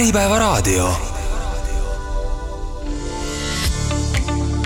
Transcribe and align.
Äripäevaraadio. 0.00 0.88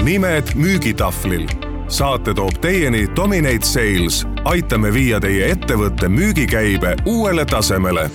nimed 0.04 0.54
müügitahvlil. 0.54 1.48
saate 1.88 2.34
toob 2.34 2.60
teieni 2.60 3.08
Dominate 3.16 3.66
Sales. 3.66 4.26
aitame 4.44 4.92
viia 4.92 5.20
teie 5.20 5.50
ettevõtte 5.50 6.08
müügikäibe 6.08 6.94
uuele 7.06 7.44
tasemele 7.44 8.10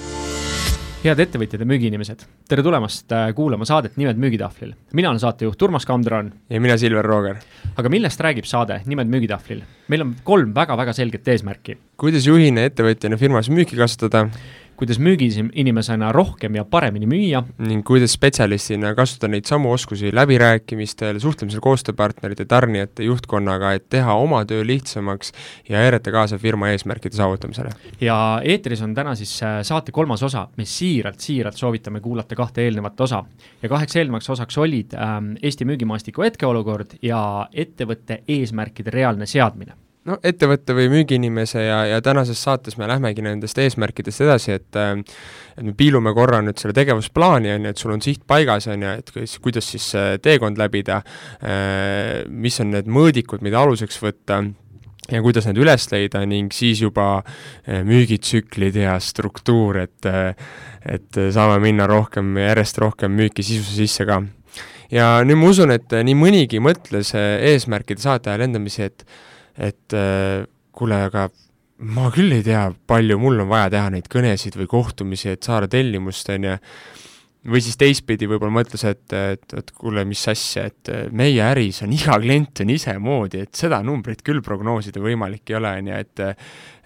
head 1.03 1.19
ettevõtjad 1.23 1.61
ja 1.63 1.67
müügiinimesed, 1.67 2.23
tere 2.51 2.63
tulemast 2.63 3.11
äh, 3.15 3.29
kuulama 3.35 3.63
saadet 3.67 3.95
Nimed 3.97 4.17
müügitahvlil. 4.19 4.73
mina 4.93 5.09
olen 5.09 5.19
saatejuht 5.19 5.61
Urmas 5.61 5.85
Kamdran. 5.85 6.33
ja 6.49 6.61
mina, 6.61 6.77
Silver 6.77 7.05
Rooger. 7.05 7.37
aga 7.77 7.89
millest 7.89 8.19
räägib 8.19 8.45
saade 8.45 8.81
Nimed 8.85 9.07
müügitahvlil? 9.07 9.61
meil 9.87 10.01
on 10.01 10.15
kolm 10.23 10.51
väga-väga 10.55 10.93
selget 10.93 11.27
eesmärki. 11.27 11.77
kuidas 11.97 12.27
juhina, 12.27 12.67
ettevõtjana 12.67 13.17
firmas 13.17 13.49
müüki 13.49 13.79
kasvatada 13.79 14.29
kuidas 14.79 14.99
müügiinimesena 15.03 16.11
rohkem 16.15 16.55
ja 16.55 16.63
paremini 16.65 17.07
müüa. 17.09 17.43
ning 17.59 17.83
kuidas 17.85 18.13
spetsialistina 18.15 18.93
kasutada 18.95 19.33
neid 19.33 19.47
samu 19.49 19.73
oskusi 19.75 20.13
läbirääkimistel, 20.15 21.19
suhtlemisel 21.19 21.59
koostööpartnerite, 21.63 22.45
tarnijate, 22.47 23.03
juhtkonnaga, 23.03 23.73
et 23.75 23.89
teha 23.91 24.15
oma 24.15 24.45
töö 24.47 24.63
lihtsamaks 24.67 25.33
ja 25.69 25.81
aidata 25.83 26.13
kaasa 26.15 26.39
firma 26.39 26.69
eesmärkide 26.71 27.15
saavutamisele. 27.19 27.73
ja 28.01 28.41
eetris 28.43 28.81
on 28.81 28.95
täna 28.95 29.15
siis 29.19 29.35
äh, 29.43 29.59
saate 29.67 29.91
kolmas 29.91 30.23
osa, 30.23 30.47
me 30.57 30.65
siiralt, 30.65 31.19
siiralt 31.19 31.59
soovitame 31.59 31.99
kuulata 31.99 32.35
kahte 32.35 32.63
eelnevat 32.63 33.01
osa. 33.01 33.23
ja 33.61 33.69
kaheks 33.69 33.95
eelnevaks 33.95 34.29
osaks 34.29 34.57
olid 34.57 34.95
ähm, 34.95 35.33
Eesti 35.43 35.65
müügimaastiku 35.65 36.23
hetkeolukord 36.23 36.95
ja 37.01 37.21
ettevõtte 37.53 38.23
eesmärkide 38.27 38.95
reaalne 38.95 39.25
seadmine 39.25 39.75
no 40.09 40.17
ettevõtte 40.25 40.75
või 40.77 40.89
müügiinimese 40.91 41.63
ja, 41.63 41.79
ja 41.93 41.99
tänases 42.05 42.41
saates 42.43 42.77
me 42.79 42.87
lähmegi 42.89 43.23
nendest 43.25 43.59
eesmärkidest 43.61 44.25
edasi, 44.25 44.55
et 44.57 44.79
et 44.79 45.65
me 45.65 45.73
piilume 45.77 46.13
korra 46.15 46.39
nüüd 46.45 46.59
selle 46.61 46.75
tegevusplaani, 46.77 47.51
on 47.55 47.67
ju, 47.67 47.73
et 47.73 47.83
sul 47.83 47.93
on 47.95 48.01
siht 48.03 48.23
paigas, 48.29 48.69
on 48.71 48.85
ju, 48.85 48.95
et 49.01 49.11
kuidas, 49.13 49.35
kuidas 49.43 49.69
siis 49.73 49.91
teekond 50.23 50.59
läbida, 50.61 51.01
mis 52.29 52.59
on 52.63 52.73
need 52.75 52.89
mõõdikud, 52.89 53.43
mida 53.45 53.59
aluseks 53.61 53.99
võtta, 54.01 54.43
ja 55.09 55.21
kuidas 55.25 55.47
need 55.49 55.59
üles 55.61 55.87
leida 55.91 56.21
ning 56.29 56.53
siis 56.55 56.81
juba 56.83 57.19
äh, 57.19 57.81
müügitsüklid 57.87 58.77
ja 58.79 58.97
struktuur, 59.03 59.83
et 59.85 60.09
et 60.89 61.17
saame 61.35 61.59
minna 61.63 61.87
rohkem, 61.89 62.37
järjest 62.39 62.77
rohkem 62.79 63.11
müüki 63.17 63.43
sisuse 63.43 63.81
sisse 63.81 64.05
ka. 64.07 64.21
ja 64.91 65.09
nüüd 65.25 65.41
ma 65.41 65.49
usun, 65.51 65.73
et 65.75 65.91
nii 65.91 66.17
mõnigi 66.17 66.61
mõtles 66.63 67.11
eesmärkide 67.15 68.01
saate 68.01 68.31
ajal 68.31 68.47
endamisi, 68.47 68.87
et 68.87 69.03
et 69.59 69.97
äh, 69.97 70.45
kuule, 70.75 71.03
aga 71.09 71.27
ma 71.79 72.09
küll 72.13 72.35
ei 72.35 72.43
tea, 72.43 72.69
palju 72.89 73.19
mul 73.19 73.43
on 73.43 73.51
vaja 73.51 73.69
teha 73.75 73.91
neid 73.93 74.07
kõnesid 74.11 74.57
või 74.59 74.69
kohtumisi, 74.71 75.33
et 75.33 75.45
saada 75.47 75.69
tellimust, 75.71 76.31
on 76.33 76.47
ju, 76.47 76.55
või 77.49 77.61
siis 77.63 77.77
teistpidi 77.79 78.27
võib-olla 78.27 78.51
mõtles, 78.57 78.83
et, 78.87 79.05
et, 79.15 79.53
et 79.55 79.71
kuule, 79.75 80.03
mis 80.07 80.21
asja, 80.27 80.65
et 80.67 80.91
meie 81.15 81.39
äris 81.43 81.79
on 81.85 81.93
iga 81.95 82.17
klient 82.19 82.63
on 82.65 82.73
isemoodi, 82.73 83.45
et 83.47 83.55
seda 83.55 83.79
numbrit 83.85 84.23
küll 84.27 84.43
prognoosida 84.43 84.99
võimalik 85.03 85.51
ei 85.51 85.59
ole, 85.59 85.75
on 85.81 85.91
ju, 85.91 86.01
et 86.03 86.25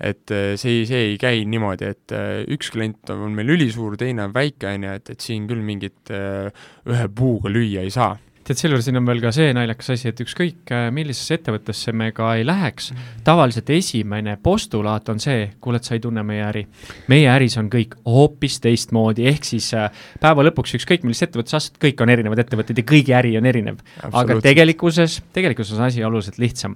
et 0.04 0.34
see, 0.60 0.84
see 0.90 1.02
ei 1.14 1.18
käi 1.22 1.46
niimoodi, 1.48 1.90
et 1.94 2.14
üks 2.54 2.70
klient 2.74 3.14
on 3.14 3.34
meil 3.34 3.54
ülisuur, 3.56 3.96
teine 3.98 4.28
on 4.28 4.36
väike, 4.36 4.76
on 4.76 4.86
ju, 4.90 5.00
et, 5.00 5.14
et 5.16 5.26
siin 5.26 5.48
küll 5.50 5.64
mingit 5.66 6.14
ühe 6.14 7.10
puuga 7.16 7.50
lüüa 7.54 7.86
ei 7.86 7.94
saa 7.94 8.14
tead, 8.48 8.60
selle 8.60 8.80
siin 8.84 9.00
on 9.00 9.08
veel 9.08 9.22
ka 9.24 9.32
see 9.36 9.54
naljakas 9.56 9.94
asi, 9.96 10.10
et 10.12 10.20
ükskõik 10.24 10.72
äh, 10.76 10.88
millisesse 10.96 11.38
ettevõttesse 11.40 11.94
me 11.96 12.10
ka 12.16 12.34
ei 12.38 12.46
läheks, 12.48 12.92
tavaliselt 13.26 13.70
esimene 13.74 14.36
postulaat 14.44 15.10
on 15.14 15.22
see, 15.24 15.48
kuule, 15.64 15.80
et 15.80 15.88
sa 15.88 15.96
ei 15.98 16.04
tunne 16.04 16.24
meie 16.28 16.44
äri. 16.46 16.66
meie 17.12 17.30
äris 17.32 17.58
on 17.62 17.70
kõik 17.74 17.96
hoopis 18.10 18.60
teistmoodi, 18.64 19.28
ehk 19.32 19.48
siis 19.48 19.72
äh, 19.78 19.90
päeva 20.22 20.46
lõpuks 20.50 20.78
ükskõik 20.80 21.08
millises 21.08 21.28
ettevõttes 21.30 21.58
astud, 21.60 21.80
kõik 21.84 22.04
on 22.04 22.14
erinevad 22.14 22.44
ettevõtted 22.44 22.84
ja 22.84 22.88
kõigi 22.94 23.16
äri 23.16 23.36
on 23.40 23.50
erinev. 23.50 23.82
aga 24.12 24.40
tegelikkuses, 24.44 25.22
tegelikkuses 25.34 25.80
on 25.80 25.88
asi 25.88 26.04
oluliselt 26.04 26.40
lihtsam. 26.44 26.76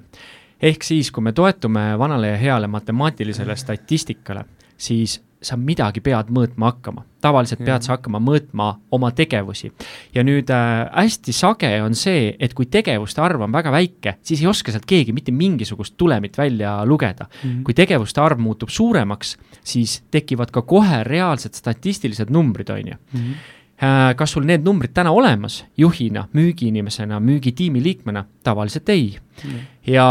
ehk 0.61 0.83
siis, 0.83 1.11
kui 1.11 1.23
me 1.23 1.33
toetume 1.33 1.93
vanale 1.99 2.33
ja 2.35 2.37
heale 2.37 2.67
matemaatilisele 2.67 3.55
statistikale, 3.55 4.45
siis 4.77 5.19
sa 5.41 5.57
midagi 5.57 6.01
pead 6.01 6.31
mõõtma 6.33 6.71
hakkama. 6.71 7.03
tavaliselt 7.21 7.63
pead 7.65 7.81
sa 7.83 7.95
hakkama 7.95 8.19
mõõtma 8.21 8.67
oma 8.91 9.11
tegevusi. 9.11 9.71
ja 10.15 10.23
nüüd 10.23 10.49
äh, 10.53 10.89
hästi 10.93 11.33
sage 11.33 11.71
on 11.81 11.95
see, 11.95 12.35
et 12.39 12.53
kui 12.53 12.65
tegevuste 12.65 13.21
arv 13.21 13.41
on 13.41 13.51
väga 13.51 13.71
väike, 13.71 14.17
siis 14.21 14.41
ei 14.41 14.47
oska 14.47 14.71
sealt 14.71 14.85
keegi 14.85 15.13
mitte 15.13 15.31
mingisugust 15.31 15.97
tulemit 15.97 16.37
välja 16.37 16.85
lugeda 16.85 17.25
mm. 17.25 17.49
-hmm. 17.49 17.63
kui 17.63 17.73
tegevuste 17.73 18.21
arv 18.21 18.39
muutub 18.39 18.69
suuremaks, 18.69 19.37
siis 19.63 20.03
tekivad 20.11 20.51
ka 20.51 20.61
kohe 20.61 21.03
reaalsed 21.03 21.53
statistilised 21.53 22.29
numbrid, 22.29 22.69
on 22.69 22.87
ju 22.87 22.95
mhm. 23.13 23.31
äh, 23.31 23.56
kas 23.77 24.31
sul 24.33 24.47
need 24.49 24.65
numbrid 24.65 24.95
täna 24.97 25.11
olemas? 25.13 25.61
Juhina, 25.77 26.27
müügiinimesena, 26.33 27.19
müügitiimi 27.23 27.83
liikmena? 27.83 28.25
tavaliselt 28.47 28.89
ei. 28.89 29.17
Mm 29.43 29.77
ja, 29.87 30.05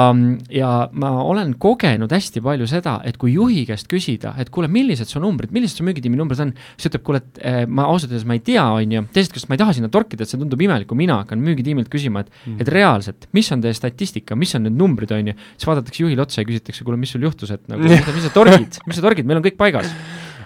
ja 0.51 0.71
ma 0.97 1.11
olen 1.25 1.55
kogenud 1.61 2.13
hästi 2.13 2.41
palju 2.45 2.67
seda, 2.71 2.97
et 3.07 3.19
kui 3.21 3.35
juhi 3.35 3.65
käest 3.69 3.89
küsida, 3.91 4.33
et 4.41 4.51
kuule, 4.53 4.69
millised 4.73 5.11
su 5.11 5.21
numbrid, 5.23 5.53
millised 5.55 5.81
su 5.81 5.87
müügitiimi 5.87 6.19
numbrid 6.19 6.43
on, 6.47 6.53
siis 6.77 6.91
ütleb, 6.91 7.05
kuule, 7.07 7.21
et 7.23 7.41
eh, 7.43 7.59
ma 7.69 7.89
ausalt 7.91 8.13
öeldes 8.13 8.27
ma 8.29 8.39
ei 8.39 8.45
tea, 8.47 8.65
on 8.65 8.97
ju, 8.97 9.05
teisest 9.15 9.35
küljest 9.35 9.51
ma 9.51 9.59
ei 9.59 9.63
taha 9.63 9.77
sinna 9.77 9.91
torkida, 9.93 10.25
et 10.25 10.33
see 10.33 10.41
tundub 10.41 10.63
imelik, 10.65 10.89
kui 10.91 11.01
mina 11.03 11.21
hakkan 11.23 11.43
müügitiimilt 11.45 11.91
küsima, 11.93 12.25
et 12.25 12.33
mm., 12.33 12.61
et 12.65 12.73
reaalselt, 12.73 13.29
mis 13.37 13.51
on 13.53 13.65
teie 13.65 13.77
statistika, 13.77 14.39
mis 14.39 14.55
on 14.59 14.67
need 14.67 14.79
numbrid, 14.79 15.13
on 15.17 15.33
ju, 15.33 15.37
siis 15.57 15.69
vaadatakse 15.69 16.07
juhile 16.07 16.25
otsa 16.25 16.43
ja 16.43 16.49
küsitakse, 16.49 16.87
kuule, 16.87 17.01
mis 17.01 17.13
sul 17.13 17.27
juhtus, 17.27 17.53
et 17.57 17.67
nagu, 17.73 17.85
mis 18.17 18.25
sa 18.25 18.33
torgid, 18.35 18.81
mis 18.87 18.99
sa 18.99 19.05
torgid, 19.05 19.29
meil 19.29 19.43
on 19.43 19.47
kõik 19.47 19.61
paigas 19.61 19.93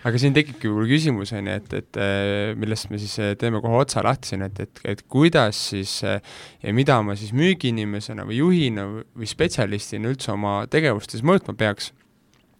aga 0.07 0.21
siin 0.21 0.35
tekibki 0.37 0.69
võib-olla 0.69 0.89
küsimus, 0.89 1.33
on 1.37 1.49
ju, 1.51 1.57
et, 1.61 1.75
et 1.77 1.99
äh, 2.01 2.53
millest 2.59 2.89
me 2.93 3.01
siis 3.01 3.17
äh, 3.21 3.33
teeme 3.41 3.61
kohe 3.63 3.83
otsa 3.83 4.05
lahti 4.05 4.33
siin, 4.33 4.45
et, 4.47 4.61
et, 4.65 4.83
et 4.95 5.03
kuidas 5.13 5.59
siis 5.73 5.99
äh, 6.09 6.21
ja 6.65 6.75
mida 6.77 7.01
ma 7.05 7.17
siis 7.21 7.35
müügiinimesena 7.37 8.25
või 8.29 8.41
juhina 8.41 8.87
või 8.89 9.29
spetsialistina 9.29 10.13
üldse 10.13 10.33
oma 10.33 10.63
tegevustes 10.73 11.25
mõõtma 11.27 11.57
peaks 11.59 11.91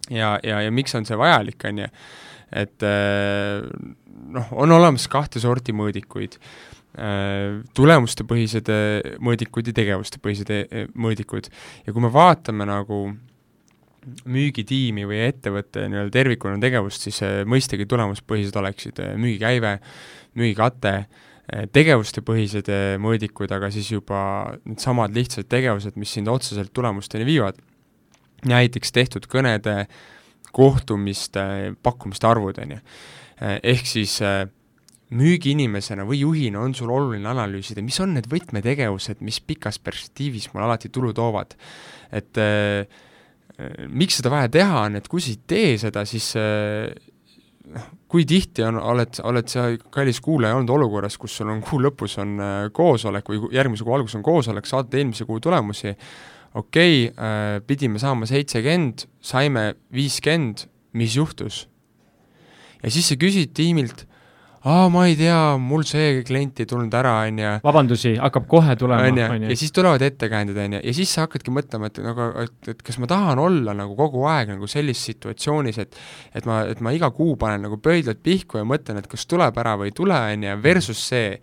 ja, 0.09 0.35
ja, 0.45 0.61
ja 0.61 0.73
miks 0.73 0.93
on 0.97 1.07
see 1.07 1.17
vajalik, 1.17 1.65
on 1.69 1.81
ju. 1.83 1.89
et 2.61 2.85
noh, 4.35 4.53
on 4.59 4.75
olemas 4.75 5.07
kahte 5.09 5.41
sorti 5.41 5.73
mõõdikuid 5.73 6.37
tulemustepõhised 7.77 8.67
mõõdikud 9.23 9.69
ja 9.69 9.73
tegevustepõhised 9.77 10.49
mõõdikud. 10.91 11.47
ja 11.85 11.93
kui 11.93 12.03
me 12.03 12.11
vaatame 12.11 12.67
nagu 12.67 13.05
müügitiimi 14.25 15.05
või 15.05 15.19
ettevõtte 15.27 15.85
nii-öelda 15.89 16.13
tervikuna 16.13 16.59
tegevust, 16.61 17.05
siis 17.05 17.21
äh, 17.25 17.41
mõistagi 17.49 17.85
tulemuspõhised 17.89 18.55
oleksid 18.57 19.01
äh, 19.03 19.11
müügikäive, 19.21 19.75
müügikate, 20.39 20.93
äh, 21.05 21.67
tegevustepõhised 21.75 22.71
mõõdikud, 23.01 23.51
aga 23.53 23.69
siis 23.73 23.91
juba 23.93 24.21
needsamad 24.65 25.13
lihtsad 25.15 25.49
tegevused, 25.51 25.99
mis 26.01 26.15
sind 26.17 26.31
otseselt 26.31 26.73
tulemusteni 26.73 27.27
viivad. 27.27 27.61
näiteks 28.45 28.91
tehtud 28.91 29.27
kõnede, 29.29 29.85
kohtumiste, 30.51 31.75
pakkumiste 31.83 32.27
arvud, 32.27 32.57
on 32.57 32.71
ju. 32.71 32.79
ehk 33.63 33.85
siis 33.85 34.17
müügiinimesena 35.11 36.03
või 36.09 36.23
juhina 36.23 36.59
on 36.59 36.73
sul 36.73 36.89
oluline 36.89 37.29
analüüsida, 37.29 37.83
mis 37.85 37.99
on 37.99 38.15
need 38.15 38.27
võtmetegevused, 38.27 39.21
mis 39.21 39.39
pikas 39.39 39.77
perspektiivis 39.79 40.49
mulle 40.53 40.65
alati 40.65 40.89
tulu 40.89 41.13
toovad. 41.13 41.53
et 42.11 42.37
Äh, 42.37 42.87
miks 43.89 44.19
seda 44.19 44.31
vaja 44.33 44.51
teha 44.51 44.83
on, 44.87 44.99
et 44.99 45.07
kui 45.11 45.23
sa 45.23 45.31
ei 45.33 45.39
tee 45.47 45.71
seda, 45.81 46.03
siis 46.09 46.31
äh, 46.39 46.91
noh, 47.71 47.87
kui 48.11 48.25
tihti 48.27 48.65
on, 48.67 48.79
oled, 48.93 49.21
oled 49.27 49.51
sa, 49.51 49.69
kallis 49.93 50.21
kuulaja, 50.23 50.57
olnud 50.57 50.73
olukorras, 50.75 51.17
kus 51.21 51.39
sul 51.39 51.51
on 51.53 51.63
kuu 51.65 51.81
lõpus 51.83 52.17
on 52.21 52.35
äh, 52.41 52.59
koosolek 52.75 53.31
või 53.31 53.41
järgmise 53.55 53.87
kuu 53.87 53.97
alguses 53.97 54.19
on 54.19 54.27
koosolek, 54.27 54.69
saad 54.69 54.93
eelmise 54.97 55.27
kuu 55.29 55.41
tulemusi, 55.43 55.95
okei 56.59 57.07
okay,, 57.07 57.65
pidime 57.67 58.01
saama 58.01 58.27
seitsekümmend, 58.27 59.05
saime 59.23 59.71
viiskümmend, 59.95 60.65
mis 60.99 61.15
juhtus? 61.15 61.65
ja 62.81 62.89
siis 62.89 63.11
sa 63.11 63.15
küsid 63.19 63.53
tiimilt 63.55 64.07
aa, 64.61 64.89
ma 64.93 65.05
ei 65.09 65.15
tea, 65.17 65.37
mul 65.57 65.83
see 65.87 66.21
klient 66.25 66.61
ei 66.61 66.69
tulnud 66.69 66.93
ära, 66.93 67.15
on 67.25 67.39
ju. 67.41 67.53
vabandusi 67.63 68.13
hakkab 68.21 68.45
kohe 68.49 68.75
tulema, 68.77 69.07
on 69.09 69.17
ju, 69.17 69.49
ja 69.49 69.57
siis 69.57 69.73
tulevad 69.73 70.03
ettekäänded, 70.05 70.57
on 70.61 70.77
ju, 70.77 70.81
ja 70.85 70.93
siis 70.93 71.13
sa 71.15 71.25
hakkadki 71.25 71.53
mõtlema, 71.55 71.89
et 71.89 72.01
nagu, 72.05 72.27
et, 72.43 72.71
et 72.75 72.83
kas 72.85 72.99
ma 73.01 73.09
tahan 73.09 73.41
olla 73.41 73.73
nagu 73.77 73.97
kogu 73.97 74.25
aeg 74.29 74.53
nagu 74.53 74.69
sellises 74.69 75.11
situatsioonis, 75.11 75.81
et 75.81 75.97
et 76.37 76.49
ma, 76.49 76.61
et 76.69 76.81
ma 76.83 76.93
iga 76.93 77.09
kuu 77.15 77.35
panen 77.41 77.65
nagu 77.65 77.79
pöidlad 77.81 78.21
pihku 78.21 78.61
ja 78.61 78.67
mõtlen, 78.67 79.01
et 79.01 79.09
kas 79.09 79.25
tuleb 79.29 79.57
ära 79.57 79.77
või 79.81 79.89
ei 79.89 79.95
tule, 79.97 80.17
on 80.35 80.45
ju, 80.45 80.57
versus 80.63 81.07
see, 81.09 81.39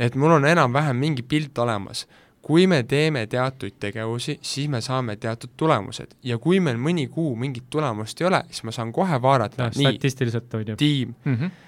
et 0.00 0.16
mul 0.16 0.38
on 0.38 0.48
enam-vähem 0.48 0.96
mingi 0.96 1.26
pilt 1.26 1.58
olemas. 1.58 2.06
Kui 2.46 2.68
me 2.70 2.84
teeme 2.86 3.24
teatuid 3.26 3.74
tegevusi, 3.82 4.36
siis 4.38 4.68
me 4.70 4.78
saame 4.78 5.16
teatud 5.18 5.56
tulemused. 5.58 6.12
Ja 6.22 6.36
kui 6.38 6.60
meil 6.62 6.78
mõni 6.78 7.08
kuu 7.10 7.32
mingit 7.34 7.66
tulemust 7.74 8.22
ei 8.22 8.28
ole, 8.28 8.44
siis 8.52 8.62
ma 8.68 8.74
saan 8.76 8.92
kohe 8.94 9.18
vaadata, 9.22 9.66
nii, 9.74 9.98
tiim. 10.78 11.14
Mm, 11.24 11.34
-hmm 11.34 11.65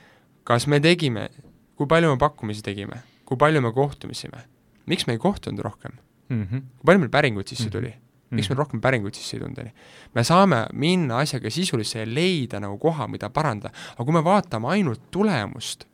kas 0.48 0.66
me 0.70 0.80
tegime, 0.80 1.28
kui 1.76 1.88
palju 1.90 2.14
me 2.14 2.20
pakkumisi 2.20 2.64
tegime, 2.64 3.02
kui 3.28 3.36
palju 3.40 3.60
me 3.64 3.72
kohtumisime, 3.76 4.44
miks 4.88 5.06
me 5.06 5.16
ei 5.16 5.22
kohtunud 5.22 5.60
rohkem 5.64 5.98
mm, 6.28 6.42
-hmm. 6.42 6.60
kui 6.78 6.86
palju 6.86 7.00
meil 7.04 7.10
päringuid 7.10 7.48
sisse 7.48 7.68
mhm. 7.68 7.72
tuli 7.72 7.88
mm, 7.88 7.94
-hmm. 7.94 8.36
miks 8.36 8.48
meil 8.48 8.58
rohkem 8.58 8.80
päringuid 8.80 9.14
sisse 9.14 9.36
ei 9.36 9.40
tulnud, 9.40 9.58
on 9.58 9.66
ju. 9.66 9.72
me 10.14 10.24
saame 10.24 10.66
minna 10.72 11.18
asjaga 11.18 11.50
sisulisse 11.50 11.98
ja 11.98 12.06
leida 12.06 12.60
nagu 12.60 12.78
koha, 12.78 13.08
mida 13.08 13.30
parandada, 13.30 13.74
aga 13.92 14.04
kui 14.04 14.12
me 14.12 14.24
vaatame 14.24 14.68
ainult 14.68 15.10
tulemust, 15.10 15.84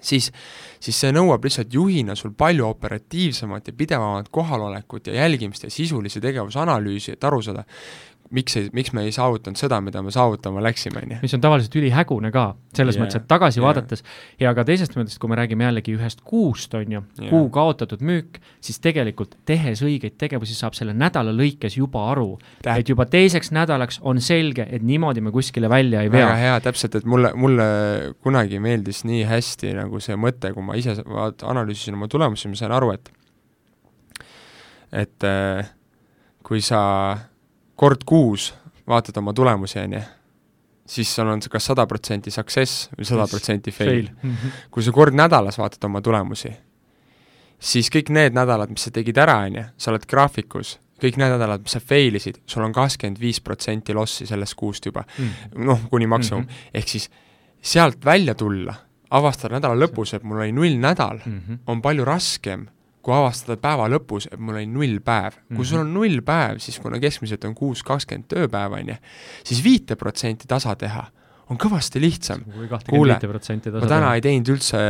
siis, 0.00 0.32
siis 0.80 1.00
see 1.00 1.12
nõuab 1.12 1.44
lihtsalt 1.44 1.74
juhina 1.74 2.14
sul 2.14 2.34
palju 2.38 2.66
operatiivsemat 2.66 3.66
ja 3.66 3.72
pidevamat 3.72 4.28
kohalolekut 4.28 5.06
ja 5.06 5.14
jälgimist 5.14 5.62
ja 5.62 5.70
sisulise 5.70 6.20
tegevuse 6.20 6.58
analüüsi, 6.58 7.12
et 7.12 7.24
aru 7.24 7.42
saada, 7.42 7.64
miks 8.32 8.56
ei, 8.58 8.68
miks 8.76 8.92
me 8.96 9.04
ei 9.06 9.12
saavutanud 9.14 9.60
seda, 9.60 9.78
mida 9.84 10.02
me 10.02 10.12
saavutama 10.14 10.62
läksime, 10.64 11.02
on 11.02 11.14
ju. 11.14 11.18
mis 11.22 11.34
on 11.36 11.42
tavaliselt 11.44 11.76
ülihägune 11.80 12.32
ka, 12.34 12.44
selles 12.76 12.96
yeah. 12.96 13.04
mõttes, 13.04 13.20
et 13.20 13.28
tagasi 13.30 13.60
yeah. 13.60 13.66
vaadates 13.68 14.04
ja 14.40 14.52
ka 14.56 14.64
teisest 14.68 14.96
mõttest, 14.98 15.18
kui 15.22 15.30
me 15.32 15.38
räägime 15.38 15.66
jällegi 15.66 15.94
ühest 15.96 16.22
kuust, 16.26 16.74
on 16.78 16.96
ju 16.96 17.00
yeah., 17.02 17.30
kuu 17.30 17.48
kaotatud 17.54 18.04
müük, 18.06 18.40
siis 18.64 18.80
tegelikult 18.82 19.36
tehes 19.48 19.84
õigeid 19.84 20.16
tegevusi, 20.20 20.56
saab 20.58 20.76
selle 20.78 20.94
nädala 20.96 21.34
lõikes 21.36 21.76
juba 21.78 22.08
aru, 22.12 22.36
et 22.64 22.92
juba 22.92 23.06
teiseks 23.10 23.52
nädalaks 23.54 24.00
on 24.08 24.20
selge, 24.24 24.66
et 24.68 24.84
niimoodi 24.86 25.24
me 25.24 25.32
kuskile 25.34 25.70
välja 25.72 26.04
ei 26.04 26.12
vea. 26.12 26.26
väga 26.26 26.38
hea, 26.40 26.60
täpselt, 26.68 27.00
et 27.00 27.08
mulle, 27.08 27.32
mulle 27.38 27.66
kunagi 28.22 28.60
meeldis 28.62 29.04
nii 29.08 29.26
hästi 29.28 29.74
nagu 29.78 30.00
see 30.02 30.16
mõte, 30.20 30.54
kui 30.54 30.64
ma 30.64 30.78
ise 30.78 30.96
vaat-, 31.02 31.44
analüüsisin 31.48 31.98
oma 31.98 32.08
tulemusi, 32.10 32.48
ma 32.48 32.58
sain 32.58 32.72
aru, 32.72 32.94
et 32.96 33.12
et 34.92 35.24
äh, 35.24 35.68
kui 36.44 36.60
sa 36.60 36.80
kord 37.82 38.04
kuus 38.06 38.52
vaatad 38.88 39.16
oma 39.18 39.32
tulemusi, 39.34 39.80
on 39.82 39.96
ju, 39.96 40.02
siis 40.86 41.14
sul 41.14 41.30
on 41.30 41.42
see 41.42 41.50
kas 41.50 41.66
sada 41.70 41.86
protsenti 41.90 42.30
success 42.34 42.86
või 42.94 43.08
sada 43.08 43.26
protsenti 43.30 43.74
fail, 43.74 43.90
fail.. 43.90 44.10
-hmm. 44.22 44.60
kui 44.70 44.84
sa 44.86 44.94
kord 44.94 45.16
nädalas 45.18 45.58
vaatad 45.58 45.88
oma 45.90 46.02
tulemusi, 46.04 46.52
siis 47.58 47.90
kõik 47.94 48.12
need 48.14 48.38
nädalad, 48.38 48.70
mis 48.70 48.86
sa 48.86 48.94
tegid 48.94 49.18
ära, 49.18 49.40
on 49.48 49.58
ju, 49.58 49.64
sa 49.76 49.90
oled 49.90 50.06
graafikus, 50.06 50.76
kõik 51.02 51.18
need 51.18 51.34
nädalad, 51.34 51.64
mis 51.64 51.74
sa 51.74 51.82
fail 51.82 52.18
isid, 52.18 52.38
sul 52.46 52.62
on 52.66 52.74
kakskümmend 52.76 53.20
viis 53.20 53.40
protsenti 53.42 53.94
lossi 53.94 54.26
sellest 54.30 54.54
kuust 54.58 54.86
juba 54.86 55.02
mm. 55.06 55.58
noh, 55.66 55.88
kuni 55.90 56.06
maksimum 56.06 56.42
mm, 56.42 56.48
-hmm. 56.48 56.78
ehk 56.78 56.88
siis 56.88 57.10
sealt 57.62 58.04
välja 58.04 58.34
tulla, 58.34 58.74
avastada 59.10 59.58
nädala 59.58 59.86
lõpus, 59.86 60.14
et 60.14 60.22
mul 60.22 60.38
oli 60.38 60.52
null 60.52 60.78
nädal 60.78 61.18
mm, 61.24 61.40
-hmm. 61.40 61.58
on 61.66 61.82
palju 61.82 62.04
raskem 62.04 62.66
kui 63.02 63.14
avastada 63.14 63.58
päeva 63.60 63.88
lõpus, 63.90 64.28
et 64.30 64.38
mul 64.40 64.60
oli 64.60 64.68
null 64.70 65.00
päev. 65.04 65.32
kui 65.32 65.56
mm 65.56 65.56
-hmm. 65.56 65.70
sul 65.70 65.80
on 65.80 65.94
null 65.94 66.20
päev, 66.22 66.58
siis 66.58 66.78
kuna 66.78 67.00
keskmiselt 67.00 67.44
on 67.44 67.54
kuus 67.54 67.82
kakskümmend 67.82 68.28
tööpäeva, 68.28 68.78
on 68.80 68.88
ju, 68.88 68.94
siis 69.44 69.64
viite 69.64 69.96
protsenti 69.96 70.48
tasa 70.48 70.76
teha 70.76 71.10
on 71.52 71.58
kõvasti 71.60 72.00
lihtsam. 72.02 72.44
kuule, 72.88 73.16
ma 73.18 73.88
täna 73.90 74.12
ei 74.16 74.22
teinud 74.24 74.50
üldse, 74.54 74.80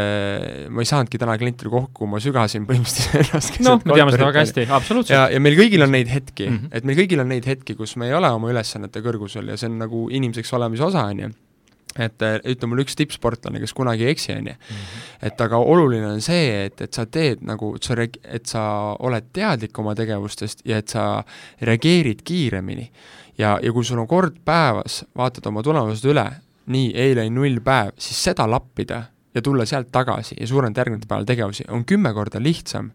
ma 0.71 0.85
ei 0.85 0.89
saanudki 0.89 1.21
täna 1.21 1.37
klientidele 1.41 1.73
kokku, 1.73 2.09
ma 2.11 2.21
sügasin 2.23 2.67
põhimõtteliselt 2.69 3.19
ennast 3.23 3.61
noh, 3.65 3.81
me 3.85 3.97
teame 3.99 4.15
seda 4.15 4.29
väga 4.29 4.45
hästi, 4.45 4.67
absoluutselt. 4.79 5.17
ja, 5.17 5.25
ja 5.33 5.41
meil 5.43 5.59
kõigil 5.59 5.87
on 5.87 5.95
neid 5.95 6.11
hetki 6.13 6.49
mm, 6.49 6.59
-hmm. 6.59 6.77
et 6.79 6.89
meil 6.89 7.01
kõigil 7.03 7.25
on 7.25 7.33
neid 7.33 7.49
hetki, 7.49 7.77
kus 7.79 7.97
me 8.01 8.11
ei 8.11 8.17
ole 8.19 8.31
oma 8.31 8.53
ülesannete 8.53 9.03
kõrgusel 9.05 9.51
ja 9.53 9.59
see 9.59 9.71
on 9.71 9.81
nagu 9.83 10.07
inimeseks 10.13 10.53
olemise 10.59 10.87
osa, 10.91 11.07
on 11.09 11.25
ju 11.27 11.33
et 11.99 12.25
ütle 12.49 12.69
mulle 12.71 12.87
üks 12.87 12.97
tippsportlane, 12.99 13.61
kes 13.63 13.75
kunagi 13.77 14.07
ei 14.07 14.15
eksi, 14.15 14.33
on 14.37 14.51
ju. 14.53 14.55
Mhm. 14.55 15.01
et 15.29 15.41
aga 15.41 15.59
oluline 15.59 16.07
on 16.07 16.21
see, 16.25 16.67
et, 16.67 16.81
et 16.81 16.93
sa 16.93 17.07
teed 17.07 17.43
nagu, 17.47 17.75
et 17.77 17.83
sa 17.83 17.97
reg-, 17.99 18.21
et 18.25 18.47
sa 18.47 18.63
oled 18.99 19.29
teadlik 19.33 19.79
oma 19.79 19.95
tegevustest 19.99 20.65
ja 20.69 20.79
et 20.83 20.89
sa 20.89 21.25
reageerid 21.61 22.23
kiiremini. 22.25 22.91
ja, 23.39 23.59
ja 23.63 23.73
kui 23.73 23.85
sul 23.85 23.99
on 23.99 24.09
kord 24.09 24.41
päevas, 24.45 25.05
vaatad 25.17 25.47
oma 25.47 25.63
tulemused 25.63 26.05
üle, 26.09 26.27
nii, 26.67 26.93
eile 26.95 27.27
oli 27.27 27.31
null 27.31 27.61
päev, 27.65 27.97
siis 27.99 28.25
seda 28.31 28.47
lappida 28.49 29.03
ja 29.35 29.43
tulla 29.43 29.65
sealt 29.67 29.89
tagasi 29.93 30.37
ja 30.41 30.47
suurendada 30.47 30.85
järgnevatel 30.85 31.09
päeval 31.09 31.25
tegevusi, 31.27 31.65
on 31.69 31.85
kümme 31.85 32.13
korda 32.15 32.41
lihtsam 32.43 32.93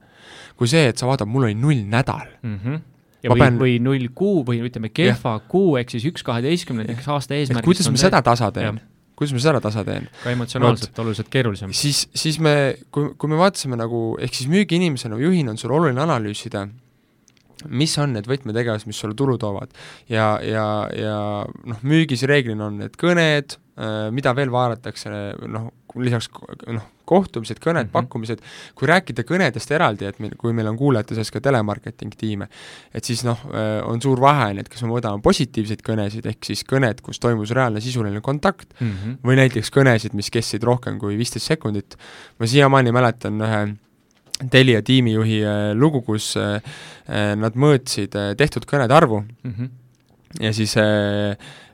kui 0.58 0.70
see, 0.70 0.90
et 0.90 1.00
sa 1.00 1.08
vaatad, 1.10 1.30
mul 1.30 1.48
oli 1.48 1.58
null 1.58 1.84
nädal 1.90 2.28
mm. 2.42 2.60
-hmm 2.64 2.86
ja 3.28 3.34
või, 3.34 3.44
pean... 3.44 3.60
või 3.62 3.78
null 3.84 4.12
kuu 4.16 4.44
või 4.48 4.62
ütleme, 4.66 4.92
kehva 4.94 5.38
yeah. 5.38 5.50
kuu, 5.52 5.76
ehk 5.80 5.94
siis 5.94 6.08
üks 6.10 6.26
kaheteistkümnendaks 6.28 7.10
aasta 7.14 7.38
eesmärk. 7.38 7.68
kuidas 7.68 7.90
ma 7.92 8.02
seda 8.02 8.24
tasa 8.26 8.50
teen? 8.56 8.82
kuidas 9.18 9.36
ma 9.36 9.44
seda 9.44 9.62
tasa 9.64 9.84
teen? 9.88 10.10
ka 10.24 10.34
emotsionaalselt 10.34 10.94
no, 10.94 11.06
oluliselt 11.06 11.32
keerulisem. 11.34 11.76
siis, 11.76 12.06
siis 12.16 12.40
me, 12.44 12.78
kui, 12.94 13.12
kui 13.20 13.32
me 13.32 13.40
vaatasime 13.40 13.80
nagu, 13.80 14.10
ehk 14.22 14.36
siis 14.38 14.50
müügiinimesena, 14.52 15.20
juhina 15.22 15.54
on 15.54 15.62
sul 15.62 15.74
oluline 15.76 16.04
analüüsida, 16.06 16.68
mis 17.68 17.96
on 18.02 18.14
need 18.14 18.28
võtmetegevused, 18.30 18.90
mis 18.90 19.00
sulle 19.02 19.18
tulu 19.18 19.38
toovad. 19.42 19.74
ja, 20.10 20.36
ja, 20.46 20.68
ja 20.94 21.22
noh, 21.46 21.82
müügis 21.84 22.26
reeglina 22.30 22.70
on 22.70 22.84
need 22.84 23.00
kõned, 23.02 23.58
mida 24.12 24.32
veel 24.34 24.50
vaadatakse, 24.52 25.10
noh, 25.54 25.68
lisaks 26.02 26.30
noh, 26.74 26.86
kohtumised, 27.08 27.60
kõned 27.64 27.86
mm, 27.86 27.88
-hmm. 27.88 27.94
pakkumised, 27.94 28.42
kui 28.76 28.90
rääkida 28.90 29.24
kõnedest 29.28 29.72
eraldi, 29.72 30.08
et 30.10 30.20
meil, 30.20 30.36
kui 30.40 30.54
meil 30.56 30.68
on 30.68 30.78
kuulajate 30.80 31.16
seas 31.16 31.32
ka 31.32 31.42
telemarketing 31.44 32.16
tiime, 32.20 32.50
et 32.94 33.08
siis 33.08 33.24
noh, 33.28 33.40
äh, 33.54 33.80
on 33.88 34.02
suur 34.04 34.20
vahe, 34.22 34.52
on, 34.52 34.62
et 34.64 34.70
kas 34.70 34.84
me 34.84 34.92
võtame 34.92 35.24
positiivseid 35.24 35.84
kõnesid, 35.88 36.28
ehk 36.28 36.50
siis 36.50 36.66
kõned, 36.68 37.02
kus 37.06 37.22
toimus 37.24 37.54
reaalne 37.56 37.82
sisuline 37.84 38.22
kontakt 38.22 38.74
mm, 38.80 38.92
-hmm. 38.92 39.18
või 39.24 39.40
näiteks 39.40 39.72
kõnesid, 39.74 40.18
mis 40.18 40.32
kestsid 40.34 40.64
rohkem 40.64 41.00
kui 41.00 41.18
viisteist 41.18 41.48
sekundit, 41.48 41.98
ma 42.40 42.48
siiamaani 42.48 42.92
mäletan 42.92 43.42
ühe 43.42 43.68
Telia 44.52 44.84
tiimijuhi 44.86 45.40
äh, 45.42 45.72
lugu, 45.74 46.04
kus 46.06 46.36
äh, 46.38 46.62
nad 47.36 47.56
mõõtsid 47.58 48.14
tehtud 48.38 48.68
kõnede 48.70 48.94
arvu 48.94 49.24
mm 49.24 49.54
-hmm. 49.54 49.70
ja 50.42 50.54
siis 50.54 50.76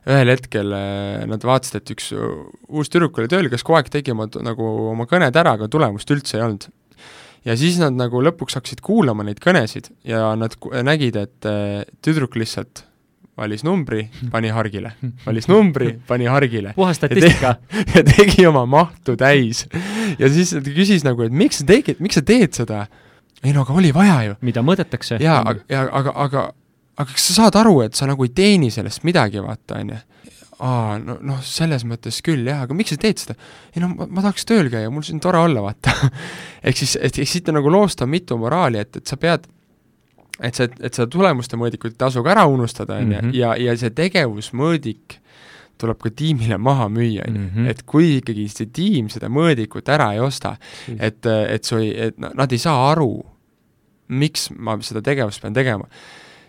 ühel 0.04 0.32
hetkel 0.34 0.72
äh, 0.76 1.24
nad 1.28 1.44
vaatasid, 1.46 1.80
et 1.80 1.92
üks 1.94 2.10
äh, 2.14 2.32
uus 2.68 2.92
tüdruk 2.92 3.18
oli 3.20 3.30
tööl, 3.32 3.50
kes 3.52 3.64
kogu 3.66 3.78
aeg 3.80 3.92
tegi 3.92 4.14
oma, 4.14 4.28
nagu 4.44 4.70
oma 4.92 5.08
kõned 5.10 5.36
ära, 5.40 5.56
aga 5.58 5.68
tulemust 5.72 6.10
üldse 6.12 6.38
ei 6.38 6.46
olnud. 6.46 6.68
ja 7.48 7.56
siis 7.60 7.78
nad 7.80 7.96
nagu 7.96 8.22
lõpuks 8.24 8.58
hakkasid 8.58 8.82
kuulama 8.84 9.26
neid 9.26 9.40
kõnesid 9.44 9.92
ja 10.08 10.34
nad 10.38 10.56
nägid, 10.84 11.16
et 11.20 11.48
äh, 11.48 11.84
tüdruk 12.04 12.36
lihtsalt 12.40 12.84
valis 13.34 13.64
numbri, 13.66 14.04
pani 14.30 14.50
hargile, 14.54 14.92
valis 15.24 15.48
numbri, 15.50 15.94
pani 16.06 16.28
hargile. 16.30 16.74
puhas 16.76 17.00
statistika. 17.00 17.56
ja 17.94 18.04
tegi 18.06 18.46
oma 18.46 18.64
mahtu 18.66 19.16
täis. 19.18 19.64
ja 20.18 20.30
siis 20.30 20.54
ta 20.54 20.62
küsis 20.68 21.06
nagu, 21.06 21.24
et 21.26 21.34
miks 21.34 21.62
sa 21.62 21.68
tegid, 21.72 22.02
miks 22.04 22.20
sa 22.20 22.22
teed 22.26 22.54
seda? 22.54 22.84
ei 23.44 23.52
no 23.52 23.64
aga 23.64 23.74
oli 23.76 23.90
vaja 23.94 24.20
ju. 24.28 24.36
mida 24.46 24.62
mõõdetakse. 24.64 25.18
jaa, 25.22 25.42
ja 25.68 25.88
aga, 25.90 26.14
aga, 26.26 26.46
aga 26.94 27.10
kas 27.10 27.28
sa 27.30 27.38
saad 27.42 27.56
aru, 27.58 27.78
et 27.86 27.96
sa 27.98 28.08
nagu 28.10 28.26
ei 28.26 28.34
teeni 28.34 28.70
sellest 28.74 29.04
midagi, 29.06 29.42
vaata, 29.42 29.80
on 29.80 29.94
ju? 29.94 30.02
aa, 30.64 30.98
no 31.02 31.16
noh, 31.26 31.40
selles 31.44 31.82
mõttes 31.88 32.20
küll 32.24 32.46
jah, 32.46 32.62
aga 32.64 32.76
miks 32.78 32.94
sa 32.94 33.00
teed 33.00 33.20
seda? 33.20 33.34
ei 33.74 33.82
no 33.82 33.90
ma, 33.94 34.06
ma 34.06 34.22
tahaks 34.24 34.46
tööl 34.48 34.70
käia, 34.72 34.92
mul 34.92 35.04
siin 35.06 35.18
tore 35.22 35.40
olla, 35.42 35.64
vaata 35.64 35.94
ehk 36.66 36.78
siis, 36.78 36.94
et 37.02 37.18
siit 37.26 37.50
on 37.50 37.58
nagu 37.58 37.72
loosta 37.72 38.06
mitu 38.06 38.38
moraali, 38.40 38.80
et, 38.84 39.02
et 39.02 39.10
sa 39.10 39.18
pead 39.20 39.48
et 40.42 40.56
see, 40.56 40.70
et 40.80 40.94
seda 40.94 41.08
tulemuste 41.10 41.58
mõõdikut 41.58 41.94
ei 41.94 42.00
tasu 42.06 42.22
ka 42.24 42.34
ära 42.34 42.46
unustada, 42.50 42.98
on 43.02 43.12
ju, 43.12 43.20
mhm. 43.20 43.36
ja, 43.38 43.54
ja 43.60 43.76
see 43.78 43.94
tegevusmõõdik 43.94 45.18
tuleb 45.82 45.98
ka 45.98 46.10
tiimile 46.14 46.56
maha 46.62 46.86
müüa, 46.92 47.26
on 47.26 47.38
ju, 47.38 47.44
mhm. 47.50 47.70
et 47.74 47.82
kui 47.90 48.16
ikkagi 48.20 48.46
see 48.50 48.70
tiim 48.74 49.10
seda 49.12 49.30
mõõdikut 49.32 49.90
ära 49.90 50.12
ei 50.14 50.22
osta, 50.22 50.54
et, 50.94 51.26
et 51.26 51.66
su 51.66 51.82
ei, 51.82 51.90
et 52.10 52.20
nad 52.24 52.54
ei 52.54 52.62
saa 52.62 52.92
aru, 52.92 53.16
miks 54.14 54.52
ma 54.54 54.76
seda 54.84 55.02
tegevust 55.02 55.42
pean 55.42 55.56
tegema 55.56 55.90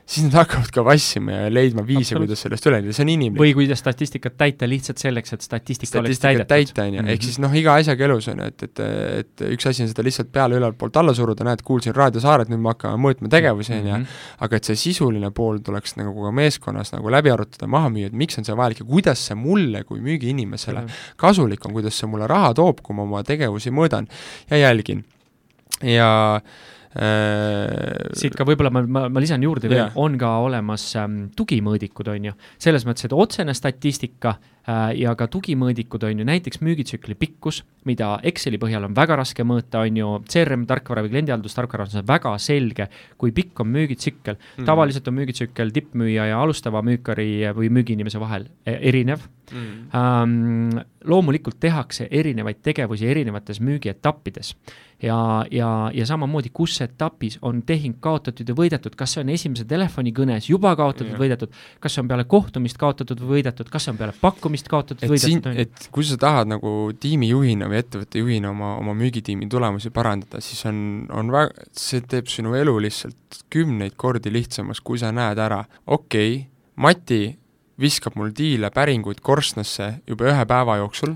siis 0.05 0.27
nad 0.27 0.35
hakkavad 0.37 0.69
ka 0.73 0.83
vassima 0.85 1.33
ja 1.33 1.49
leidma 1.49 1.81
viise, 1.85 2.13
kuidas 2.17 2.43
sellest 2.45 2.67
üle, 2.69 2.79
see 2.93 3.03
on 3.03 3.09
inimlik. 3.09 3.39
või 3.41 3.53
kuidas 3.57 3.81
statistikat 3.81 4.35
täita 4.37 4.67
lihtsalt 4.69 5.01
selleks, 5.01 5.33
et 5.33 5.45
statistika 5.45 5.99
oleks 6.01 6.21
täidetud. 6.21 6.49
täita, 6.51 6.85
on 6.85 6.99
ju, 6.99 7.01
ehk 7.01 7.09
mhm. 7.09 7.25
siis 7.25 7.39
noh, 7.41 7.55
iga 7.57 7.73
asjaga 7.81 8.05
elus 8.05 8.29
on 8.29 8.43
ju, 8.43 8.49
et, 8.51 8.65
et, 8.67 8.83
et 9.23 9.45
üks 9.55 9.69
asi 9.71 9.85
on 9.85 9.89
seda 9.89 10.05
lihtsalt 10.05 10.29
peale 10.35 10.59
ülevalt 10.59 10.77
poolt 10.81 10.99
alla 11.01 11.15
suruda, 11.17 11.47
näed, 11.47 11.63
kuulsin 11.65 11.95
raadiosaaret, 11.97 12.51
nüüd 12.53 12.61
me 12.61 12.71
hakkame 12.75 13.01
mõõtma 13.07 13.31
tegevusi, 13.33 13.73
on 13.79 13.81
ju, 13.81 13.95
mhm. 13.97 14.21
aga 14.45 14.61
et 14.61 14.69
see 14.69 14.81
sisuline 14.83 15.33
pool 15.35 15.57
tuleks 15.65 15.97
nagu 15.97 16.13
ka 16.27 16.35
meeskonnas 16.37 16.93
nagu 16.93 17.15
läbi 17.17 17.33
arutada, 17.33 17.69
maha 17.71 17.89
müüa, 17.97 18.11
et 18.13 18.19
miks 18.21 18.37
on 18.41 18.45
see 18.45 18.57
vajalik 18.57 18.83
ja 18.85 18.89
kuidas 18.91 19.25
see 19.31 19.39
mulle 19.39 19.81
kui 19.89 20.05
müügiinimesele 20.05 20.85
kasulik 21.21 21.65
on, 21.65 21.73
kuidas 21.79 21.97
see 21.97 22.11
mulle 22.11 22.29
raha 22.29 22.53
toob, 22.61 22.85
kui 22.85 22.97
ma 22.97 23.07
oma 23.09 23.25
tegevusi 23.25 23.73
mõõdan 23.73 24.05
ja 24.53 24.61
jälgin. 24.67 25.01
ja 25.81 26.13
Äh, 26.37 26.74
siit 26.95 28.35
ka 28.37 28.45
võib-olla 28.47 28.71
ma, 28.71 28.81
ma, 28.87 29.05
ma 29.11 29.23
lisan 29.23 29.43
juurde 29.43 29.67
veel 29.67 29.81
yeah., 29.81 29.95
on 29.99 30.15
ka 30.19 30.29
olemas 30.45 30.87
ähm, 30.99 31.25
tugimõõdikud, 31.35 32.07
on 32.13 32.29
ju, 32.29 32.35
selles 32.61 32.85
mõttes, 32.87 33.09
et 33.09 33.15
otsene 33.15 33.55
statistika 33.57 34.37
äh, 34.37 34.93
ja 35.01 35.11
ka 35.19 35.27
tugimõõdikud, 35.31 36.05
on 36.07 36.23
ju, 36.23 36.27
näiteks 36.27 36.63
müügitsükli 36.63 37.17
pikkus, 37.19 37.63
mida 37.89 38.13
Exceli 38.23 38.59
põhjal 38.61 38.87
on 38.87 38.95
väga 38.95 39.19
raske 39.19 39.43
mõõta, 39.43 39.83
on 39.83 39.99
ju, 39.99 40.13
CRM 40.31 40.63
tarkvara 40.69 41.03
või 41.03 41.11
kliendihaldustarkvara 41.17 41.89
on 41.89 41.93
see 41.97 42.05
väga 42.07 42.35
selge, 42.39 42.87
kui 43.19 43.35
pikk 43.35 43.65
on 43.65 43.73
müügitsükkel 43.75 44.37
mm. 44.37 44.47
-hmm. 44.47 44.71
tavaliselt 44.71 45.11
on 45.11 45.19
müügitsükkel 45.19 45.75
tippmüüja 45.75 46.31
ja 46.31 46.39
alustava 46.41 46.81
müükari 46.85 47.51
või 47.59 47.73
müügiinimese 47.75 48.23
vahel 48.23 48.47
e, 48.63 48.79
erinev 48.79 49.27
mm.. 49.51 49.91
Ähm, 49.95 50.79
loomulikult 51.05 51.59
tehakse 51.59 52.07
erinevaid 52.11 52.63
tegevusi 52.63 53.07
erinevates 53.07 53.59
müügietappides 53.61 54.55
ja, 55.05 55.45
ja, 55.51 55.69
ja 55.93 56.05
samamoodi, 56.07 56.49
kus 56.53 56.79
etapis 56.81 57.37
on 57.45 57.61
tehing 57.67 57.97
kaotatud 58.03 58.49
ja 58.49 58.55
võidetud, 58.57 58.95
kas 58.97 59.15
see 59.15 59.23
on 59.23 59.31
esimese 59.33 59.65
telefonikõnes 59.69 60.49
juba 60.49 60.73
kaotatud, 60.77 61.13
võidetud, 61.19 61.53
kas 61.83 61.95
see 61.95 62.03
on 62.03 62.09
peale 62.11 62.25
kohtumist 62.29 62.79
kaotatud 62.81 63.21
või 63.21 63.39
võidetud, 63.39 63.69
kas 63.71 63.87
see 63.87 63.93
on 63.93 63.99
peale 64.01 64.15
pakkumist 64.21 64.69
kaotatud, 64.71 65.05
võidetud? 65.11 65.51
et 65.65 65.87
kui 65.93 66.07
sa 66.07 66.17
tahad 66.21 66.51
nagu 66.55 66.73
tiimijuhina 67.01 67.69
või 67.71 67.81
ettevõtte 67.83 68.23
juhina 68.23 68.51
oma, 68.53 68.75
oma 68.81 68.95
müügitiimi 68.97 69.49
tulemusi 69.51 69.93
parandada, 69.95 70.41
siis 70.43 70.65
on, 70.69 70.79
on 71.13 71.31
väga, 71.35 71.69
see 71.77 72.03
teeb 72.05 72.31
sinu 72.31 72.55
elu 72.57 72.75
lihtsalt 72.87 73.43
kümneid 73.53 73.95
kordi 73.99 74.33
lihtsamaks, 74.33 74.81
kui 74.85 75.01
sa 75.01 75.13
näed 75.15 75.41
ära, 75.41 75.63
okei 75.85 76.35
okay,, 76.35 76.43
Mati 76.75 77.29
viskab 77.79 78.17
mul 78.19 78.33
diile, 78.35 78.67
päringuid 78.73 79.21
korstnasse 79.23 79.93
juba 80.07 80.27
ühe 80.31 80.47
päeva 80.49 80.79
jooksul, 80.81 81.15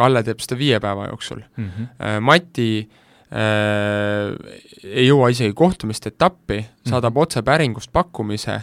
Kalle 0.00 0.22
teeb 0.24 0.40
seda 0.40 0.56
viie 0.56 0.78
päeva 0.80 1.08
jooksul 1.10 1.42
mm. 1.42 1.68
-hmm. 1.68 2.20
Mati 2.24 2.88
ei 3.30 5.06
jõua 5.06 5.28
isegi 5.30 5.52
kohtumiste 5.54 6.10
etappi, 6.10 6.64
saadab 6.88 7.14
-hmm. 7.14 7.22
otse 7.22 7.42
päringust 7.42 7.92
pakkumise 7.92 8.60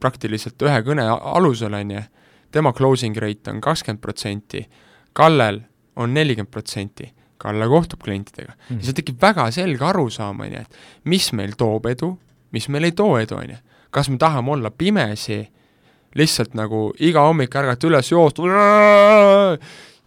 praktiliselt 0.00 0.62
ühe 0.62 0.80
kõne 0.82 1.04
alusel, 1.06 1.74
on 1.74 1.90
ju, 1.90 2.02
tema 2.50 2.72
closing 2.72 3.16
rate 3.16 3.50
on 3.50 3.60
kakskümmend 3.60 4.00
protsenti, 4.00 4.68
Kallel 5.12 5.60
on 5.96 6.14
nelikümmend 6.14 6.50
protsenti, 6.50 7.12
Kalle 7.40 7.68
kohtub 7.68 8.02
klientidega 8.02 8.52
mm. 8.52 8.58
-hmm. 8.68 8.78
ja 8.78 8.84
seal 8.84 8.94
tekib 8.94 9.22
väga 9.22 9.50
selge 9.50 9.84
arusaam, 9.84 10.40
on 10.40 10.52
ju, 10.52 10.60
et 10.60 10.76
mis 11.04 11.32
meil 11.32 11.52
toob 11.56 11.86
edu, 11.86 12.18
mis 12.52 12.68
meil 12.68 12.84
ei 12.84 12.92
too 12.92 13.18
edu, 13.18 13.36
on 13.36 13.50
ju. 13.50 13.56
kas 13.90 14.08
me 14.08 14.18
tahame 14.18 14.50
olla 14.50 14.70
pimesi, 14.70 15.48
lihtsalt 16.14 16.54
nagu 16.54 16.92
iga 16.98 17.20
hommik 17.20 17.54
ärgata 17.56 17.86
üles, 17.86 18.10
joosta 18.10 18.42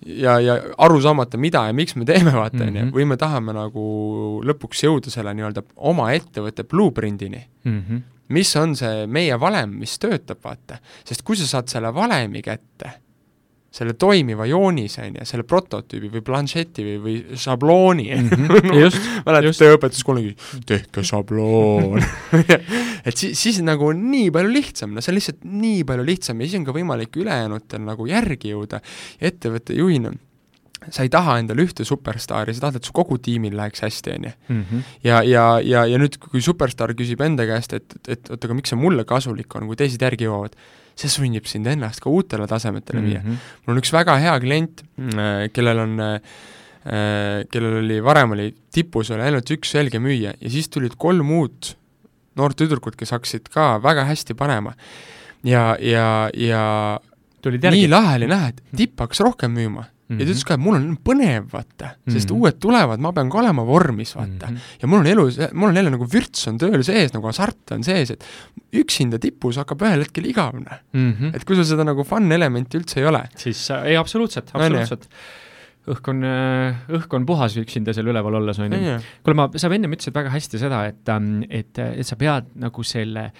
ja, 0.05 0.39
ja 0.39 0.55
aru 0.77 1.01
saamata, 1.01 1.37
mida 1.37 1.65
ja 1.67 1.73
miks 1.73 1.95
me 1.95 2.05
teeme, 2.05 2.31
vaata, 2.31 2.63
on 2.63 2.75
ju, 2.75 2.85
Mhm. 2.85 2.91
või 2.95 3.05
me 3.07 3.17
tahame 3.17 3.53
nagu 3.53 4.41
lõpuks 4.43 4.83
jõuda 4.83 5.09
selle 5.09 5.33
nii-öelda 5.33 5.63
oma 5.77 6.11
ettevõtte 6.13 6.63
blueprint'ini 6.63 7.43
Mm 7.65 7.79
-hmm. 7.81 8.01
mis 8.29 8.55
on 8.55 8.75
see 8.75 9.07
meie 9.07 9.39
valem, 9.39 9.69
mis 9.79 9.97
töötab, 9.99 10.37
vaata. 10.43 10.77
sest 11.05 11.21
kui 11.23 11.35
sa 11.35 11.45
saad 11.47 11.67
selle 11.67 11.93
valemi 11.93 12.41
kätte, 12.41 12.93
selle 13.73 13.95
toimiva 13.97 14.45
joonise, 14.45 15.07
on 15.07 15.15
ju, 15.17 15.25
selle 15.25 15.45
prototüübi 15.49 16.11
või 16.13 16.23
planšeti 16.25 16.85
või, 16.85 16.97
või 17.03 17.39
šablooni 17.43 18.09
Mm 18.13 18.37
-hmm. 18.37 18.75
just. 18.79 18.99
tööõpetus 19.59 20.03
kunagi, 20.05 20.35
tehke 20.65 21.03
šabloon 21.03 22.01
et 23.07 23.17
siis, 23.17 23.39
siis 23.39 23.61
nagu 23.65 23.87
on 23.89 24.03
nii 24.11 24.29
palju 24.33 24.51
lihtsam, 24.53 24.93
no 24.93 25.01
see 25.01 25.13
on 25.13 25.17
lihtsalt 25.17 25.47
nii 25.47 25.83
palju 25.87 26.05
lihtsam 26.05 26.41
ja 26.41 26.47
siis 26.47 26.59
on 26.59 26.67
ka 26.67 26.75
võimalik 26.75 27.17
ülejäänutel 27.17 27.81
nagu 27.81 28.07
järgi 28.07 28.53
jõuda. 28.53 28.81
ettevõtte 29.21 29.75
juhina 29.77 30.13
sa 30.91 31.05
ei 31.05 31.09
taha 31.11 31.37
endale 31.39 31.63
ühte 31.63 31.85
superstaari, 31.87 32.53
sa 32.53 32.65
tahad, 32.65 32.79
et 32.79 32.87
su 32.87 32.93
kogu 32.95 33.17
tiimil 33.23 33.55
läheks 33.57 33.83
hästi, 33.85 34.15
on 34.17 34.27
ju. 34.27 34.31
-hmm. 34.49 34.83
ja, 35.03 35.23
ja, 35.23 35.45
ja, 35.63 35.85
ja 35.85 35.99
nüüd, 36.01 36.17
kui 36.19 36.41
superstaar 36.41 36.93
küsib 36.97 37.21
enda 37.21 37.45
käest, 37.49 37.73
et, 37.73 37.95
et, 38.07 38.29
oota, 38.29 38.47
aga 38.47 38.57
miks 38.57 38.73
see 38.73 38.79
mulle 38.79 39.05
kasulik 39.05 39.55
on, 39.55 39.67
kui 39.67 39.79
teised 39.79 40.01
järgi 40.01 40.27
jõuavad, 40.27 40.57
see 40.95 41.11
sunnib 41.11 41.47
sind 41.49 41.67
ennast 41.67 42.03
ka 42.03 42.11
uutele 42.11 42.47
tasemetele 42.49 43.01
viia 43.01 43.21
mm. 43.21 43.27
Mhm. 43.27 43.35
-hmm. 43.35 43.61
mul 43.65 43.75
on 43.75 43.81
üks 43.81 43.93
väga 43.93 44.17
hea 44.21 44.39
klient, 44.39 44.83
kellel 45.53 45.79
on 45.79 45.99
äh, 45.99 46.19
kellel 47.51 47.79
oli, 47.83 48.01
varem 48.03 48.35
oli 48.35 48.49
tipus 48.71 49.11
oli 49.11 49.23
ainult 49.29 49.49
üks 49.55 49.71
selge 49.71 49.99
müüja 49.99 50.33
ja 50.39 50.49
siis 50.49 50.69
tulid 50.69 50.97
kolm 50.97 51.31
uut 51.31 51.77
noort 52.35 52.57
tüdrukut, 52.57 52.95
kes 52.97 53.13
hakkasid 53.13 53.49
ka 53.53 53.77
väga 53.83 54.05
hästi 54.09 54.33
panema. 54.33 54.73
ja, 55.43 55.77
ja, 55.79 56.29
ja 56.33 56.99
nii 57.43 57.87
lahe 57.89 58.15
oli 58.15 58.27
näha, 58.27 58.53
et 58.53 58.61
tipp 58.75 58.99
hakkas 58.99 59.19
rohkem 59.19 59.51
müüma 59.51 59.85
mm. 60.09 60.19
ja 60.19 60.25
ta 60.25 60.31
ütles 60.31 60.43
ka, 60.47 60.53
et 60.57 60.63
mul 60.63 60.75
on 60.75 60.97
põnev, 61.03 61.45
vaata, 61.51 61.93
sest 62.09 62.29
Mhm. 62.31 62.39
uued 62.39 62.59
tulevad, 62.59 62.99
ma 62.99 63.11
pean 63.13 63.29
ka 63.29 63.37
olema 63.39 63.63
vormis, 63.65 64.15
vaata 64.15 64.49
Mhm. 64.51 64.57
ja 64.81 64.87
mul 64.87 64.99
on 64.99 65.07
elus, 65.07 65.37
mul 65.53 65.69
on 65.69 65.75
jälle 65.75 65.89
nagu 65.93 66.05
vürts 66.05 66.47
on 66.47 66.57
tööl 66.57 66.83
sees, 66.83 67.13
nagu 67.13 67.25
hasart 67.27 67.71
on 67.71 67.83
sees, 67.83 68.11
et 68.11 68.23
üksinda 68.73 69.19
tipus 69.19 69.57
hakkab 69.57 69.81
ühel 69.81 69.99
hetkel 70.05 70.25
igavne. 70.25 70.79
mm. 70.93 71.11
-hmm. 71.13 71.35
et 71.35 71.45
kui 71.45 71.55
sul 71.55 71.63
seda 71.65 71.83
nagu 71.83 72.03
fun 72.03 72.31
elementi 72.31 72.77
üldse 72.77 72.97
ei 72.99 73.05
ole. 73.05 73.23
siis 73.35 73.69
äh, 73.71 73.83
ei, 73.85 73.95
absoluutselt, 73.97 74.51
On 74.53 74.61
ju? 74.61 74.67
Õhk 75.87 76.07
on, 76.13 76.21
õhk 76.95 77.13
on 77.17 77.25
puhas 77.27 77.57
üksinda 77.59 77.93
seal 77.93 78.07
üleval 78.07 78.37
olles, 78.39 78.59
on 78.59 78.71
ju. 78.71 78.93
kuule, 79.23 79.35
ma, 79.35 79.49
sa 79.59 79.67
ennem 79.75 79.91
ütlesid 79.97 80.15
väga 80.15 80.29
hästi 80.31 80.59
seda, 80.61 80.85
et, 80.87 81.09
et, 81.49 81.79
et 81.79 82.07
sa 82.07 82.15
pead 82.15 82.53
nagu 82.55 82.83
selle 82.87 83.31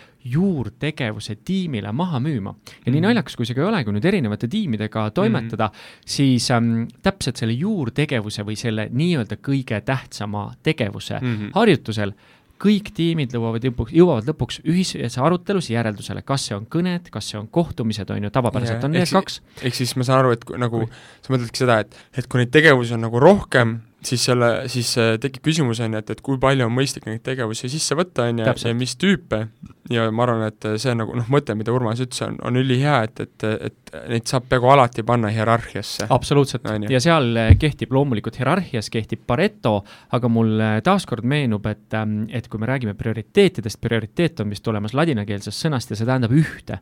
juurtegevuse 0.47 1.35
tiimile 1.45 1.91
maha 1.91 2.19
müüma. 2.19 2.53
ja 2.85 2.91
nii 2.91 3.00
Mhm. 3.00 3.07
naljakas, 3.07 3.35
kui 3.35 3.45
see 3.45 3.55
ka 3.55 3.62
ei 3.62 3.67
ole, 3.67 3.83
kui 3.83 3.93
nüüd 3.93 4.05
erinevate 4.05 4.47
tiimidega 4.47 5.09
toimetada 5.12 5.67
mm, 5.67 5.73
-hmm. 5.73 6.03
siis 6.05 6.51
ähm, 6.51 6.83
täpselt 7.01 7.38
selle 7.38 7.53
juurtegevuse 7.53 8.43
või 8.43 8.55
selle 8.55 8.89
nii-öelda 8.91 9.35
kõige 9.38 9.81
tähtsama 9.81 10.51
tegevuse 10.63 11.19
mm 11.19 11.27
Mhm. 11.27 11.41
-hmm. 11.43 11.51
harjutusel 11.55 12.13
kõik 12.62 12.91
tiimid 12.95 13.33
lõuavad 13.36 13.65
lõpuks, 13.67 13.93
jõuavad 13.95 14.27
lõpuks 14.29 14.62
ühises 14.63 15.17
arutelus 15.19 15.69
järeldusele, 15.74 16.24
kas 16.25 16.48
see 16.48 16.57
on 16.57 16.67
kõned, 16.72 17.10
kas 17.13 17.31
see 17.31 17.39
on 17.39 17.50
kohtumised, 17.51 18.10
on 18.13 18.27
ju, 18.27 18.33
tavapäraselt 18.33 18.79
Jaa, 18.79 18.89
on 18.89 18.95
need 18.98 19.15
kaks. 19.15 19.41
ehk 19.62 19.79
siis 19.79 19.95
ma 20.00 20.07
saan 20.07 20.22
aru, 20.24 20.36
et 20.38 20.45
nagu 20.62 20.86
sa 20.88 21.33
mõtledki 21.33 21.63
seda, 21.63 21.81
et, 21.83 21.98
et 22.17 22.29
kui 22.29 22.43
neid 22.43 22.53
tegevusi 22.53 22.95
on 22.95 23.03
nagu 23.07 23.19
rohkem, 23.24 23.79
siis 24.07 24.25
selle, 24.29 24.50
siis 24.72 24.93
äh, 25.01 25.15
tekib 25.22 25.45
küsimus, 25.50 25.81
on 25.83 25.95
ju, 25.95 26.03
et, 26.03 26.13
et 26.15 26.24
kui 26.25 26.39
palju 26.41 26.67
on 26.67 26.74
mõistlik 26.75 27.07
neid 27.10 27.24
tegevusi 27.25 27.72
sisse 27.72 27.98
võtta, 27.98 28.29
on 28.29 28.43
ju, 28.43 28.48
ja 28.48 28.74
mis 28.77 28.95
tüüpe, 29.00 29.45
ja 29.91 30.07
ma 30.12 30.25
arvan, 30.27 30.45
et 30.48 30.67
see 30.81 30.91
on 30.93 31.01
nagu 31.03 31.15
noh, 31.17 31.29
mõte, 31.31 31.55
mida 31.57 31.74
Urmas 31.75 32.01
ütles, 32.03 32.22
on, 32.25 32.38
on 32.45 32.60
ülihea, 32.60 33.00
et, 33.07 33.24
et, 33.25 33.48
et 33.69 33.83
neid 34.10 34.29
saab 34.29 34.48
peaaegu 34.50 34.69
alati 34.74 35.05
panna 35.07 35.31
hierarhiasse. 35.33 36.07
absoluutselt 36.13 36.67
ja 36.89 37.01
seal 37.03 37.36
eh, 37.39 37.51
kehtib 37.60 37.93
loomulikult 37.95 38.38
hierarhias 38.39 38.89
kehtib 38.93 39.25
Pareto, 39.27 39.79
aga 40.15 40.31
mul 40.31 40.55
eh, 40.60 40.77
taaskord 40.86 41.27
meenub, 41.27 41.65
et, 41.69 41.89
ähm, 42.00 42.24
et 42.33 42.48
kui 42.51 42.62
me 42.62 42.69
räägime 42.69 42.95
prioriteetidest, 43.00 43.81
prioriteet 43.81 44.43
on 44.43 44.53
vist 44.53 44.65
tulemas 44.65 44.95
ladinakeelsest 44.98 45.67
sõnast 45.67 45.93
ja 45.93 46.00
see 46.00 46.10
tähendab 46.10 46.33
ühte. 46.36 46.79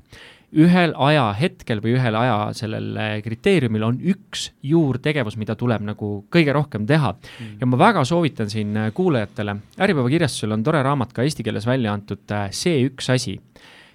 Ühel 0.52 0.94
ajahetkel 1.00 1.80
või 1.84 1.96
ühel 1.96 2.16
aja 2.18 2.38
sellel 2.58 2.96
eh, 3.00 3.12
kriteeriumil 3.24 3.86
on 3.88 4.00
üks 4.14 4.50
juurtegevus, 4.68 5.38
mida 5.40 5.56
tuleb 5.60 5.84
nagu 5.88 6.12
kõige 6.32 6.56
rohkem 6.56 6.88
teha. 6.88 7.14
ja 7.60 7.68
ma 7.70 7.80
väga 7.80 8.04
soovitan 8.08 8.50
siin 8.52 8.76
eh, 8.78 8.90
kuulajatele, 8.96 9.56
Äripäeva 9.82 10.12
kirjastusel 10.12 10.52
on 10.52 10.64
tore 10.64 10.82
raamat 10.84 11.14
ka 11.14 11.24
eesti 11.24 11.46
keeles 11.48 11.68
välja 11.68 11.94
antud, 11.94 12.26
eh, 12.32 12.50
See 12.52 12.84
üks 12.86 13.10
asi 13.14 13.38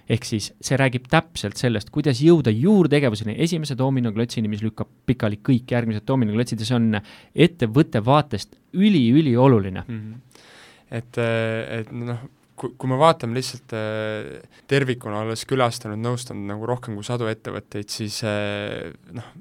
ehk 0.07 0.23
siis 0.23 0.53
see 0.63 0.77
räägib 0.79 1.09
täpselt 1.11 1.59
sellest, 1.59 1.89
kuidas 1.91 2.21
jõuda 2.23 2.49
juurtegevuseni, 2.55 3.35
esimese 3.43 3.75
dominoklotsini, 3.77 4.47
mis 4.47 4.63
lükkab 4.63 4.87
pikali 5.05 5.41
kõik 5.43 5.73
järgmised 5.75 6.05
dominoklotsid 6.07 6.63
ja 6.63 6.67
see 6.69 6.77
on 6.77 7.01
ettevõtte 7.35 7.99
vaatest 8.05 8.55
üli-ülioluline. 8.73 9.83
mm. 9.83 9.99
-hmm. 9.99 10.45
et, 10.95 11.19
et 11.81 11.91
noh, 11.91 12.23
kui, 12.57 12.73
kui 12.77 12.89
me 12.91 12.97
vaatame 12.99 13.37
lihtsalt 13.37 13.75
äh, 13.77 14.29
tervikuna, 14.69 15.21
olles 15.25 15.45
külastanud, 15.49 16.01
nõustanud 16.01 16.49
nagu 16.49 16.67
rohkem 16.69 16.97
kui 16.97 17.05
sadu 17.05 17.29
ettevõtteid, 17.29 17.89
siis 17.93 18.19
äh, 18.27 18.89
noh, 19.15 19.31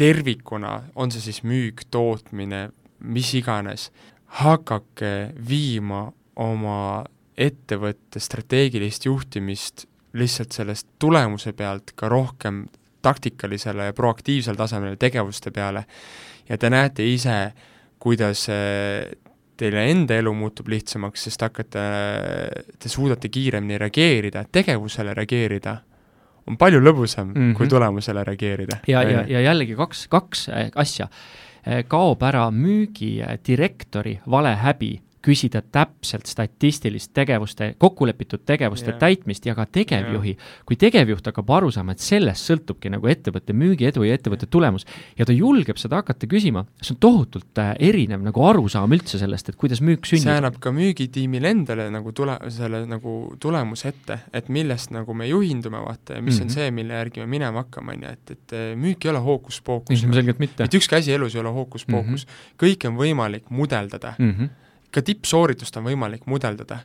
tervikuna, 0.00 0.76
on 0.98 1.12
see 1.14 1.22
siis 1.28 1.42
müük, 1.46 1.86
tootmine, 1.94 2.66
mis 3.04 3.30
iganes, 3.38 3.90
hakake 4.40 5.34
viima 5.48 6.08
oma 6.42 7.04
ettevõtte 7.38 8.22
strateegilist 8.22 9.06
juhtimist 9.06 9.86
lihtsalt 10.18 10.54
sellest 10.54 10.88
tulemuse 11.02 11.52
pealt 11.58 11.92
ka 11.98 12.08
rohkem 12.10 12.64
taktikalisele 13.04 13.90
ja 13.90 13.94
proaktiivsel 13.94 14.56
tasemel 14.56 14.96
tegevuste 14.98 15.50
peale. 15.54 15.84
Ja 16.48 16.58
te 16.58 16.70
näete 16.70 17.04
ise, 17.06 17.52
kuidas 18.02 18.46
äh, 18.52 19.10
teile 19.56 19.84
enda 19.90 20.14
elu 20.18 20.32
muutub 20.34 20.68
lihtsamaks, 20.68 21.22
sest 21.28 21.42
hakkate, 21.46 21.82
te 22.78 22.88
suudate 22.88 23.28
kiiremini 23.28 23.78
reageerida, 23.78 24.44
tegevusele 24.52 25.14
reageerida, 25.14 25.76
on 26.46 26.56
palju 26.60 26.80
lõbusam 26.80 27.24
mm 27.28 27.32
Mhm. 27.34 27.50
-hmm. 27.50 27.56
kui 27.56 27.68
tulemusele 27.68 28.24
reageerida. 28.24 28.76
ja, 28.88 29.02
ja, 29.02 29.24
ja 29.28 29.40
jällegi 29.40 29.74
kaks, 29.76 30.06
kaks 30.08 30.48
äh, 30.48 30.70
asja. 30.74 31.08
kaob 31.88 32.22
ära 32.22 32.50
müügidirektori 32.50 34.18
vale 34.30 34.54
häbi 34.56 35.00
küsida 35.24 35.62
täpselt 35.62 36.28
statistilist 36.28 37.12
tegevuste, 37.16 37.72
kokkulepitud 37.78 38.44
tegevuste 38.46 38.92
yeah. 38.92 39.00
täitmist 39.00 39.46
ja 39.46 39.54
ka 39.56 39.66
tegevjuhi. 39.66 40.36
kui 40.66 40.76
tegevjuht 40.80 41.26
hakkab 41.30 41.50
aru 41.56 41.70
saama, 41.74 41.94
et 41.94 42.04
sellest 42.04 42.50
sõltubki 42.50 42.92
nagu 42.92 43.08
ettevõtte 43.10 43.56
müügiedu 43.56 44.04
ja 44.04 44.18
ettevõtte 44.18 44.48
tulemus 44.50 44.86
ja 45.18 45.26
ta 45.26 45.32
julgeb 45.32 45.80
seda 45.80 46.02
hakata 46.02 46.28
küsima, 46.30 46.64
see 46.80 46.94
on 46.96 47.00
tohutult 47.00 47.62
äh, 47.62 47.72
erinev 47.88 48.24
nagu 48.24 48.44
arusaam 48.44 48.92
üldse 48.96 49.20
sellest, 49.20 49.48
et 49.48 49.58
kuidas 49.60 49.80
müük 49.84 50.06
see 50.08 50.20
sünnib. 50.20 50.38
annab 50.38 50.58
ka 50.62 50.72
müügitiimile 50.74 51.54
endale 51.54 51.88
nagu 51.92 52.12
tule, 52.16 52.36
selle 52.54 52.84
nagu 52.88 53.14
tulemuse 53.40 53.88
ette, 53.92 54.18
et 54.34 54.50
millest 54.52 54.92
nagu 54.94 55.16
me 55.16 55.28
juhindume, 55.30 55.80
vaata, 55.84 56.18
ja 56.18 56.22
mis 56.22 56.34
mm 56.34 56.40
-hmm. 56.40 56.44
Mhm. 56.44 56.50
on 56.50 56.50
see, 56.50 56.70
mille 56.70 56.94
järgi 57.00 57.20
me 57.20 57.26
minema 57.26 57.64
hakkame, 57.64 57.92
on 57.96 58.02
ju, 58.02 58.08
et, 58.12 58.30
et 58.30 58.52
eh, 58.52 58.76
müük 58.76 59.04
ei 59.04 59.10
ole 59.10 59.18
hookus-pookus. 59.18 60.02
ilmselgelt 60.02 60.38
mitte. 60.38 60.62
mitte 60.64 60.76
ükski 60.76 60.96
asi 60.96 61.12
elus 61.12 61.34
ei 61.34 61.40
ole 61.40 61.48
hookus-pookus 61.48 62.26
mm, 62.26 62.32
-hmm. 62.32 62.60
kõike 62.62 62.88
on 62.88 62.96
võimalik 62.96 63.50
mudeldada. 63.50 64.14
Mm 64.18 64.30
-hmm. 64.30 64.63
Ka 64.94 65.02
tippsooritust 65.02 65.76
on 65.80 65.84
võimalik 65.88 66.26
mudeldada. 66.30 66.78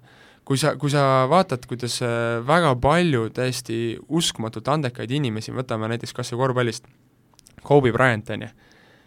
kui 0.50 0.58
sa, 0.58 0.72
kui 0.82 0.89
sa 0.89 1.28
vaatad, 1.30 1.66
kuidas 1.70 2.00
äh, 2.01 2.39
väga 2.48 2.72
palju 2.82 3.28
täiesti 3.30 3.98
uskumatult 4.10 4.68
andekaid 4.68 5.12
inimesi, 5.12 5.51
võtame 5.54 5.88
näiteks 5.92 6.13
kas 6.18 6.32
või 6.34 6.39
korvpallist, 6.44 6.88
Kobe 7.63 7.92
Bryant, 7.94 8.30
on 8.34 8.42
ju, 8.42 8.50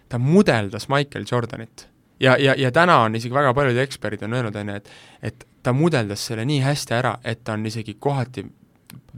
ta 0.08 0.18
mudeldas 0.22 0.86
Michael 0.88 1.24
Jordanit. 1.30 1.88
ja, 2.20 2.36
ja, 2.38 2.54
ja 2.58 2.70
täna 2.70 3.00
on 3.02 3.16
isegi 3.18 3.34
väga 3.34 3.54
paljud 3.54 3.76
eksperdid 3.82 4.22
on 4.22 4.34
öelnud, 4.38 4.56
on 4.56 4.68
ju, 4.68 4.74
et 4.76 4.90
et 5.22 5.46
ta 5.62 5.72
mudeldas 5.72 6.26
selle 6.26 6.44
nii 6.44 6.60
hästi 6.62 6.94
ära, 6.94 7.16
et 7.24 7.42
ta 7.44 7.52
on 7.52 7.66
isegi 7.66 7.94
kohati 7.98 8.44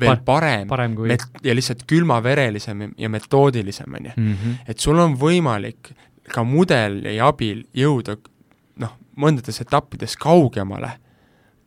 veel 0.00 0.16
Pa- 0.16 0.22
parem, 0.24 0.68
parem 0.68 0.94
kui 0.96 1.08
met- 1.08 1.40
ja 1.42 1.54
lihtsalt 1.54 1.84
külmaverelisem 1.86 2.92
ja 2.98 3.08
metoodilisem, 3.08 3.94
on 3.94 4.04
ju. 4.04 4.10
-hmm. 4.16 4.54
et 4.68 4.78
sul 4.78 4.98
on 4.98 5.16
võimalik 5.18 5.92
ka 6.32 6.44
mudeli 6.44 7.20
abil 7.20 7.64
jõuda 7.74 8.16
mõndades 9.20 9.60
etappides 9.64 10.16
kaugemale 10.20 10.96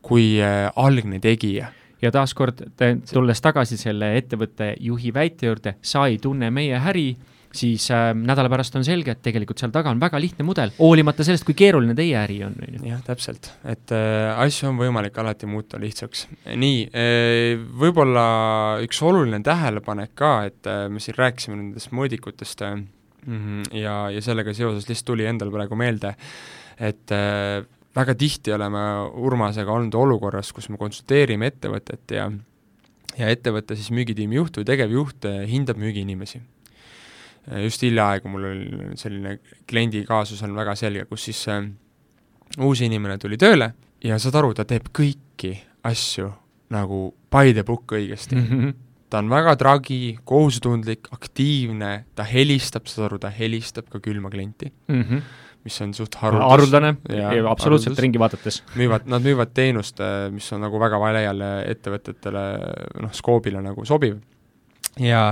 kui 0.08 0.38
äh, 0.42 0.68
algne 0.75 1.20
tegija. 1.24 1.72
ja 2.01 2.12
taaskord, 2.13 2.62
tulles 3.10 3.42
tagasi 3.42 3.77
selle 3.80 4.13
ettevõtte 4.20 4.75
juhi 4.86 5.10
väite 5.13 5.50
juurde, 5.50 5.77
sa 5.82 6.06
ei 6.08 6.20
tunne 6.22 6.51
meie 6.54 6.77
äri, 6.77 7.10
siis 7.58 7.88
äh, 7.92 8.12
nädala 8.13 8.51
pärast 8.54 8.75
on 8.77 8.86
selge, 8.86 9.16
et 9.16 9.24
tegelikult 9.25 9.60
seal 9.62 9.72
taga 9.74 9.89
on 9.89 10.01
väga 10.01 10.20
lihtne 10.22 10.46
mudel, 10.46 10.74
hoolimata 10.77 11.25
sellest, 11.25 11.46
kui 11.48 11.58
keeruline 11.58 11.96
teie 11.98 12.13
äri 12.20 12.38
on, 12.46 12.54
jah, 12.86 13.01
täpselt, 13.06 13.50
et 13.66 13.94
äh, 13.96 14.30
asju 14.44 14.70
on 14.72 14.82
võimalik 14.82 15.18
alati 15.18 15.50
muuta 15.50 15.82
lihtsaks. 15.82 16.27
nii 16.54 16.84
äh,, 16.92 17.66
võib-olla 17.82 18.27
üks 18.86 19.01
oluline 19.06 19.42
tähelepanek 19.46 20.13
ka, 20.18 20.36
et 20.51 20.70
äh, 20.70 20.86
me 20.92 21.01
siin 21.04 21.18
rääkisime 21.18 21.58
nendest 21.58 21.92
mõõdikutest 21.96 22.63
äh, 22.68 22.77
ja, 23.74 23.98
ja 24.13 24.24
sellega 24.24 24.54
seoses 24.56 24.88
lihtsalt 24.88 25.13
tuli 25.13 25.27
endal 25.27 25.51
praegu 25.54 25.80
meelde, 25.80 26.13
et 26.80 27.12
äh, 27.12 27.64
väga 27.98 28.16
tihti 28.18 28.54
oleme 28.54 28.84
Urmasega 29.18 29.74
olnud 29.74 29.96
olukorras, 29.98 30.52
kus 30.54 30.70
me 30.70 30.78
konsulteerime 30.78 31.50
ettevõtet 31.52 32.16
ja 32.16 32.30
ja 33.18 33.32
ettevõtte 33.34 33.76
siis 33.78 33.90
müügitiimi 33.96 34.38
juht 34.38 34.60
või 34.60 34.68
tegevjuht 34.68 35.26
äh, 35.26 35.42
hindab 35.50 35.80
müügiinimesi. 35.82 36.42
Äh, 37.50 37.64
just 37.66 37.84
hiljaaegu 37.86 38.30
mul 38.32 38.50
oli 38.52 38.98
selline 39.00 39.38
kliendi 39.70 40.04
kaasus 40.08 40.44
on 40.46 40.56
väga 40.58 40.76
selge, 40.78 41.08
kus 41.10 41.28
siis 41.30 41.44
äh, 41.54 41.64
uus 42.62 42.84
inimene 42.86 43.18
tuli 43.22 43.40
tööle 43.42 43.72
ja 44.06 44.20
saad 44.22 44.38
aru, 44.42 44.54
ta 44.54 44.68
teeb 44.70 44.92
kõiki 44.96 45.56
asju 45.88 46.30
nagu 46.74 47.08
by 47.34 47.56
the 47.56 47.64
book 47.66 47.96
õigesti 47.96 48.36
mm. 48.36 48.48
-hmm. 48.52 48.78
ta 49.10 49.24
on 49.24 49.30
väga 49.32 49.56
tragi, 49.56 50.18
kohusetundlik, 50.28 51.08
aktiivne, 51.12 52.06
ta 52.16 52.24
helistab, 52.28 52.86
saad 52.92 53.08
aru, 53.08 53.20
ta 53.24 53.32
helistab 53.34 53.90
ka 53.90 54.00
külma 54.04 54.30
klienti 54.30 54.72
mm. 54.88 55.02
-hmm 55.04 55.46
mis 55.68 55.78
on 55.84 55.94
suht 55.98 56.18
haruldus. 56.22 56.48
haruldane, 56.52 56.94
absoluutselt 56.98 57.92
haruldus. 57.94 58.04
ringi 58.06 58.22
vaadates. 58.22 58.62
müüvad, 58.80 59.08
nad 59.12 59.26
müüvad 59.26 59.54
teenust, 59.58 60.00
äh, 60.04 60.28
mis 60.34 60.48
on 60.56 60.64
nagu 60.66 60.80
väga 60.82 61.00
laiale 61.04 61.52
ettevõtetele 61.74 62.46
noh, 63.04 63.16
skoobile 63.16 63.64
nagu 63.64 63.86
sobiv. 63.88 64.20
ja, 65.02 65.26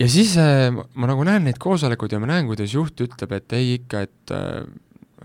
ja 0.00 0.08
siis 0.12 0.36
äh, 0.40 0.70
ma 0.72 1.12
nagu 1.12 1.26
näen 1.28 1.46
neid 1.48 1.60
koosolekuid 1.62 2.16
ja 2.16 2.22
ma 2.22 2.32
näen, 2.32 2.48
kuidas 2.50 2.74
juht 2.74 3.04
ütleb, 3.04 3.36
et 3.36 3.56
ei 3.58 3.76
ikka, 3.80 4.06
et 4.08 4.34
äh, 4.34 4.64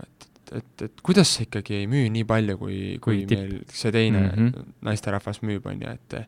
et, 0.02 0.28
et, 0.58 0.84
et 0.88 1.00
kuidas 1.04 1.30
sa 1.36 1.46
ikkagi 1.46 1.80
ei 1.80 1.88
müü 1.90 2.10
nii 2.12 2.26
palju, 2.28 2.58
kui, 2.60 2.82
kui, 3.00 3.22
kui 3.24 3.38
meil 3.38 3.56
see 3.72 3.94
teine 3.94 4.26
mm 4.26 4.34
-hmm. 4.36 4.74
naisterahvas 4.84 5.40
müüb, 5.42 5.66
on 5.66 5.80
ju, 5.80 5.96
et 5.96 6.20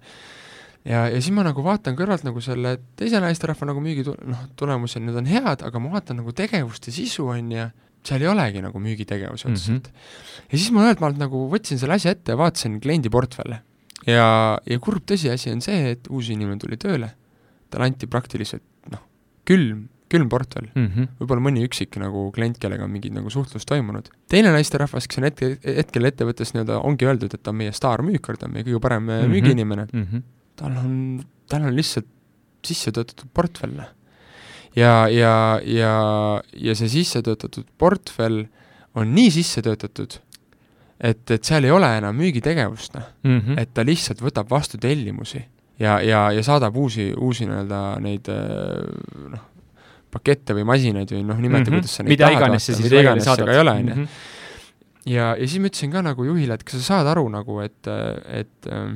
ja, 0.89 1.07
ja 1.09 1.21
siis 1.21 1.33
ma 1.35 1.45
nagu 1.47 1.65
vaatan 1.65 1.97
kõrvalt 1.99 2.27
nagu 2.27 2.43
selle 2.45 2.77
teise 2.99 3.21
naisterahva 3.23 3.71
nagu 3.71 3.83
müügi 3.85 4.05
noh, 4.07 4.45
tulemusi, 4.59 5.03
need 5.03 5.17
on 5.21 5.31
head, 5.31 5.65
aga 5.67 5.83
ma 5.83 5.95
vaatan 5.97 6.21
nagu 6.23 6.35
tegevust 6.37 6.91
ja 6.91 6.95
sisu, 6.95 7.29
on 7.33 7.53
ju, 7.55 7.69
seal 8.05 8.25
ei 8.25 8.31
olegi 8.31 8.65
nagu 8.65 8.83
müügitegevusi 8.85 9.49
otseselt 9.49 9.89
mm. 9.89 9.95
-hmm. 9.95 10.51
ja 10.51 10.59
siis 10.59 10.75
ma 10.77 10.85
ühelt 10.85 11.01
maalt 11.05 11.21
nagu 11.21 11.47
võtsin 11.53 11.81
selle 11.81 11.97
asja 11.97 12.13
ette 12.13 12.35
ja 12.35 12.41
vaatasin 12.41 12.77
kliendi 12.85 13.13
portfelle. 13.13 13.63
ja, 14.07 14.29
ja 14.61 14.79
kurb 14.79 15.09
tõsiasi 15.09 15.53
on 15.55 15.65
see, 15.65 15.97
et 15.97 16.13
uus 16.13 16.29
inimene 16.29 16.61
tuli 16.61 16.77
tööle, 16.77 17.15
talle 17.73 17.89
anti 17.89 18.07
praktiliselt 18.07 18.65
noh, 18.93 19.01
külm, 19.49 19.89
külm 20.13 20.29
portfell 20.29 20.69
mm 20.69 20.87
-hmm., 20.91 21.17
võib-olla 21.19 21.49
mõni 21.49 21.65
üksik 21.65 21.97
nagu 21.97 22.29
klient, 22.37 22.61
kellega 22.61 22.85
on 22.85 22.93
mingi 22.93 23.09
nagu 23.09 23.33
suhtlus 23.33 23.65
toimunud. 23.65 24.13
teine 24.29 24.53
naisterahvas, 24.53 25.09
kes 25.09 25.19
on 25.19 25.31
hetke, 25.31 25.57
hetkel 25.65 26.13
ettevõttes 26.13 26.53
nii-öelda, 26.53 26.85
ongi 26.85 27.09
öeldud, 27.09 27.33
et 27.33 27.43
ta 27.43 27.57
on 27.57 27.63
meie 27.65 27.73
staarmüükar, 27.73 28.37
ta 28.37 28.47
on 28.47 28.53
meie 28.53 28.69
kõige 28.69 28.81
parem 28.85 29.03
mm 29.03 29.09
-hmm. 29.09 29.33
müügiinimene 29.33 29.89
mm, 29.93 30.09
-hmm 30.13 30.34
tal 30.57 30.77
on, 30.81 30.97
tal 31.51 31.69
on 31.69 31.77
lihtsalt 31.77 32.11
sisse 32.65 32.93
töötatud 32.95 33.31
portfell. 33.35 33.81
ja, 34.77 35.09
ja, 35.09 35.35
ja, 35.63 35.95
ja 36.57 36.77
see 36.79 36.89
sisse 36.89 37.23
töötatud 37.23 37.67
portfell 37.79 38.45
on 38.95 39.11
nii 39.15 39.33
sisse 39.35 39.63
töötatud, 39.63 40.19
et, 41.01 41.25
et 41.31 41.43
seal 41.45 41.67
ei 41.67 41.75
ole 41.75 41.91
enam 41.99 42.17
müügitegevust, 42.17 42.95
noh 42.95 43.11
mm 43.23 43.41
-hmm.. 43.41 43.61
et 43.61 43.75
ta 43.75 43.85
lihtsalt 43.85 44.23
võtab 44.23 44.51
vastu 44.51 44.79
tellimusi 44.79 45.45
ja, 45.79 46.01
ja, 46.01 46.31
ja 46.33 46.43
saadab 46.43 46.77
uusi, 46.77 47.13
uusi 47.17 47.47
nii-öelda 47.49 47.81
neid 48.05 48.31
noh, 48.31 49.43
pakette 50.15 50.55
või 50.55 50.67
masinaid 50.69 51.11
või 51.11 51.25
noh, 51.27 51.41
nimeta 51.41 51.71
mm, 51.71 51.75
-hmm. 51.75 51.81
kuidas 51.81 51.97
sa 51.97 52.03
neid 52.03 52.15
mida 52.15 52.59
sa 52.59 52.77
siis 52.77 52.85
mida 52.87 53.03
iganes 53.03 53.27
see 53.27 53.45
ka 53.45 53.53
ei 53.53 53.63
ole, 53.63 53.73
on 53.73 53.89
ju. 53.89 53.95
Mhm. 53.95 54.07
ja, 55.15 55.33
ja 55.35 55.49
siis 55.49 55.59
ma 55.61 55.71
ütlesin 55.73 55.95
ka 55.95 56.05
nagu 56.07 56.29
juhile, 56.31 56.55
et 56.55 56.65
kas 56.65 56.79
sa 56.79 56.87
saad 56.93 57.11
aru 57.11 57.27
nagu, 57.33 57.59
et, 57.65 57.91
et 58.43 58.71
äh, 58.71 58.95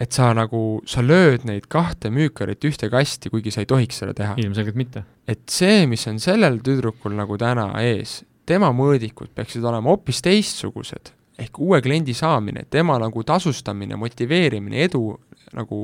et 0.00 0.14
sa 0.14 0.32
nagu, 0.34 0.82
sa 0.90 1.04
lööd 1.04 1.44
neid 1.46 1.68
kahte 1.70 2.10
müükarit 2.10 2.64
ühte 2.66 2.90
kasti, 2.90 3.30
kuigi 3.30 3.52
sa 3.54 3.62
ei 3.62 3.68
tohiks 3.70 4.00
seda 4.02 4.14
teha. 4.16 4.34
ilmselgelt 4.42 4.78
mitte. 4.78 5.04
et 5.28 5.44
see, 5.50 5.86
mis 5.86 6.06
on 6.10 6.18
sellel 6.22 6.58
tüdrukul 6.64 7.14
nagu 7.14 7.38
täna 7.38 7.70
ees, 7.82 8.22
tema 8.46 8.72
mõõdikud 8.74 9.30
peaksid 9.34 9.64
olema 9.64 9.92
hoopis 9.92 10.20
teistsugused, 10.24 11.12
ehk 11.38 11.60
uue 11.62 11.80
kliendi 11.82 12.14
saamine, 12.14 12.66
tema 12.70 12.98
nagu 13.02 13.22
tasustamine, 13.22 13.96
motiveerimine, 13.96 14.82
edu 14.88 15.06
nagu 15.54 15.78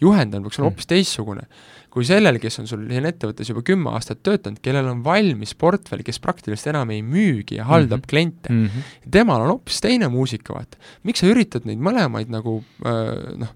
juhendamine 0.00 0.46
peaks 0.46 0.58
olema 0.58 0.70
mm. 0.70 0.72
hoopis 0.72 0.90
teistsugune 0.94 1.48
kui 1.92 2.04
sellel, 2.06 2.38
kes 2.42 2.60
on 2.62 2.68
sul 2.70 2.82
siin 2.90 3.08
ettevõttes 3.08 3.48
juba 3.48 3.62
kümme 3.66 3.92
aastat 3.96 4.20
töötanud, 4.26 4.60
kellel 4.64 4.90
on 4.90 5.04
valmis 5.04 5.54
portfell, 5.58 6.04
kes 6.06 6.20
praktiliselt 6.24 6.74
enam 6.74 6.92
ei 6.94 7.00
müügi 7.02 7.58
ja 7.58 7.68
haldab 7.68 8.00
mm 8.00 8.02
-hmm. 8.02 8.10
kliente 8.10 8.52
mm. 8.52 8.66
-hmm. 8.66 9.10
temal 9.10 9.46
on 9.46 9.54
hoopis 9.54 9.80
teine 9.80 10.08
muusika, 10.08 10.54
vaata. 10.54 10.76
miks 11.02 11.20
sa 11.20 11.26
üritad 11.26 11.64
neid 11.64 11.78
mõlemaid 11.78 12.28
nagu 12.28 12.62
äh, 12.84 13.38
noh, 13.38 13.54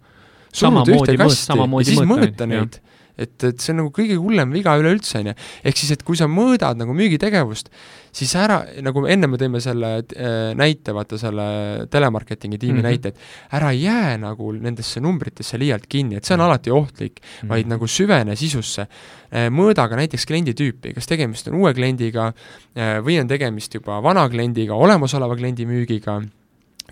suruda 0.53 0.92
ühte 0.92 1.16
kasti 1.16 1.59
ja 1.59 1.85
siis 1.85 2.01
mõõta 2.01 2.47
neid 2.47 2.81
et, 3.18 3.45
et 3.45 3.61
see 3.61 3.73
on 3.75 3.83
nagu 3.83 3.92
kõige 3.95 4.16
hullem 4.21 4.55
viga 4.55 4.75
üleüldse, 4.81 5.21
on 5.21 5.33
ju. 5.33 5.35
ehk 5.64 5.81
siis, 5.81 5.92
et 5.97 6.03
kui 6.07 6.18
sa 6.18 6.29
mõõdad 6.31 6.81
nagu 6.81 6.95
müügitegevust, 6.97 7.68
siis 8.12 8.33
ära, 8.37 8.61
nagu 8.85 9.05
enne 9.11 9.29
me 9.31 9.38
tõime 9.40 9.61
selle 9.64 9.92
äh, 10.03 10.53
näite, 10.59 10.94
vaata 10.96 11.18
selle 11.20 11.46
telemarketingi 11.92 12.59
tiimi 12.59 12.79
mm 12.79 12.85
-hmm. 12.85 12.88
näite, 12.88 13.09
et 13.09 13.57
ära 13.59 13.72
jää 13.72 14.18
nagu 14.20 14.53
nendesse 14.53 15.01
numbritesse 15.01 15.59
liialt 15.59 15.87
kinni, 15.88 16.16
et 16.16 16.25
see 16.25 16.35
on 16.35 16.40
mm 16.40 16.42
-hmm. 16.42 16.51
alati 16.51 16.70
ohtlik 16.70 17.20
mm, 17.20 17.25
-hmm. 17.25 17.48
vaid 17.48 17.66
nagu 17.66 17.87
süvene 17.87 18.37
sisusse 18.37 18.83
äh,. 18.83 19.48
mõõda 19.51 19.88
ka 19.88 19.96
näiteks 19.96 20.27
klienditüüpi, 20.27 20.94
kas 20.94 21.07
tegemist 21.07 21.48
on 21.48 21.55
uue 21.55 21.75
kliendiga 21.75 22.27
äh, 22.27 23.01
või 23.01 23.20
on 23.20 23.29
tegemist 23.29 23.75
juba 23.75 24.03
vana 24.03 24.29
kliendiga, 24.29 24.75
olemasoleva 24.75 25.37
kliendi 25.37 25.66
müügiga 25.66 26.22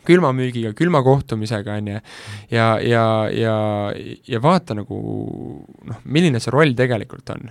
külmamüügiga, 0.07 0.73
külmakohtumisega, 0.73 1.75
on 1.75 1.89
ju, 1.89 2.01
ja, 2.51 2.69
ja, 2.81 3.29
ja, 3.33 3.57
ja 4.29 4.43
vaata 4.43 4.75
nagu 4.75 5.01
noh, 5.85 6.01
milline 6.05 6.41
see 6.41 6.55
roll 6.55 6.75
tegelikult 6.79 7.31
on 7.35 7.51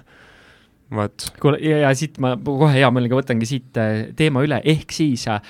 vot. 0.95 1.27
kuule, 1.41 1.59
ja, 1.63 1.83
ja 1.85 1.95
siit 1.97 2.19
ma 2.23 2.35
kohe 2.37 2.73
hea 2.77 2.91
meelega 2.93 3.19
võtangi 3.19 3.49
siit 3.49 3.79
äh, 3.81 4.07
teema 4.17 4.43
üle, 4.45 4.61
ehk 4.63 4.93
siis 4.95 5.27
äh, 5.31 5.41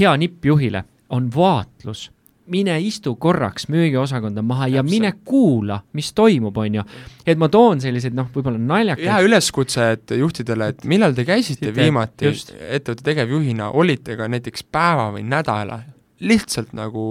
hea 0.00 0.14
nipp 0.20 0.44
juhile 0.50 0.84
on 1.10 1.28
vaatlus 1.34 2.08
mine 2.50 2.74
istu 2.82 3.14
korraks 3.20 3.68
müügiosakonda 3.70 4.42
maha 4.42 4.66
ja 4.68 4.82
Täpselt. 4.82 4.90
mine 4.90 5.12
kuula, 5.24 5.80
mis 5.92 6.10
toimub, 6.16 6.56
on 6.58 6.80
ju. 6.80 6.84
et 7.26 7.38
ma 7.38 7.48
toon 7.52 7.80
selliseid 7.82 8.16
noh, 8.16 8.28
võib-olla 8.34 8.58
naljakaid 8.58 9.06
hea 9.06 9.20
üleskutse, 9.26 9.86
et 9.96 10.14
juhtidele, 10.18 10.72
et 10.74 10.84
millal 10.90 11.14
te 11.14 11.24
käisite 11.28 11.68
Sitte, 11.68 11.74
viimati 11.76 12.30
ettevõtte 12.30 13.06
tegevjuhina, 13.06 13.70
olite 13.70 14.18
ka 14.18 14.28
näiteks 14.30 14.66
päeva 14.72 15.10
või 15.14 15.24
nädala 15.30 15.80
lihtsalt 16.26 16.74
nagu 16.76 17.04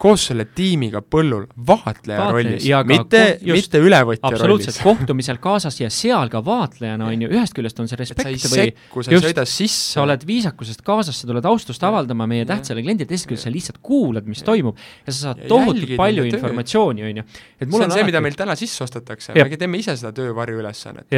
koos 0.00 0.26
selle 0.28 0.44
tiimiga 0.56 1.00
põllul 1.00 1.46
vaatleja 1.68 2.26
rollis, 2.34 2.66
mitte, 2.88 3.22
mitte 3.48 3.80
ülevõtja 3.80 4.28
absoluutselt, 4.28 4.78
kohtumisel 4.84 5.40
kaasas 5.42 5.78
ja 5.80 5.88
seal 5.92 6.28
ka 6.32 6.42
vaatlejana 6.44 7.08
on 7.08 7.24
ju, 7.24 7.30
ühest 7.32 7.56
küljest 7.56 7.80
on 7.80 7.88
see 7.88 8.00
respekt 8.00 8.44
või 8.50 8.60
sekku, 8.60 9.06
sa 9.06 9.46
sisse. 9.48 9.94
sa 9.94 10.04
oled 10.04 10.26
viisakusest 10.28 10.84
kaasas, 10.86 11.22
sa 11.22 11.30
tuled 11.30 11.48
austust 11.48 11.80
ja. 11.80 11.88
avaldama 11.88 12.28
meie 12.28 12.44
tähtsale 12.48 12.84
kliendile, 12.84 13.08
teisest 13.08 13.30
küljest 13.30 13.48
sa 13.48 13.54
lihtsalt 13.54 13.80
kuulad, 13.84 14.28
mis 14.28 14.44
ja. 14.44 14.50
toimub 14.50 14.76
ja 14.76 15.12
sa 15.12 15.18
saad 15.30 15.44
tohutult 15.48 15.96
palju 15.96 16.28
informatsiooni, 16.28 17.08
on 17.08 17.22
ju. 17.22 17.28
see 17.32 17.66
on 17.66 17.76
see, 17.76 17.84
alati... 17.88 18.08
mida 18.12 18.24
meil 18.28 18.36
täna 18.36 18.58
sisse 18.58 18.84
ostetakse, 18.84 19.32
me 19.36 19.60
teeme 19.60 19.80
ise 19.80 19.96
seda 19.96 20.12
töövarju 20.16 20.60
ülesannet. 20.60 21.08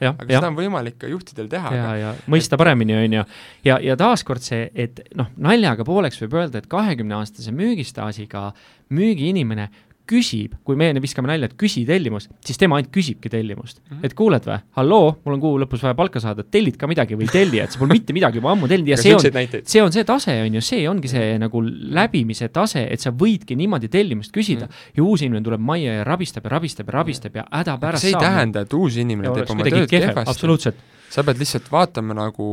Aga 0.00 0.28
ja. 0.28 0.38
seda 0.40 0.50
on 0.50 0.58
võimalik 0.58 0.98
ka 1.00 1.10
juhtidel 1.10 1.48
teha. 1.52 1.72
ja, 1.74 1.90
ja 2.00 2.14
mõista 2.32 2.58
paremini, 2.60 2.96
on 2.98 3.18
ju. 3.18 3.24
ja, 3.68 3.78
ja 3.82 3.96
taaskord 4.00 4.44
see, 4.44 4.68
et 4.74 5.00
noh, 5.16 5.30
naljaga 5.40 5.86
pooleks 5.88 6.20
võib 6.24 6.36
öelda, 6.40 6.60
et 6.60 6.70
kahekümneaastase 6.72 7.54
müügistaažiga 7.56 8.50
müügiinimene 8.94 9.70
küsib, 10.08 10.54
kui 10.66 10.78
meie 10.78 10.94
viskame 11.02 11.30
nalja, 11.30 11.48
et 11.50 11.56
küsi 11.58 11.84
tellimust, 11.88 12.30
siis 12.46 12.58
tema 12.60 12.78
ainult 12.78 12.92
küsibki 12.94 13.30
tellimust 13.32 13.80
mm. 13.80 13.96
-hmm. 13.96 14.06
et 14.06 14.14
kuuled 14.18 14.46
või, 14.46 14.58
halloo, 14.78 15.10
mul 15.24 15.36
on 15.36 15.42
kuu 15.42 15.60
lõpus 15.62 15.82
vaja 15.82 15.96
palka 15.98 16.22
saada, 16.22 16.44
tellid 16.44 16.78
ka 16.80 16.88
midagi 16.90 17.18
või 17.18 17.28
ei 17.28 17.34
telli, 17.34 17.60
et 17.62 17.72
sa 17.72 17.80
pole 17.82 17.92
mitte 17.92 18.16
midagi 18.16 18.40
juba 18.40 18.52
ammu 18.54 18.68
tellinud 18.70 18.94
ja 18.94 19.00
see 19.00 19.14
on, 19.14 19.22
see 19.64 19.82
on 19.82 19.92
see 19.92 20.04
tase, 20.08 20.38
on 20.46 20.58
ju, 20.58 20.64
see 20.64 20.88
ongi 20.88 21.10
see 21.12 21.36
nagu 21.42 21.62
läbimise 22.00 22.48
tase, 22.54 22.86
et 22.90 23.02
sa 23.02 23.10
võidki 23.10 23.58
niimoodi 23.58 23.88
tellimust 23.92 24.34
küsida 24.34 24.66
mm 24.66 24.72
-hmm. 24.72 24.96
ja 24.96 25.02
uus 25.02 25.22
inimene 25.22 25.44
tuleb 25.44 25.60
majja 25.60 26.00
ja 26.00 26.04
rabistab 26.04 26.44
ja 26.44 26.56
rabistab 26.56 26.86
ja 26.86 26.98
rabistab 27.00 27.36
ja 27.36 27.46
hädapärast 27.50 28.02
see 28.02 28.08
ei 28.08 28.18
saab. 28.18 28.22
tähenda, 28.22 28.60
et 28.60 28.72
uus 28.72 28.96
inimene 28.96 29.34
teeb 29.34 29.50
oma 29.50 29.64
tööd 29.64 29.90
kehvasti. 29.90 30.30
absoluutselt 30.30 30.76
sa 31.12 31.24
pead 31.26 31.40
lihtsalt 31.40 31.68
vaatama 31.72 32.16
nagu 32.16 32.48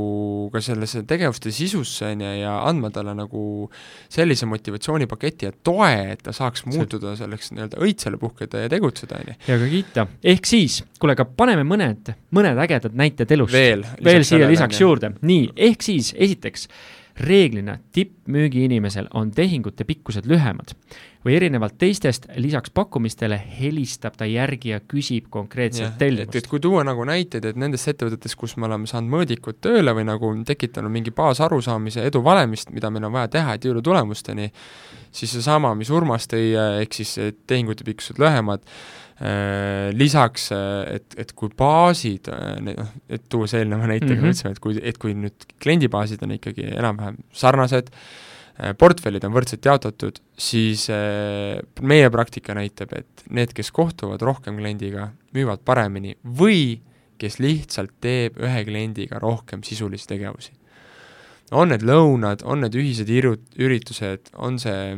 ka 0.53 0.61
sellesse 0.63 1.03
tegevuste 1.09 1.51
sisusse, 1.55 2.07
on 2.13 2.23
ju, 2.23 2.31
ja 2.43 2.55
andma 2.67 2.91
talle 2.93 3.15
nagu 3.17 3.43
sellise 4.13 4.47
motivatsioonipaketi 4.49 5.49
ja 5.49 5.53
toe, 5.65 5.91
et 6.13 6.23
ta 6.25 6.35
saaks 6.35 6.65
muutuda 6.69 7.15
selleks 7.19 7.53
nii-öelda 7.53 7.81
õitsele 7.83 8.19
puhkeda 8.21 8.65
ja 8.65 8.71
tegutseda, 8.73 9.21
on 9.21 9.33
ju. 9.33 9.37
ja 9.49 9.59
ka 9.61 9.69
kiita. 9.75 10.07
ehk 10.33 10.49
siis, 10.49 10.81
kuule, 10.99 11.17
aga 11.17 11.27
paneme 11.27 11.65
mõned, 11.67 12.13
mõned 12.35 12.65
ägedad 12.65 12.97
näited 12.97 13.31
elust 13.37 13.55
veel, 13.55 13.85
veel 14.03 14.27
siia 14.27 14.49
lisaks 14.49 14.81
juurde. 14.81 15.13
nii, 15.21 15.49
ehk 15.69 15.85
siis 15.85 16.13
esiteks 16.17 16.69
reeglina 17.23 17.77
tippmüügi 17.93 18.63
inimesel 18.65 19.05
on 19.13 19.29
tehingute 19.31 19.85
pikkused 19.85 20.25
lühemad 20.29 20.73
või 21.25 21.37
erinevalt 21.37 21.77
teistest, 21.79 22.27
lisaks 22.35 22.71
pakkumistele 22.75 23.37
helistab 23.59 24.17
ta 24.19 24.27
järgi 24.27 24.73
ja 24.73 24.79
küsib 24.79 25.29
konkreetselt 25.33 25.93
et, 25.95 25.99
tellimust 26.01 26.39
et 26.39 26.49
kui 26.51 26.61
tuua 26.63 26.83
nagu 26.87 27.05
näiteid, 27.07 27.45
et 27.51 27.59
nendes 27.59 27.85
ettevõtetes, 27.87 28.35
kus 28.39 28.57
me 28.57 28.67
oleme 28.67 28.89
saanud 28.89 29.11
mõõdikud 29.13 29.61
tööle 29.63 29.95
või 29.95 30.07
nagu 30.09 30.33
tekitanud 30.47 30.91
mingi 30.93 31.13
baasarusaamise 31.15 32.03
eduvalemist, 32.09 32.73
mida 32.75 32.91
meil 32.93 33.07
on 33.07 33.15
vaja 33.15 33.31
teha, 33.37 33.55
et 33.55 33.69
jõuda 33.69 33.83
tulemusteni, 33.85 34.49
siis 35.13 35.37
seesama, 35.37 35.71
mis 35.79 35.93
Urmas 35.93 36.27
tõi, 36.31 36.51
ehk 36.83 36.99
siis 36.99 37.15
tehingute 37.47 37.87
pikkused 37.87 38.19
lühemad, 38.21 38.65
lisaks, 39.95 40.49
et, 40.91 41.15
et 41.21 41.31
kui 41.37 41.53
baasid, 41.57 42.27
noh, 42.65 42.91
et 43.07 43.23
tuues 43.31 43.53
eelneva 43.55 43.87
näitega 43.87 44.15
mm, 44.15 44.19
-hmm. 44.19 44.33
ütlesime, 44.33 44.51
et 44.51 44.59
kui, 44.59 44.79
et 44.81 44.97
kui 44.97 45.13
nüüd 45.15 45.47
kliendibaasid 45.63 46.23
on 46.25 46.35
ikkagi 46.35 46.67
enam-vähem 46.73 47.21
sarnased, 47.31 47.93
portfellid 48.77 49.23
on 49.25 49.33
võrdselt 49.33 49.65
jaotatud, 49.65 50.19
siis 50.37 50.85
meie 51.81 52.09
praktika 52.13 52.53
näitab, 52.53 52.93
et 52.93 53.23
need, 53.33 53.53
kes 53.57 53.71
kohtuvad 53.73 54.21
rohkem 54.21 54.59
kliendiga, 54.59 55.07
müüvad 55.33 55.63
paremini 55.65 56.13
või 56.21 56.77
kes 57.21 57.39
lihtsalt 57.41 57.95
teeb 58.03 58.37
ühe 58.41 58.65
kliendiga 58.67 59.21
rohkem 59.23 59.63
sisulisi 59.65 60.09
tegevusi. 60.11 60.53
on 61.51 61.69
need 61.69 61.83
lõunad, 61.85 62.41
on 62.49 62.63
need 62.65 62.75
ühised 62.77 63.09
iru-, 63.09 63.37
üritused, 63.61 64.31
on 64.41 64.57
see 64.61 64.95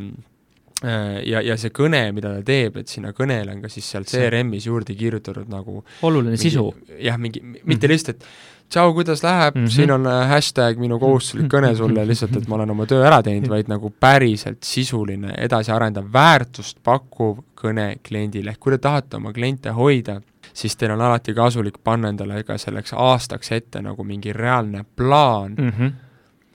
ja, 0.82 1.40
ja 1.40 1.56
see 1.60 1.72
kõne, 1.74 2.02
mida 2.16 2.34
ta 2.36 2.42
teeb, 2.44 2.76
et 2.80 2.92
sinna 2.92 3.12
kõnele 3.16 3.54
on 3.54 3.62
ka 3.64 3.70
siis 3.72 3.88
seal 3.92 4.04
CRM-is 4.08 4.66
juurde 4.68 4.96
kirjutatud 4.96 5.48
nagu 5.52 5.80
oluline 6.04 6.34
mingi, 6.34 6.42
sisu. 6.50 6.66
jah, 7.00 7.16
mingi, 7.20 7.40
mitte 7.64 7.88
lihtsalt, 7.88 8.20
et 8.20 8.55
tšau, 8.68 8.94
kuidas 8.94 9.22
läheb 9.22 9.54
mm, 9.54 9.64
-hmm. 9.64 9.70
siin 9.70 9.90
on 9.90 10.06
äh, 10.06 10.28
hashtag 10.28 10.78
minu 10.78 10.98
kohustuslik 10.98 11.52
kõne 11.52 11.74
sulle 11.76 12.06
lihtsalt, 12.08 12.36
et 12.36 12.48
ma 12.48 12.54
olen 12.54 12.70
oma 12.70 12.86
töö 12.86 13.04
ära 13.06 13.22
teinud, 13.22 13.48
vaid 13.48 13.68
nagu 13.68 13.92
päriselt 14.00 14.62
sisuline, 14.62 15.34
edasiarendav, 15.38 16.08
väärtust 16.12 16.78
pakkuv 16.82 17.38
kõne 17.62 17.96
kliendile, 18.08 18.50
ehk 18.50 18.60
kui 18.60 18.72
te 18.72 18.78
tahate 18.78 19.16
oma 19.16 19.32
kliente 19.32 19.70
hoida, 19.70 20.20
siis 20.52 20.76
teil 20.76 20.90
on 20.90 21.00
alati 21.00 21.34
kasulik 21.34 21.78
panna 21.84 22.08
endale 22.08 22.42
ka 22.42 22.58
selleks 22.58 22.92
aastaks 22.92 23.52
ette 23.52 23.82
nagu 23.82 24.04
mingi 24.04 24.32
reaalne 24.32 24.84
plaan 24.96 25.54
mm, 25.58 25.68
-hmm. 25.70 25.92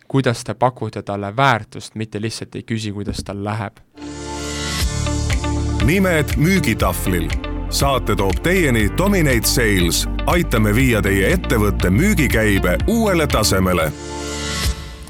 kuidas 0.08 0.44
te 0.44 0.54
pakute 0.54 1.02
talle 1.02 1.36
väärtust, 1.36 1.96
mitte 1.96 2.22
lihtsalt 2.22 2.56
ei 2.56 2.64
küsi, 2.64 2.92
kuidas 2.92 3.24
tal 3.24 3.44
läheb. 3.44 3.78
nimed 5.86 6.38
müügitahvlil 6.38 7.52
saate 7.72 8.16
toob 8.16 8.36
teieni 8.44 8.90
Dominate 8.98 9.48
Sales, 9.48 10.04
aitame 10.30 10.74
viia 10.76 11.02
teie 11.02 11.32
ettevõtte 11.34 11.90
müügikäibe 11.94 12.76
uuele 12.92 13.26
tasemele. 13.28 13.88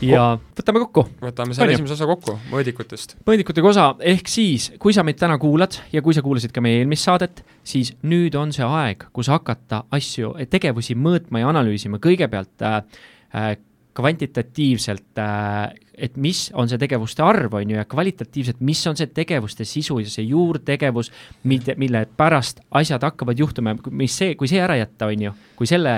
Ja 0.02 0.38
võtame 0.58 0.82
kokku. 0.82 1.04
võtame 1.22 1.54
selle 1.54 1.76
esimese 1.76 1.94
osa 1.94 2.08
kokku, 2.10 2.38
mõõdikutest. 2.50 3.18
mõõdikutega 3.28 3.70
osa, 3.70 3.88
ehk 4.00 4.32
siis, 4.32 4.72
kui 4.82 4.96
sa 4.96 5.04
meid 5.04 5.20
täna 5.20 5.38
kuulad 5.42 5.78
ja 5.94 6.02
kui 6.02 6.16
sa 6.18 6.24
kuulasid 6.26 6.54
ka 6.56 6.64
meie 6.64 6.80
eelmist 6.82 7.06
saadet, 7.06 7.44
siis 7.64 7.94
nüüd 8.02 8.36
on 8.40 8.54
see 8.56 8.66
aeg, 8.66 9.06
kus 9.14 9.30
hakata 9.30 9.84
asju, 9.92 10.34
tegevusi 10.50 10.96
mõõtma 10.96 11.44
ja 11.44 11.52
analüüsima, 11.52 12.02
kõigepealt 12.02 12.66
äh, 12.66 12.82
äh 13.36 13.52
kvantitatiivselt 13.92 15.20
äh, 15.20 15.74
et 15.98 16.16
mis 16.18 16.46
on 16.56 16.70
see 16.70 16.80
tegevuste 16.82 17.24
arv, 17.24 17.54
on 17.60 17.70
ju, 17.74 17.78
ja 17.78 17.86
kvalitatiivselt, 17.90 18.62
mis 18.66 18.82
on 18.88 18.98
see 19.00 19.10
tegevuste 19.12 19.66
sisu 19.68 20.00
ja 20.02 20.10
see 20.12 20.26
juurtegevus, 20.30 21.12
mille, 21.50 21.76
mille 21.82 22.06
pärast 22.18 22.64
asjad 22.80 23.04
hakkavad 23.04 23.40
juhtuma, 23.40 23.76
mis 23.92 24.16
see, 24.18 24.36
kui 24.40 24.50
see 24.52 24.62
ära 24.64 24.78
jätta, 24.80 25.10
on 25.12 25.28
ju, 25.28 25.34
kui 25.60 25.70
selle 25.70 25.94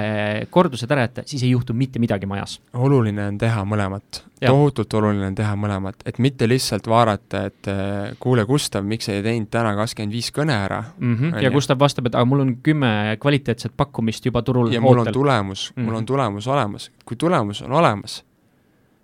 kordused 0.53 0.91
ära 0.91 1.05
jätta, 1.07 1.25
siis 1.29 1.45
ei 1.45 1.53
juhtu 1.53 1.75
mitte 1.77 2.01
midagi 2.01 2.29
majas. 2.29 2.59
oluline 2.73 3.27
on 3.29 3.37
teha 3.41 3.63
mõlemat, 3.69 4.23
tohutult 4.41 4.97
oluline 4.99 5.29
on 5.29 5.37
teha 5.37 5.53
mõlemat, 5.59 6.03
et 6.09 6.19
mitte 6.23 6.49
lihtsalt 6.49 6.89
vaadata, 6.89 7.45
et 7.51 7.71
äh, 7.71 8.17
kuule, 8.23 8.47
Gustav, 8.49 8.85
miks 8.87 9.07
sa 9.07 9.15
ei 9.15 9.23
teinud 9.25 9.51
täna 9.53 9.75
kakskümmend 9.77 10.17
viis 10.17 10.33
kõne 10.33 10.57
ära 10.57 10.81
mm. 10.97 11.15
-hmm. 11.15 11.39
ja 11.43 11.53
Gustav 11.53 11.79
vastab, 11.79 12.09
et 12.09 12.17
aga 12.17 12.25
mul 12.25 12.43
on 12.47 12.57
kümme 12.65 13.17
kvaliteetset 13.21 13.77
pakkumist 13.77 14.25
juba 14.25 14.41
turul 14.41 14.73
ja 14.73 14.81
mul 14.81 14.97
ootel. 14.97 15.13
on 15.13 15.13
tulemus 15.13 15.71
mm, 15.71 15.81
-hmm. 15.81 15.85
mul 15.85 16.01
on 16.01 16.05
tulemus 16.05 16.47
olemas, 16.47 16.91
kui 17.05 17.17
tulemus 17.17 17.61
on 17.61 17.71
olemas 17.71 18.23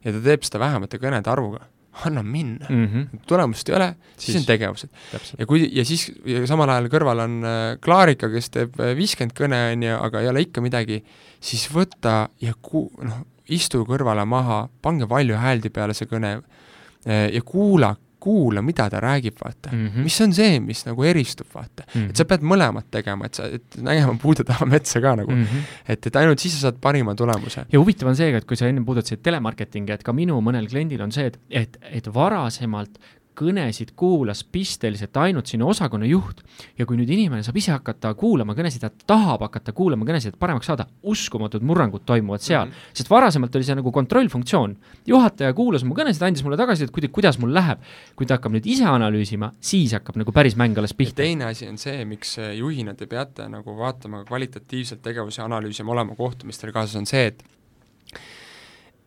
ja 0.06 0.16
ta 0.16 0.24
teeb 0.24 0.46
seda 0.48 0.62
vähemate 0.62 1.00
kõnede 1.02 1.32
arvuga, 1.32 1.66
anna 2.06 2.24
minna 2.24 2.68
mm. 2.70 2.86
-hmm. 2.86 3.24
tulemust 3.28 3.70
ei 3.70 3.76
ole, 3.76 3.90
siis, 4.18 4.38
on 4.38 4.46
tegevused. 4.46 4.90
ja 5.38 5.46
kui, 5.46 5.70
ja 5.76 5.86
siis 5.86 6.12
ja 6.26 6.46
samal 6.48 6.70
ajal 6.70 6.90
kõrval 6.94 7.24
on 7.26 7.40
äh, 7.44 7.78
Klaarika, 7.82 8.30
kes 8.30 8.50
teeb 8.50 8.80
äh, 8.80 8.96
viiskümmend 8.98 9.36
kõne, 9.38 9.62
on 9.74 9.84
ju, 9.84 9.98
aga 9.98 10.22
ei 10.22 10.30
ole 10.32 10.46
ikka 10.48 10.62
midagi, 10.62 11.04
siis 11.40 11.68
võta 11.74 12.30
ja 12.42 12.54
ku-, 12.62 12.92
noh, 13.04 13.26
istu 13.50 13.84
kõrvale 13.88 14.26
maha, 14.26 14.68
pange 14.82 15.10
valju 15.10 15.36
hääldi 15.36 15.70
peale 15.74 15.94
see 15.98 16.08
kõne 16.08 16.38
äh, 16.40 17.28
ja 17.34 17.42
kuulake, 17.42 18.02
kuula, 18.20 18.62
mida 18.66 18.90
ta 18.90 19.00
räägib, 19.04 19.38
vaata 19.44 19.72
mm. 19.72 19.88
-hmm. 19.88 20.08
mis 20.08 20.22
on 20.22 20.34
see, 20.34 20.60
mis 20.60 20.86
nagu 20.86 21.04
eristub, 21.04 21.48
vaata 21.54 21.84
mm. 21.86 22.02
-hmm. 22.02 22.10
et 22.10 22.16
sa 22.16 22.26
pead 22.26 22.42
mõlemat 22.42 22.90
tegema, 22.92 23.26
et 23.26 23.40
sa, 23.40 23.46
et 23.46 23.78
nägema 23.82 24.18
puude 24.22 24.44
taha 24.44 24.66
metsa 24.66 25.02
ka 25.02 25.16
nagu 25.16 25.32
mm. 25.32 25.44
-hmm. 25.44 25.78
et, 25.88 26.08
et 26.08 26.16
ainult 26.16 26.40
siis 26.40 26.54
sa 26.54 26.68
saad 26.68 26.82
parima 26.82 27.16
tulemuse. 27.16 27.66
ja 27.72 27.80
huvitav 27.80 28.10
on 28.10 28.16
see, 28.16 28.36
et 28.36 28.46
kui 28.46 28.58
sa 28.58 28.68
enne 28.68 28.86
puudutasid 28.86 29.24
telemarketingi, 29.24 29.92
et 29.92 30.04
ka 30.04 30.14
minu 30.14 30.42
mõnel 30.42 30.68
kliendil 30.70 31.02
on 31.02 31.12
see, 31.12 31.26
et, 31.26 31.40
et, 31.50 31.78
et 31.92 32.14
varasemalt 32.14 33.00
kõnesid 33.38 33.94
kuulas 33.96 34.42
pisteliselt 34.44 35.16
ainult 35.18 35.48
sinu 35.48 35.70
osakonna 35.72 36.08
juht 36.10 36.42
ja 36.78 36.86
kui 36.88 36.98
nüüd 37.00 37.10
inimene 37.14 37.44
saab 37.46 37.58
ise 37.60 37.72
hakata 37.72 38.12
kuulama 38.20 38.56
kõnesid, 38.58 38.84
ta 38.84 38.90
tahab 39.14 39.46
hakata 39.48 39.74
kuulama 39.76 40.08
kõnesid, 40.08 40.34
et 40.34 40.40
paremaks 40.40 40.68
saada, 40.70 40.88
uskumatud 41.04 41.64
murrangud 41.66 42.04
toimuvad 42.08 42.44
seal 42.44 42.66
mm. 42.68 42.72
-hmm. 42.72 42.96
sest 43.00 43.10
varasemalt 43.10 43.56
oli 43.56 43.68
see 43.68 43.78
nagu 43.80 43.92
kontrollfunktsioon. 43.92 44.76
juhataja 45.08 45.54
kuulas 45.54 45.84
mu 45.84 45.96
kõnesid, 45.96 46.26
andis 46.26 46.44
mulle 46.44 46.58
tagasisidet, 46.58 46.92
kuidas, 46.92 47.12
kuidas 47.12 47.40
mul 47.40 47.54
läheb. 47.54 47.80
kui 48.16 48.26
ta 48.26 48.40
hakkab 48.40 48.54
nüüd 48.54 48.66
ise 48.66 48.86
analüüsima, 48.86 49.54
siis 49.60 49.94
hakkab 49.94 50.18
nagu 50.18 50.32
päris 50.32 50.56
mäng 50.56 50.78
alles 50.78 50.94
pihta. 50.94 51.16
teine 51.16 51.46
asi 51.46 51.68
on 51.68 51.78
see, 51.78 52.06
miks 52.06 52.38
juhina 52.58 52.94
te 52.94 53.08
peate 53.08 53.50
nagu 53.50 53.78
vaatama 53.78 54.26
kvalitatiivselt 54.26 55.02
tegevuse 55.02 55.42
analüüsima, 55.42 55.92
olema 55.92 56.16
kohtumistel 56.16 56.72
kaasas, 56.72 56.96
on 56.96 57.06
see, 57.06 57.26
et 57.26 57.44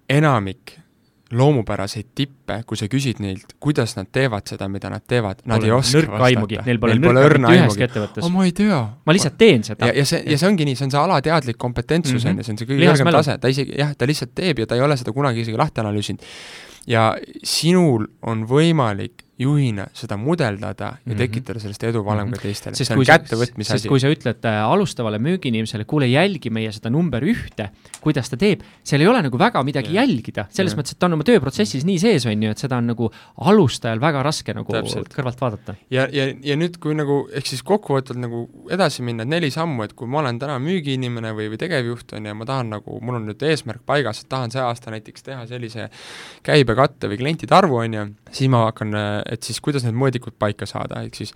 enamik 0.09 0.79
loomupäraseid 1.33 2.11
tippe, 2.14 2.59
kui 2.68 2.79
sa 2.79 2.88
küsid 2.92 3.21
neilt, 3.23 3.55
kuidas 3.62 3.95
nad 3.97 4.09
teevad 4.12 4.49
seda, 4.49 4.68
mida 4.73 4.90
nad 4.92 5.05
teevad, 5.09 5.42
nad 5.49 5.64
ei 5.64 5.73
oska 5.75 6.05
vastata. 6.11 6.64
Neil 6.66 6.81
pole 6.83 6.97
nõrka 7.01 7.55
üheski 7.57 7.87
ettevõttes. 7.87 8.29
ma 8.33 8.47
ei 8.47 8.53
tea. 8.57 8.81
ma 9.07 9.16
lihtsalt 9.16 9.38
teen 9.40 9.64
seda. 9.66 9.88
ja, 9.88 9.97
ja 10.03 10.07
see, 10.09 10.23
ja 10.29 10.38
see 10.40 10.51
ongi 10.51 10.66
nii, 10.68 10.79
see 10.79 10.88
on 10.88 10.95
see 10.95 11.01
alateadlik 11.03 11.59
kompetentsus, 11.61 12.21
mhm. 12.21 12.31
on 12.31 12.42
ju, 12.42 12.49
see 12.49 12.55
on 12.55 12.62
see 12.62 12.71
kõige 12.71 12.90
kõrgem 12.90 13.12
tase, 13.18 13.38
ta 13.42 13.53
isegi, 13.53 13.77
jah, 13.81 13.97
ta 13.97 14.09
lihtsalt 14.09 14.35
teeb 14.38 14.62
ja 14.62 14.68
ta 14.68 14.79
ei 14.79 14.85
ole 14.85 14.99
seda 15.01 15.14
kunagi 15.16 15.45
isegi 15.47 15.61
lahti 15.61 15.85
analüüsinud. 15.85 16.29
ja 16.90 17.12
sinul 17.47 18.09
on 18.29 18.47
võimalik 18.49 19.27
juhina 19.43 19.87
seda 19.97 20.17
mudeldada 20.21 20.85
ja 20.85 20.97
mm 21.05 21.13
-hmm. 21.13 21.19
tekitada 21.19 21.61
sellest 21.61 21.85
edu 21.85 22.05
valem 22.05 22.31
ka 22.31 22.39
mhm. 22.39 22.43
teistele, 22.43 22.77
see 22.77 22.97
on 22.97 23.05
kättevõtmise 23.07 23.75
asi. 23.77 23.89
kui 23.89 24.01
sa 24.01 24.11
ütled 24.13 24.45
äh, 24.49 24.59
alustavale 24.65 25.19
müügiinimesele, 25.19 25.85
kuule, 25.85 26.07
jälgi 26.07 26.51
meie 26.51 26.73
seda 26.73 26.91
number 26.91 27.23
ühte, 27.23 27.71
kuidas 28.01 28.31
ta 28.31 28.37
teeb, 28.37 28.63
seal 28.85 29.01
ei 29.01 29.09
ole 29.11 29.23
nagu 29.23 29.39
väga 29.39 29.63
midagi 29.63 29.95
ja. 29.95 30.03
jälgida, 30.03 30.47
selles 30.51 30.73
ja. 30.73 30.81
mõttes, 30.81 30.97
et 30.97 30.99
ta 30.99 31.07
on 31.07 31.19
oma 31.19 31.27
tööprotsessis 31.27 31.85
nii 31.85 31.99
sees, 31.99 32.27
on 32.27 32.43
ju, 32.43 32.51
et 32.51 32.59
seda 32.59 32.79
on 32.79 32.91
nagu 32.93 33.11
alustajal 33.37 34.01
väga 34.01 34.23
raske 34.23 34.55
nagu 34.55 34.73
Täpselt. 34.73 35.13
kõrvalt 35.15 35.41
vaadata. 35.41 35.77
ja, 35.91 36.09
ja, 36.13 36.29
ja 36.43 36.57
nüüd, 36.57 36.79
kui 36.83 36.95
nagu, 36.99 37.29
ehk 37.33 37.47
siis 37.47 37.63
kokkuvõtvalt 37.67 38.21
nagu 38.23 38.45
edasi 38.71 39.03
minna, 39.03 39.25
neli 39.29 39.51
sammu, 39.51 39.83
et 39.87 39.93
kui 39.99 40.09
ma 40.09 40.23
olen 40.23 40.39
täna 40.43 40.59
müügiinimene 40.63 41.35
või, 41.37 41.51
või 41.53 41.61
tegevjuht, 41.61 42.17
on 42.17 42.27
ju, 42.27 42.33
ja 42.33 42.39
ma 42.39 42.49
tahan 42.49 42.73
nagu, 42.77 42.99
mul 43.05 43.21
on 43.21 43.29
nüüd 43.31 43.43
eesmärk 43.47 43.85
paigas, 43.87 44.23
et 44.23 44.31
tahan 44.33 44.55
see 44.55 44.63
aasta 44.63 44.93
näiteks 44.95 45.27
teha 45.27 45.47
sellise 45.51 45.89
käibekatte 46.47 47.11
või 47.11 47.21
klientide 47.21 47.57
arvu, 47.57 47.81
on 47.83 47.99
ju, 47.99 48.07
siis 48.33 48.51
ma 48.53 48.66
hakkan 48.68 48.97
et 49.31 49.42
siis 49.42 49.61
kuidas 49.61 49.87
need 49.87 49.97
mõõdikud 49.99 50.37
paika 50.38 50.68
saada, 50.68 51.05
ehk 51.07 51.23
siis 51.23 51.35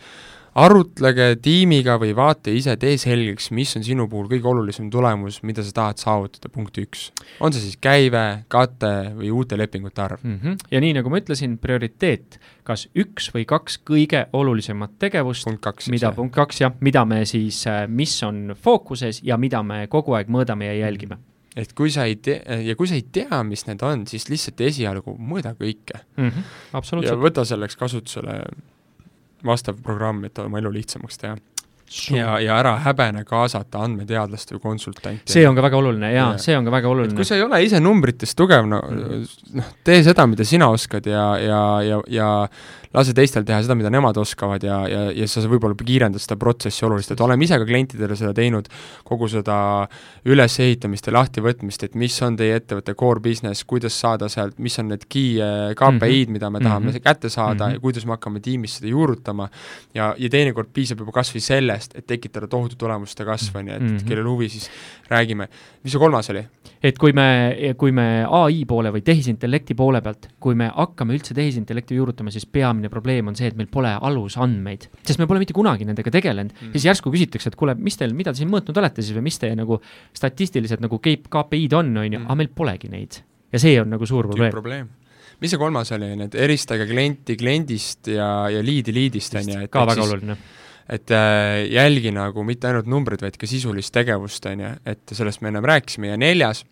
arutlege 0.56 1.34
tiimiga 1.44 1.98
või 2.00 2.14
vaata 2.16 2.52
ise, 2.54 2.76
tee 2.80 2.96
selgeks, 3.00 3.50
mis 3.56 3.74
on 3.76 3.84
sinu 3.84 4.06
puhul 4.08 4.28
kõige 4.30 4.48
olulisem 4.48 4.88
tulemus, 4.92 5.42
mida 5.46 5.64
sa 5.64 5.74
tahad 5.76 6.00
saavutada, 6.00 6.48
punkt 6.52 6.78
üks. 6.80 7.10
on 7.40 7.52
see 7.52 7.66
siis 7.66 7.76
käive, 7.80 8.24
kate 8.48 8.92
või 9.18 9.30
uute 9.36 9.58
lepingute 9.60 10.02
arv 10.02 10.24
mm. 10.24 10.38
-hmm. 10.42 10.56
ja 10.72 10.80
nii, 10.80 10.96
nagu 10.96 11.12
ma 11.12 11.20
ütlesin, 11.20 11.58
prioriteet, 11.60 12.40
kas 12.64 12.88
üks 12.96 13.28
või 13.34 13.44
kaks 13.44 13.80
kõige 13.84 14.26
olulisemat 14.32 14.96
tegevust, 14.98 15.48
mida, 15.92 16.12
punkt 16.16 16.34
kaks 16.34 16.60
jah, 16.64 16.72
mida 16.80 17.04
me 17.04 17.24
siis, 17.28 17.64
mis 17.88 18.16
on 18.22 18.56
fookuses 18.56 19.20
ja 19.22 19.36
mida 19.36 19.62
me 19.62 19.86
kogu 19.92 20.16
aeg 20.16 20.32
mõõdame 20.32 20.72
ja 20.72 20.86
jälgime 20.86 21.16
mm. 21.16 21.20
-hmm 21.20 21.35
et 21.56 21.72
kui 21.76 21.90
sa 21.92 22.04
ei 22.04 22.18
tea, 22.20 22.60
ja 22.66 22.76
kui 22.76 22.88
sa 22.88 22.96
ei 22.98 23.04
tea, 23.12 23.42
mis 23.48 23.66
need 23.68 23.82
on, 23.86 24.06
siis 24.10 24.28
lihtsalt 24.28 24.60
esialgu 24.68 25.16
mõõda 25.16 25.54
kõike 25.56 26.02
mm. 26.16 26.30
-hmm, 26.30 27.04
ja 27.06 27.16
võta 27.20 27.46
selleks 27.48 27.78
kasutusele 27.80 28.40
vastav 29.46 29.78
programm, 29.82 30.24
et 30.24 30.38
oma 30.42 30.60
elu 30.60 30.72
lihtsamaks 30.78 31.20
teha. 31.22 31.36
ja, 32.10 32.38
ja 32.42 32.56
ära 32.58 32.72
häbene 32.82 33.22
kaasata 33.24 33.84
andmeteadlast 33.86 34.52
või 34.56 34.60
konsultanti. 34.60 35.32
see 35.32 35.46
on 35.48 35.54
ka 35.54 35.62
väga 35.62 35.76
oluline 35.78 36.08
jaa 36.12 36.30
Jaa. 36.32 36.38
see 36.42 36.56
on 36.58 36.64
ka 36.66 36.70
väga 36.74 36.88
oluline. 36.88 37.14
kui 37.14 37.24
sa 37.24 37.36
ei 37.36 37.42
ole 37.42 37.62
ise 37.62 37.80
numbrites 37.80 38.34
tugev, 38.34 38.66
no 38.66 38.80
noh, 39.54 39.68
tee 39.84 40.02
seda, 40.02 40.26
mida 40.26 40.44
sina 40.44 40.68
oskad 40.68 41.06
ja, 41.06 41.28
ja, 41.38 41.60
ja, 41.86 42.00
ja 42.10 42.30
lase 42.94 43.12
teistel 43.14 43.44
teha 43.44 43.62
seda, 43.62 43.74
mida 43.74 43.90
nemad 43.90 44.16
oskavad 44.16 44.62
ja, 44.62 44.88
ja, 44.88 45.10
ja 45.12 45.26
sa 45.28 45.40
võib-olla 45.48 45.74
kiirendad 45.76 46.20
seda 46.22 46.36
protsessi 46.36 46.84
oluliselt, 46.86 47.12
et 47.16 47.20
oleme 47.24 47.44
ise 47.44 47.58
ka 47.58 47.64
klientidele 47.64 48.16
seda 48.16 48.32
teinud, 48.34 48.68
kogu 49.04 49.28
seda 49.28 49.88
ülesehitamist 50.26 51.06
ja 51.08 51.14
lahtivõtmist, 51.16 51.84
et 51.86 51.94
mis 51.98 52.16
on 52.26 52.36
teie 52.38 52.56
ettevõtte 52.60 52.94
core 52.98 53.20
business, 53.24 53.64
kuidas 53.68 53.94
saada 54.00 54.28
sealt, 54.32 54.58
mis 54.62 54.78
on 54.82 54.90
need 54.92 55.06
key 55.12 55.38
eh, 55.42 55.74
KPI-d, 55.78 56.30
mida 56.34 56.50
me 56.50 56.60
tahame 56.60 56.92
Mhm. 56.92 57.02
kätte 57.04 57.28
saada 57.30 57.66
Mhm. 57.68 57.74
ja 57.74 57.80
kuidas 57.80 58.06
me 58.06 58.12
hakkame 58.16 58.40
tiimis 58.40 58.78
seda 58.78 58.88
juurutama, 58.90 59.48
ja, 59.94 60.14
ja 60.18 60.28
teinekord 60.28 60.68
piisab 60.72 60.98
juba 60.98 61.12
kas 61.12 61.32
või 61.34 61.40
sellest, 61.42 61.94
et 61.96 62.06
tekitada 62.06 62.46
tohutu 62.48 62.76
tulemuste 62.76 63.24
kasv, 63.24 63.56
on 63.56 63.66
ju, 63.68 63.74
et 63.74 63.82
Mhm. 63.82 64.06
kellel 64.08 64.24
huvi, 64.26 64.48
siis 64.48 64.70
räägime. 65.10 65.48
mis 65.84 65.92
see 65.92 65.98
kolmas 66.00 66.30
oli? 66.30 66.46
Et 66.86 66.98
kui 67.00 67.14
me, 67.16 67.26
kui 67.80 67.90
me 67.94 68.06
ai 68.22 68.60
poole 68.68 68.92
või 68.94 69.02
tehisintellekti 69.06 69.74
poole 69.78 70.00
pealt, 70.04 70.28
kui 70.42 70.54
me 70.58 70.68
hakkame 70.70 71.16
üldse 71.16 71.34
tehisintellekti 71.34 71.96
juurutama, 71.98 72.30
siis 72.34 72.46
peamine 72.46 72.90
probleem 72.92 73.30
on 73.30 73.38
see, 73.38 73.48
et 73.50 73.56
meil 73.58 73.70
pole 73.72 73.90
alusandmeid, 73.90 74.86
sest 75.02 75.18
me 75.22 75.26
pole 75.26 75.42
mitte 75.42 75.56
kunagi 75.56 75.88
nendega 75.88 76.12
tegelenud 76.14 76.52
mm., 76.54 76.74
siis 76.76 76.86
järsku 76.90 77.10
küsitakse, 77.14 77.50
et 77.50 77.58
kuule, 77.58 77.74
mis 77.80 77.98
teil, 77.98 78.14
mida 78.16 78.34
te 78.34 78.42
siin 78.42 78.52
mõõtnud 78.52 78.78
olete 78.82 79.02
siis 79.04 79.16
või 79.16 79.26
mis 79.26 79.40
teie 79.42 79.56
nagu 79.58 79.80
statistiliselt 80.16 80.84
nagu 80.84 81.00
KPI-d 81.02 81.80
on, 81.80 81.90
on 82.04 82.18
ju, 82.18 82.22
aga 82.22 82.38
meil 82.38 82.52
polegi 82.54 82.92
neid. 82.92 83.18
ja 83.52 83.62
see 83.62 83.80
on 83.80 83.90
nagu 83.94 84.06
suur 84.06 84.28
probleem. 84.28 84.52
probleem. 84.54 84.92
mis 85.40 85.52
see 85.52 85.60
kolmas 85.60 85.90
oli, 85.96 86.12
need 86.22 86.38
eristage 86.38 86.86
klienti 86.86 87.36
kliendist 87.40 88.12
ja, 88.12 88.30
ja 88.52 88.62
liidi 88.62 88.94
liidist, 88.94 89.34
on 89.34 89.52
ju, 89.54 89.66
et 89.66 89.72
ka 89.72 89.82
väga 89.88 89.98
siis- 89.98 90.12
oluline. 90.12 90.38
et 90.86 91.10
äh, 91.10 91.64
jälgi 91.72 92.14
nagu 92.14 92.44
mitte 92.46 92.70
ainult 92.70 92.86
numbreid, 92.86 93.26
vaid 93.26 93.36
ka 93.40 93.50
sisulist 93.50 93.94
tegevust, 93.94 94.46
on 94.46 94.60
ju, 94.62 94.72
et 94.86 95.18
sellest 95.18 95.42
me 95.42 95.50
ennem 95.50 95.66
rääkisime 95.66 96.12
ja 96.14 96.16
neljas, 96.20 96.62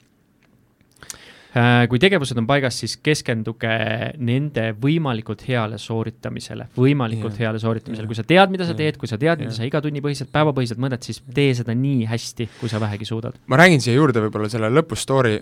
kui 1.89 2.01
tegevused 2.03 2.39
on 2.41 2.49
paigas, 2.49 2.81
siis 2.83 2.97
keskenduge 3.05 3.71
nende 4.19 4.67
võimalikult 4.81 5.45
heale 5.47 5.79
sooritamisele, 5.79 6.67
võimalikult 6.75 7.37
Jah. 7.37 7.47
heale 7.47 7.63
sooritamisele, 7.63 8.09
kui 8.11 8.19
sa 8.19 8.27
tead, 8.27 8.51
mida 8.51 8.67
sa 8.67 8.75
Jah. 8.75 8.81
teed, 8.83 8.99
kui 8.99 9.11
sa 9.11 9.19
tead, 9.21 9.39
mida 9.39 9.53
Jah. 9.53 9.61
sa 9.61 9.69
igatunnipõhiselt, 9.69 10.33
päevapõhiselt 10.35 10.83
mõõdad, 10.83 11.07
siis 11.07 11.23
tee 11.37 11.55
seda 11.55 11.77
nii 11.79 12.09
hästi, 12.11 12.49
kui 12.59 12.73
sa 12.73 12.83
vähegi 12.83 13.07
suudad. 13.07 13.39
ma 13.47 13.61
räägin 13.61 13.85
siia 13.85 13.95
juurde 13.95 14.25
võib-olla 14.27 14.51
selle 14.51 14.73
lõpu 14.73 14.99
story, 14.99 15.39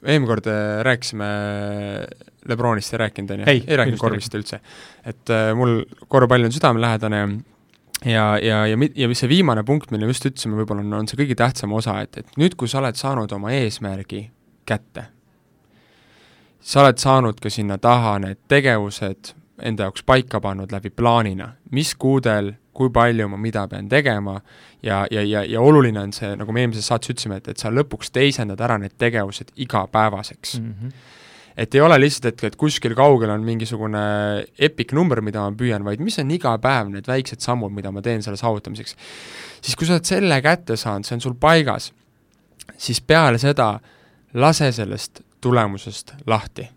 eelmine 0.00 0.30
kord 0.30 0.48
äh, 0.48 0.80
rääkisime 0.88 1.30
Lebronist 2.48 2.94
ei 2.94 2.98
rääkinud, 3.04 3.30
on 3.30 3.42
ju? 3.44 3.52
Ei, 3.52 3.62
rääkinud 3.62 4.00
korvist 4.00 4.34
üldse. 4.34 4.60
et 5.04 5.30
äh, 5.30 5.52
mul 5.58 5.82
korvpall 6.08 6.48
on 6.48 6.54
südamelähedane 6.54 7.22
ja, 8.04 8.38
ja, 8.42 8.66
ja, 8.66 8.76
ja 8.96 9.08
mis 9.08 9.22
see 9.22 9.30
viimane 9.30 9.64
punkt, 9.68 9.92
mille 9.94 10.08
just 10.10 10.26
ütlesime, 10.26 10.56
võib-olla 10.58 10.84
on, 10.84 11.02
on 11.02 11.10
see 11.10 11.20
kõige 11.20 11.36
tähtsam 11.38 11.74
osa, 11.76 12.00
et, 12.02 12.22
et 12.22 12.38
nüüd, 12.40 12.56
kui 12.58 12.70
sa 12.70 12.80
oled 12.82 12.98
saanud 12.98 13.32
oma 13.36 13.52
eesmärgi 13.54 14.24
kätte, 14.68 15.06
sa 16.62 16.82
oled 16.84 16.98
saanud 16.98 17.40
ka 17.42 17.50
sinna 17.50 17.78
taha 17.78 18.18
need 18.22 18.38
tegevused 18.48 19.34
enda 19.62 19.88
jaoks 19.88 20.02
paika 20.06 20.40
pannud 20.42 20.72
läbi 20.72 20.90
plaanina, 20.90 21.52
mis 21.70 21.94
kuudel, 21.94 22.52
kui 22.72 22.90
palju 22.90 23.28
ma 23.28 23.38
mida 23.38 23.66
pean 23.68 23.88
tegema 23.88 24.38
ja, 24.82 25.02
ja, 25.10 25.22
ja, 25.22 25.42
ja 25.44 25.60
oluline 25.60 26.00
on 26.00 26.12
see, 26.16 26.30
nagu 26.38 26.54
me 26.54 26.64
eelmises 26.64 26.88
saates 26.88 27.12
ütlesime, 27.12 27.38
et, 27.42 27.50
et 27.52 27.60
sa 27.60 27.70
lõpuks 27.70 28.12
teisendad 28.14 28.60
ära 28.64 28.78
need 28.80 28.96
tegevused 28.98 29.52
igapäevaseks 29.60 30.56
mm.. 30.58 30.70
Mhm. 30.72 30.94
et 31.62 31.74
ei 31.76 31.82
ole 31.84 31.98
lihtsalt, 32.00 32.30
et, 32.32 32.44
et 32.48 32.56
kuskil 32.58 32.96
kaugel 32.98 33.30
on 33.34 33.44
mingisugune 33.44 34.04
epic 34.58 34.94
number, 34.96 35.20
mida 35.20 35.44
ma 35.44 35.56
püüan, 35.56 35.84
vaid 35.84 36.00
mis 36.00 36.16
on 36.22 36.30
iga 36.32 36.54
päev 36.62 36.88
need 36.94 37.10
väiksed 37.10 37.44
sammud, 37.44 37.74
mida 37.76 37.92
ma 37.92 38.02
teen 38.02 38.24
selle 38.24 38.40
saavutamiseks. 38.40 38.96
siis 39.60 39.76
kui 39.76 39.86
sa 39.86 39.98
oled 39.98 40.08
selle 40.08 40.40
kätte 40.42 40.78
saanud, 40.80 41.06
see 41.06 41.18
on 41.18 41.26
sul 41.26 41.36
paigas, 41.40 41.92
siis 42.78 43.02
peale 43.04 43.38
seda 43.42 43.74
lase 44.32 44.72
sellest 44.72 45.20
tulemusest 45.42 46.14
lahti. 46.26 46.68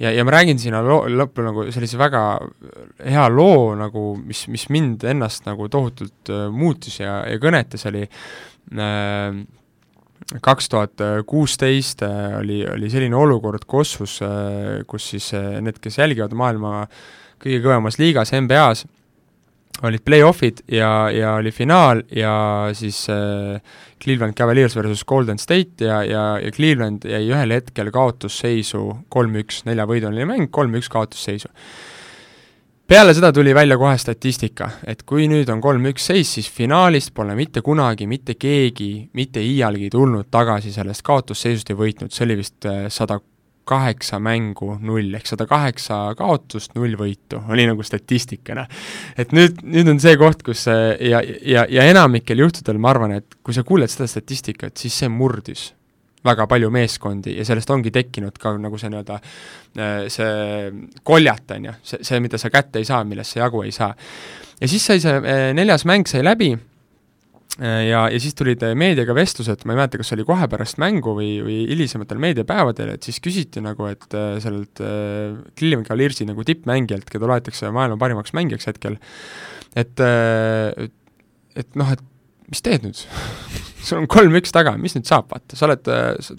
Ja, 0.00 0.12
ja 0.16 0.24
ma 0.24 0.32
räägin 0.32 0.58
sinna 0.58 0.80
loo, 0.84 1.02
lõppu 1.12 1.44
nagu 1.44 1.66
sellise 1.74 1.98
väga 2.00 2.22
hea 3.04 3.26
loo 3.28 3.74
nagu, 3.76 4.14
mis, 4.16 4.46
mis 4.48 4.68
mind 4.72 5.04
ennast 5.04 5.44
nagu 5.48 5.68
tohutult 5.68 6.32
äh, 6.32 6.46
muutis 6.48 7.02
ja, 7.02 7.20
ja 7.28 7.40
kõnetas, 7.42 7.84
oli 7.90 8.06
äh, 8.06 9.42
kaks 10.38 10.68
tuhat 10.70 11.02
kuusteist 11.26 12.02
äh, 12.06 12.38
oli, 12.38 12.62
oli 12.68 12.90
selline 12.92 13.16
olukord 13.16 13.66
Kosovos 13.66 14.20
äh,, 14.22 14.80
kus 14.88 15.10
siis 15.14 15.32
äh, 15.34 15.58
need, 15.64 15.80
kes 15.82 15.98
jälgivad 15.98 16.34
maailma 16.38 16.86
kõige 17.40 17.60
kõvemas 17.64 17.98
liigas, 18.00 18.34
NBA-s, 18.36 18.86
olid 19.82 20.02
play-off'id 20.04 20.64
ja, 20.72 21.10
ja 21.14 21.34
oli 21.38 21.52
finaal 21.54 22.02
ja 22.14 22.32
siis 22.76 23.06
äh, 23.10 23.60
Cleveland 24.02 24.34
Cavaliers 24.34 24.76
versus 24.76 25.04
Golden 25.04 25.38
State 25.38 25.84
ja, 25.84 26.02
ja, 26.04 26.24
ja 26.42 26.50
Cleveland 26.52 27.06
jäi 27.08 27.22
ühel 27.30 27.54
hetkel 27.54 27.92
kaotusseisu 27.94 28.84
kolm-üks, 29.08 29.64
neljavõiduline 29.68 30.28
mäng, 30.28 30.50
kolm-üks 30.52 30.90
kaotusseisu. 30.92 31.48
peale 32.90 33.14
seda 33.14 33.32
tuli 33.32 33.54
välja 33.54 33.78
kohe 33.78 33.96
statistika, 33.98 34.70
et 34.84 35.02
kui 35.06 35.28
nüüd 35.30 35.48
on 35.52 35.60
kolm-üks 35.62 36.10
seis, 36.10 36.34
siis 36.34 36.50
finaalist 36.50 37.14
pole 37.14 37.36
mitte 37.38 37.62
kunagi 37.62 38.06
mitte 38.10 38.34
keegi 38.34 39.08
mitte 39.14 39.40
iialgi 39.40 39.90
tulnud 39.90 40.28
tagasi 40.30 40.72
sellest 40.72 41.06
kaotusseisust 41.06 41.70
ja 41.70 41.78
võitnud, 41.78 42.12
see 42.12 42.26
oli 42.26 42.40
vist 42.42 42.66
äh, 42.66 42.88
sada 42.92 43.20
kaheksa 43.70 44.18
mängu 44.22 44.74
null 44.82 45.14
ehk 45.16 45.28
sada 45.30 45.46
kaheksa 45.50 46.02
kaotust, 46.18 46.74
null 46.78 46.96
võitu, 46.98 47.40
oli 47.52 47.66
nagu 47.68 47.84
statistikana. 47.86 48.66
et 49.18 49.34
nüüd, 49.36 49.62
nüüd 49.62 49.90
on 49.94 50.00
see 50.02 50.16
koht, 50.20 50.44
kus 50.46 50.66
see 50.68 50.94
ja, 51.10 51.22
ja, 51.22 51.66
ja 51.70 51.88
enamikel 51.90 52.42
juhtudel 52.42 52.80
ma 52.82 52.94
arvan, 52.94 53.18
et 53.20 53.38
kui 53.44 53.56
sa 53.56 53.66
kuuled 53.66 53.90
seda 53.92 54.08
statistikat, 54.10 54.76
siis 54.80 55.02
see 55.02 55.12
murdis 55.12 55.70
väga 56.24 56.44
palju 56.50 56.68
meeskondi 56.72 57.36
ja 57.38 57.44
sellest 57.48 57.70
ongi 57.72 57.92
tekkinud 57.94 58.36
ka 58.40 58.52
nagu 58.60 58.78
see 58.80 58.90
nii-öelda 58.92 59.20
äh, 59.20 60.02
see 60.12 60.90
koljat, 61.06 61.46
on 61.56 61.70
ju, 61.70 61.76
see, 61.92 62.02
see, 62.06 62.20
mida 62.20 62.40
sa 62.40 62.52
kätte 62.52 62.82
ei 62.82 62.88
saa, 62.88 63.04
millest 63.08 63.36
sa 63.36 63.46
jagu 63.46 63.62
ei 63.64 63.72
saa. 63.72 63.94
ja 64.60 64.68
siis 64.68 64.84
sai 64.86 65.00
see 65.00 65.16
äh, 65.16 65.46
neljas 65.56 65.86
mäng 65.88 66.08
sai 66.10 66.24
läbi 66.26 66.52
äh, 66.56 66.69
ja, 67.58 68.04
ja 68.12 68.20
siis 68.22 68.36
tulid 68.38 68.62
äh, 68.64 68.74
meediaga 68.78 69.14
vestlused, 69.16 69.64
ma 69.66 69.74
ei 69.74 69.80
mäleta, 69.80 70.00
kas 70.00 70.10
see 70.10 70.18
oli 70.18 70.26
kohe 70.28 70.46
pärast 70.50 70.78
mängu 70.82 71.14
või, 71.16 71.30
või 71.44 71.58
hilisematel 71.70 72.20
meediapäevadel, 72.22 72.94
et 72.94 73.06
siis 73.06 73.18
küsiti 73.24 73.62
nagu, 73.64 73.88
et 73.90 74.06
äh, 74.16 74.36
sellelt 74.44 74.82
äh, 74.84 75.34
Cleveland 75.58 75.88
Cavaliersi 75.88 76.28
nagu 76.28 76.46
tippmängijalt, 76.46 77.10
keda 77.10 77.30
loetakse 77.30 77.72
maailma 77.74 77.98
parimaks 78.00 78.34
mängijaks 78.36 78.70
hetkel, 78.70 79.00
et 79.78 80.04
äh, 80.04 80.90
et 81.58 81.74
noh, 81.78 81.90
et 81.90 82.04
mis 82.50 82.62
teed 82.64 82.86
nüüd 82.86 83.02
sul 83.86 84.02
on 84.02 84.10
kolm-üks 84.10 84.54
taga, 84.54 84.76
mis 84.78 84.94
nüüd 84.96 85.08
saab, 85.08 85.28
vaata, 85.32 85.58
sa 85.58 85.68
oled 85.68 85.90
sa, 85.90 86.38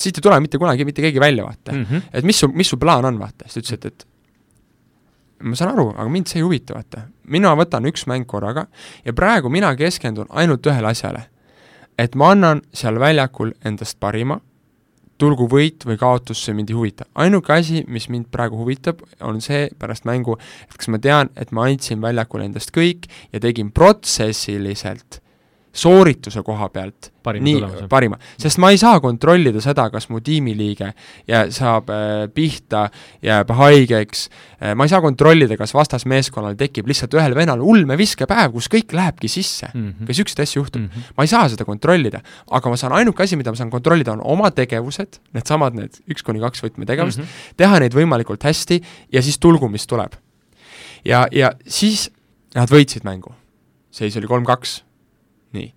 siit 0.00 0.16
ei 0.16 0.24
tule 0.24 0.38
mitte 0.42 0.60
kunagi 0.60 0.86
mitte 0.88 1.02
keegi 1.04 1.20
välja, 1.22 1.44
vaata 1.48 1.74
mm.. 1.74 1.84
-hmm. 1.88 2.14
et 2.14 2.24
mis 2.28 2.38
su, 2.40 2.48
mis 2.54 2.70
su 2.70 2.78
plaan 2.80 3.04
on, 3.08 3.18
vaata, 3.20 3.48
siis 3.48 3.58
ta 3.58 3.66
ütles, 3.66 3.78
et, 3.80 3.90
et 3.90 4.09
ma 5.40 5.56
saan 5.56 5.74
aru, 5.74 5.90
aga 5.96 6.08
mind 6.12 6.30
see 6.30 6.40
ei 6.40 6.46
huvita, 6.46 6.76
vaata. 6.76 7.06
mina 7.30 7.52
võtan 7.58 7.86
üks 7.90 8.06
mäng 8.10 8.26
korraga 8.28 8.66
ja 9.04 9.12
praegu 9.16 9.50
mina 9.52 9.72
keskendun 9.76 10.30
ainult 10.30 10.66
ühele 10.66 10.92
asjale. 10.92 11.24
et 11.98 12.14
ma 12.14 12.30
annan 12.34 12.62
seal 12.72 12.98
väljakul 13.00 13.52
endast 13.64 13.98
parima, 14.00 14.40
tulgu 15.20 15.46
võit 15.52 15.84
või 15.84 15.98
kaotus, 16.00 16.44
see 16.44 16.54
mind 16.56 16.70
ei 16.70 16.76
huvita. 16.76 17.04
ainuke 17.14 17.52
asi, 17.52 17.84
mis 17.88 18.08
mind 18.08 18.30
praegu 18.32 18.56
huvitab, 18.60 19.02
on 19.20 19.40
see 19.40 19.68
pärast 19.78 20.06
mängu, 20.08 20.38
et 20.68 20.76
kas 20.76 20.88
ma 20.88 20.98
tean, 20.98 21.30
et 21.36 21.52
ma 21.52 21.66
andsin 21.68 22.00
väljakul 22.00 22.44
endast 22.44 22.72
kõik 22.76 23.08
ja 23.32 23.40
tegin 23.40 23.72
protsessiliselt 23.72 25.20
soorituse 25.72 26.42
koha 26.42 26.68
pealt 26.68 27.12
Parima 27.22 27.44
nii 27.44 27.86
parima, 27.90 28.16
sest 28.40 28.58
ma 28.62 28.70
ei 28.72 28.78
saa 28.80 28.96
kontrollida 29.02 29.60
seda, 29.60 29.84
kas 29.92 30.08
mu 30.08 30.22
tiimiliige 30.24 30.88
ja 31.28 31.42
saab 31.52 31.90
äh, 31.92 32.24
pihta, 32.34 32.86
jääb 33.22 33.52
haigeks 33.58 34.24
äh,, 34.30 34.72
ma 34.74 34.86
ei 34.88 34.92
saa 34.92 35.02
kontrollida, 35.04 35.58
kas 35.60 35.74
vastasmeeskonnal 35.76 36.56
tekib 36.58 36.88
lihtsalt 36.88 37.14
ühel 37.18 37.36
vennal 37.36 37.60
ulmeviskepäev, 37.60 38.54
kus 38.56 38.70
kõik 38.72 38.94
lähebki 38.96 39.28
sisse 39.28 39.68
mm. 39.68 39.86
-hmm. 39.90 40.08
ka 40.08 40.14
niisuguseid 40.14 40.44
asju 40.46 40.62
juhtub 40.62 40.82
mm. 40.82 40.88
-hmm. 40.88 41.16
ma 41.16 41.28
ei 41.28 41.32
saa 41.34 41.48
seda 41.52 41.68
kontrollida, 41.68 42.22
aga 42.50 42.72
ma 42.72 42.80
saan, 42.80 42.96
ainuke 42.96 43.22
asi, 43.22 43.36
mida 43.36 43.52
ma 43.52 43.60
saan 43.60 43.70
kontrollida, 43.70 44.16
on 44.16 44.24
oma 44.24 44.50
tegevused, 44.50 45.20
needsamad 45.36 45.76
need 45.76 46.00
üks 46.08 46.24
kuni 46.24 46.40
kaks 46.40 46.64
võtmetegevust 46.64 47.20
mm. 47.20 47.24
-hmm. 47.24 47.56
teha 47.60 47.84
neid 47.84 47.94
võimalikult 47.94 48.48
hästi 48.48 48.80
ja 49.12 49.22
siis 49.22 49.38
tulgu, 49.38 49.68
mis 49.68 49.86
tuleb. 49.86 50.16
ja, 51.04 51.26
ja 51.30 51.52
siis 51.66 52.10
nad 52.54 52.70
võitsid 52.70 53.04
mängu. 53.04 53.34
seis 53.90 54.16
oli 54.16 54.26
kolm-kaks. 54.26 54.80
Nii, 55.56 55.72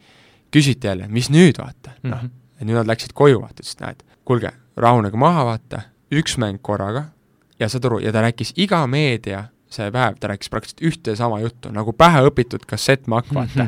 küsiti 0.54 0.88
jälle, 0.88 1.08
mis 1.08 1.30
nüüd, 1.34 1.58
vaata, 1.62 1.96
noh 2.04 2.18
Mhm. 2.24 2.30
ja 2.60 2.66
nüüd 2.66 2.76
nad 2.82 2.88
läksid 2.88 3.14
koju, 3.14 3.42
vaata, 3.42 3.62
ütlesid, 3.64 3.82
näed, 3.82 4.04
kuulge, 4.26 4.52
rahunege 4.78 5.18
maha, 5.18 5.46
vaata, 5.46 5.82
üks 6.14 6.38
mäng 6.38 6.60
korraga 6.62 7.06
ja 7.60 7.70
saad 7.70 7.86
aru, 7.86 8.00
ja 8.00 8.12
ta 8.12 8.22
rääkis 8.22 8.54
iga 8.58 8.86
meedia 8.88 9.46
see 9.74 9.90
päev, 9.92 10.20
ta 10.20 10.28
rääkis 10.30 10.50
praktiliselt 10.54 10.82
ühte 10.86 11.12
ja 11.12 11.16
sama 11.16 11.40
juttu, 11.42 11.72
nagu 11.74 11.94
pähe 11.98 12.22
õpitud 12.30 12.66
kassettmakk, 12.70 13.34
vaata 13.34 13.68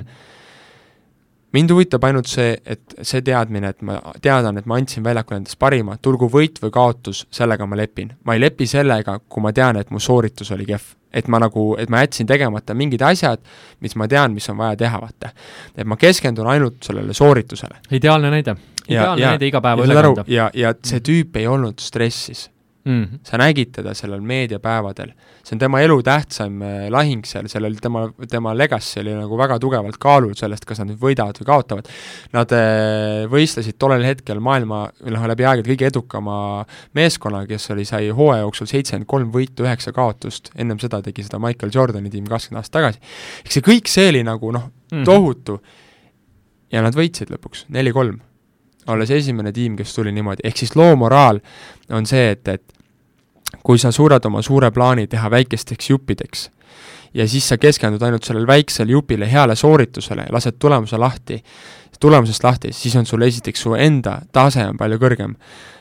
mind 1.55 1.71
huvitab 1.71 2.03
ainult 2.03 2.27
see, 2.27 2.57
et 2.65 2.95
see 3.01 3.21
teadmine, 3.25 3.69
et 3.71 3.81
ma 3.81 3.95
teadan, 4.21 4.57
et 4.59 4.65
ma 4.67 4.75
andsin 4.75 5.03
väljakul 5.05 5.37
endast 5.37 5.57
parima, 5.59 5.95
tulgu 5.97 6.27
võit 6.29 6.59
või 6.61 6.71
kaotus, 6.75 7.25
sellega 7.31 7.65
ma 7.65 7.77
lepin. 7.79 8.11
ma 8.23 8.33
ei 8.35 8.41
lepi 8.43 8.67
sellega, 8.67 9.19
kui 9.29 9.41
ma 9.41 9.53
tean, 9.55 9.77
et 9.79 9.89
mu 9.91 9.99
sooritus 9.99 10.51
oli 10.51 10.65
kehv. 10.65 10.81
Et 11.15 11.28
ma 11.32 11.39
nagu, 11.39 11.67
et 11.80 11.89
ma 11.89 12.04
jätsin 12.04 12.28
tegemata 12.28 12.75
mingid 12.78 13.04
asjad, 13.06 13.41
mis 13.84 13.95
ma 13.95 14.08
tean, 14.12 14.36
mis 14.36 14.49
on 14.51 14.60
vaja 14.60 14.75
teha, 14.84 15.01
vaata. 15.01 15.32
et 15.75 15.88
ma 15.88 15.97
keskendun 15.97 16.47
ainult 16.51 16.84
sellele 16.84 17.13
sooritusele. 17.13 17.80
ideaalne 17.91 18.34
näide, 18.34 18.58
ideaalne 18.89 19.32
näide 19.34 19.47
iga 19.47 19.62
päeva 19.62 19.88
üle 19.88 20.01
kanda. 20.01 20.28
ja, 20.28 20.49
ja 20.54 20.75
see 20.84 20.99
tüüp 20.99 21.39
ei 21.41 21.47
olnud 21.47 21.80
stressis 21.84 22.49
mm. 22.85 23.03
-hmm. 23.03 23.19
sa 23.23 23.37
nägid 23.37 23.71
teda 23.71 23.93
sellel 23.93 24.21
meediapäevadel, 24.21 25.11
see 25.43 25.55
on 25.55 25.59
tema 25.59 25.81
elu 25.81 25.97
tähtsaim 26.03 26.61
äh, 26.61 26.87
lahing 26.89 27.25
seal, 27.25 27.47
sellel 27.47 27.75
tema, 27.81 28.09
tema 28.29 28.53
legacy 28.57 28.99
oli 28.99 29.15
nagu 29.15 29.37
väga 29.37 29.59
tugevalt 29.59 29.97
kaalul 29.97 30.33
sellest, 30.37 30.65
kas 30.65 30.79
nad 30.79 30.91
nüüd 30.91 31.01
võidavad 31.01 31.39
või 31.41 31.49
kaotavad. 31.49 31.89
Nad 32.33 32.53
äh, 32.55 33.25
võistlesid 33.31 33.79
tollel 33.79 34.05
hetkel 34.05 34.39
maailma, 34.39 34.85
noh, 35.05 35.27
läbi 35.27 35.45
aegade 35.45 35.69
kõige 35.69 35.89
edukama 35.89 36.65
meeskonna, 36.93 37.45
kes 37.49 37.71
oli, 37.73 37.85
sai 37.85 38.09
hooaja 38.09 38.45
jooksul 38.45 38.69
seitsekümmend 38.69 39.09
kolm 39.09 39.31
võitu, 39.33 39.65
üheksa 39.65 39.93
kaotust, 39.95 40.51
ennem 40.55 40.79
seda 40.79 41.01
tegi 41.01 41.25
seda 41.25 41.39
Michael 41.41 41.73
Jordani 41.73 42.13
tiim 42.13 42.29
kakskümmend 42.29 42.61
aastat 42.61 42.79
tagasi. 42.79 42.99
eks 43.45 43.59
see 43.59 43.65
kõik 43.65 43.89
see 43.89 44.09
oli 44.09 44.23
nagu 44.23 44.51
noh 44.51 44.69
mm, 44.69 44.97
-hmm. 44.97 45.05
tohutu. 45.05 45.59
ja 46.71 46.81
nad 46.81 46.95
võitsid 46.95 47.29
lõpuks, 47.31 47.65
neli-kolm 47.69 48.19
olles 48.87 49.11
esimene 49.11 49.51
tiim, 49.51 49.75
kes 49.77 49.95
tuli 49.95 50.11
niimoodi, 50.13 50.45
ehk 50.45 50.57
siis 50.61 50.75
loo 50.77 50.95
moraal 50.99 51.39
on 51.89 52.05
see, 52.05 52.29
et, 52.35 52.47
et 52.47 52.74
kui 53.63 53.77
sa 53.77 53.91
suudad 53.91 54.25
oma 54.25 54.41
suure 54.41 54.71
plaani 54.71 55.07
teha 55.07 55.31
väikesteks 55.31 55.89
juppideks 55.89 56.49
ja 57.15 57.27
siis 57.27 57.47
sa 57.49 57.57
keskendud 57.57 58.01
ainult 58.03 58.23
sellele 58.23 58.47
väiksele 58.47 58.91
jupile, 58.91 59.31
heale 59.31 59.55
sooritusele 59.55 60.27
ja 60.27 60.33
lased 60.35 60.59
tulemuse 60.59 60.97
lahti, 60.97 61.43
tulemusest 61.99 62.43
lahti, 62.43 62.73
siis 62.73 62.95
on 62.95 63.05
sul 63.05 63.21
esiteks 63.21 63.61
su 63.61 63.73
enda 63.79 64.19
tase 64.35 64.65
on 64.67 64.77
palju 64.77 64.99
kõrgem. 64.99 65.35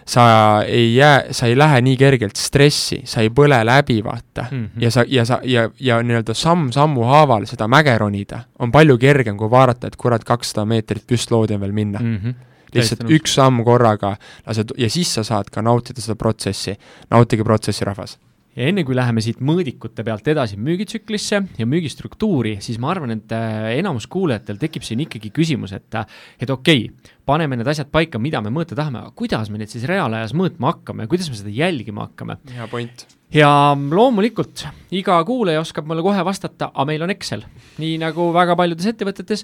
sa 0.06 0.22
ei 0.66 0.94
jää, 0.94 1.32
sa 1.32 1.46
ei 1.46 1.58
lähe 1.58 1.80
nii 1.80 1.96
kergelt 1.96 2.36
stressi, 2.36 3.00
sa 3.08 3.22
ei 3.24 3.30
põle 3.30 3.64
läbi, 3.64 4.02
vaata 4.04 4.44
mm. 4.50 4.64
-hmm. 4.64 4.82
ja 4.82 4.90
sa, 4.90 5.04
ja 5.08 5.24
sa, 5.24 5.38
ja, 5.42 5.70
ja 5.80 6.02
nii-öelda 6.02 6.34
samm-sammu 6.34 7.02
haaval 7.02 7.46
seda 7.46 7.68
mäge 7.68 7.98
ronida 7.98 8.40
on 8.58 8.72
palju 8.72 8.98
kergem, 8.98 9.36
kui 9.36 9.50
vaadata, 9.50 9.86
et 9.86 9.96
kurat, 9.96 10.24
kakssada 10.24 10.64
meetrit 10.64 11.06
püstloodi 11.06 11.54
on 11.54 11.60
veel 11.60 11.72
minna 11.72 11.98
mm. 11.98 12.16
-hmm 12.16 12.53
lihtsalt 12.74 13.08
üks 13.14 13.38
samm 13.38 13.64
korraga 13.66 14.14
lased 14.46 14.76
ja 14.78 14.90
siis 14.92 15.14
sa 15.18 15.24
saad 15.26 15.50
ka 15.54 15.62
nautida 15.62 16.04
seda 16.04 16.18
protsessi. 16.18 16.76
nautige 17.10 17.44
protsessi, 17.46 17.84
rahvas 17.84 18.18
ja 18.54 18.68
enne 18.70 18.84
kui 18.86 18.96
läheme 18.96 19.22
siit 19.24 19.40
mõõdikute 19.44 20.04
pealt 20.06 20.28
edasi 20.30 20.58
müügitsüklisse 20.60 21.40
ja 21.58 21.66
müügistruktuuri, 21.68 22.56
siis 22.64 22.78
ma 22.82 22.92
arvan, 22.92 23.16
et 23.16 23.34
äh, 23.34 23.72
enamus 23.80 24.06
kuulajatel 24.10 24.60
tekib 24.62 24.86
siin 24.86 25.02
ikkagi 25.04 25.32
küsimus, 25.34 25.74
et 25.76 25.98
äh, 25.98 26.06
et 26.38 26.50
okei 26.50 26.86
okay,, 26.86 27.14
paneme 27.26 27.58
need 27.58 27.70
asjad 27.70 27.90
paika, 27.94 28.20
mida 28.22 28.42
me 28.44 28.52
mõõta 28.54 28.78
tahame, 28.78 29.02
aga 29.02 29.14
kuidas 29.18 29.50
me 29.50 29.60
neid 29.60 29.72
siis 29.72 29.86
reaalajas 29.90 30.36
mõõtma 30.38 30.74
hakkame 30.74 31.06
ja 31.06 31.10
kuidas 31.10 31.30
me 31.32 31.40
seda 31.40 31.54
jälgima 31.54 32.08
hakkame? 32.08 32.38
hea 32.54 32.70
point. 32.70 33.06
Ja 33.34 33.50
loomulikult, 33.74 34.64
iga 34.94 35.16
kuulaja 35.26 35.62
oskab 35.62 35.88
mulle 35.90 36.04
kohe 36.06 36.22
vastata, 36.26 36.70
aga 36.70 36.86
meil 36.88 37.02
on 37.04 37.12
Excel. 37.14 37.44
nii 37.82 37.96
nagu 37.98 38.28
väga 38.34 38.54
paljudes 38.54 38.86
ettevõtetes 38.92 39.42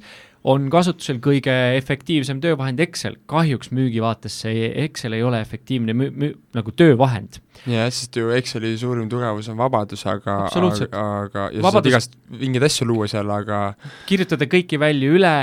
on 0.51 0.69
kasutusel 0.71 1.19
kõige 1.23 1.55
efektiivsem 1.77 2.41
töövahend 2.43 2.81
Excel, 2.85 3.19
kahjuks 3.31 3.73
müügi 3.75 4.03
vaates 4.03 4.37
see 4.45 4.69
Excel 4.85 5.19
ei 5.19 5.25
ole 5.27 5.41
efektiivne 5.43 5.97
müü-, 5.97 6.13
müü-, 6.15 6.37
nagu 6.57 6.73
töövahend. 6.73 7.41
Jah, 7.67 7.91
sest 7.93 8.17
ju 8.17 8.31
Exceli 8.37 8.77
suurim 8.81 9.11
tugevus 9.11 9.51
on 9.51 9.59
vabadus, 9.59 10.07
aga, 10.09 10.45
aga, 10.47 10.87
aga 11.03 11.49
ja 11.51 11.65
vabadus... 11.65 11.67
sa 11.67 11.75
saad 11.75 11.91
igast 11.93 12.17
mingeid 12.41 12.71
asju 12.71 12.89
luua 12.89 13.11
seal, 13.11 13.35
aga 13.35 13.61
kirjutada 14.09 14.49
kõiki 14.51 14.79
välju 14.81 15.19
üle, 15.19 15.35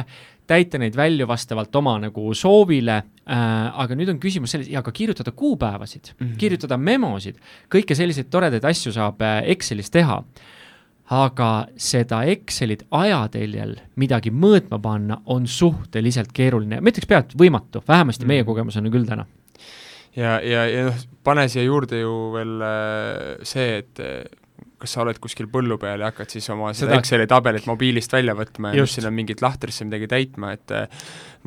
täita 0.48 0.80
neid 0.82 0.96
välju 0.98 1.28
vastavalt 1.28 1.76
oma 1.76 1.98
nagu 2.08 2.34
soovile 2.38 2.98
äh,, 2.98 3.38
aga 3.84 3.98
nüüd 3.98 4.12
on 4.14 4.20
küsimus 4.24 4.56
selles, 4.56 4.70
ja 4.72 4.84
ka 4.86 4.92
kirjutada 4.96 5.32
kuupäevasid 5.32 6.14
mm, 6.14 6.28
-hmm. 6.28 6.38
kirjutada 6.38 6.78
memosid, 6.78 7.40
kõike 7.74 7.96
selliseid 7.96 8.30
toredaid 8.32 8.66
asju 8.66 8.94
saab 8.96 9.22
äh, 9.22 9.42
Excelis 9.56 9.92
teha. 9.92 10.24
aga 11.08 11.68
seda 11.78 12.24
Excelit 12.28 12.84
ajateljel 12.92 13.78
midagi 13.96 14.30
mõõtma 14.30 14.80
panna 14.82 15.22
on 15.26 15.48
suhteliselt 15.48 16.34
keeruline, 16.34 16.82
ma 16.82 16.90
ütleks 16.90 17.08
peaaegu 17.08 17.40
võimatu, 17.40 17.82
vähemasti 17.88 18.26
mm 18.26 18.28
meie 18.28 18.44
kogemus 18.44 18.78
on 18.78 18.92
küll 18.92 19.06
täna 19.06 19.26
ja, 20.18 20.38
ja, 20.44 20.66
ja 20.70 20.88
noh, 20.90 21.06
pane 21.26 21.48
siia 21.52 21.66
juurde 21.68 22.02
ju 22.02 22.14
veel 22.34 22.62
äh, 22.66 23.46
see, 23.48 23.82
et 23.84 24.02
äh, 24.04 24.26
kas 24.78 24.94
sa 24.94 25.04
oled 25.04 25.18
kuskil 25.22 25.50
põllu 25.52 25.80
peal 25.82 26.04
ja 26.04 26.12
hakkad 26.12 26.36
siis 26.36 26.50
oma 26.54 26.70
seda, 26.74 26.92
seda 26.92 27.00
Exceli 27.02 27.28
tabelit 27.30 27.66
mobiilist 27.70 28.14
välja 28.14 28.36
võtma 28.38 28.76
ja 28.78 28.86
sinna 28.90 29.12
mingit 29.14 29.42
lahtrisse 29.42 29.88
midagi 29.88 30.10
täitma, 30.12 30.54
et 30.58 30.76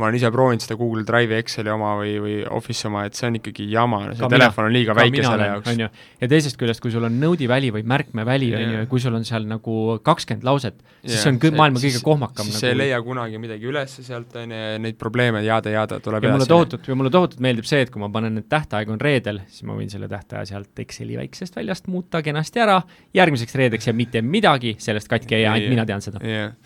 ma 0.00 0.08
olen 0.08 0.18
ise 0.18 0.30
proovinud 0.32 0.64
seda 0.64 0.76
Google 0.80 1.04
Drive'i 1.06 1.40
Exceli 1.40 1.72
oma 1.72 1.92
või, 1.98 2.14
või 2.22 2.36
Office'i 2.56 2.88
oma, 2.88 3.04
et 3.08 3.18
see 3.18 3.28
on 3.28 3.36
ikkagi 3.38 3.66
jama, 3.70 4.00
see 4.10 4.24
ka 4.24 4.30
telefon 4.32 4.66
mina, 4.66 4.70
on 4.70 4.76
liiga 4.76 4.96
väike 4.96 5.24
selle 5.26 5.48
jaoks. 5.50 5.70
on 5.72 5.82
ju, 5.84 5.88
ja 6.22 6.28
teisest 6.32 6.58
küljest, 6.60 6.82
kui 6.84 6.92
sul 6.94 7.06
on 7.06 7.18
node'i 7.22 7.48
väli 7.50 7.70
või 7.74 7.84
märkmeväli, 7.92 8.50
on 8.56 8.64
ju, 8.64 8.78
ja 8.80 8.88
kui 8.90 9.02
sul 9.02 9.16
on 9.18 9.26
seal 9.28 9.48
nagu 9.50 9.76
kakskümmend 10.06 10.46
lauset, 10.48 10.78
siis 11.04 11.20
see 11.24 11.32
on 11.34 11.40
kõ-, 11.42 11.52
maailma 11.60 11.82
kõige 11.82 12.02
kohmakam 12.04 12.48
siis 12.48 12.56
nagu 12.56 12.64
see 12.64 12.72
ei 12.74 12.80
leia 12.80 13.02
kunagi 13.04 13.42
midagi 13.42 13.70
üles 13.70 13.98
sealt, 14.06 14.36
on 14.40 14.54
ju, 14.54 14.62
ja 14.74 14.80
neid 14.86 14.98
probleeme 15.00 15.44
jada-jada 15.46 16.00
tuleb 16.04 16.26
ja 16.26 16.34
mulle 16.34 16.48
tohutult, 16.50 16.88
ja 16.88 16.98
mulle 16.98 17.12
tohutult 17.14 17.44
meeldib 17.44 17.68
see, 17.68 17.84
et 17.84 17.92
kui 17.92 18.02
ma 18.02 18.10
panen, 18.12 18.40
et 18.40 18.48
tähtaeg 18.50 18.94
on 18.94 19.02
reedel, 19.02 19.42
siis 19.50 19.68
ma 19.68 19.76
võin 19.78 19.92
selle 19.92 20.08
tähtaja 20.10 20.46
sealt 20.54 20.84
Exceli 20.84 21.18
väiksest 21.20 21.60
väljast 21.60 21.90
muuta 21.92 22.24
kenasti 22.24 22.64
ära, 22.64 22.80
järgmiseks 23.16 23.60
reedeks 23.60 23.90
jääb 23.90 24.00
mitte 24.00 24.24
midagi 24.24 24.76
sellest 24.80 25.10
katki 25.12 25.36
ei 25.38 25.46
jää, 25.46 25.54
ainult 25.58 25.76
mina 25.76 25.86
tean 25.88 26.04
seda. 26.04 26.24
yeah 26.24 26.56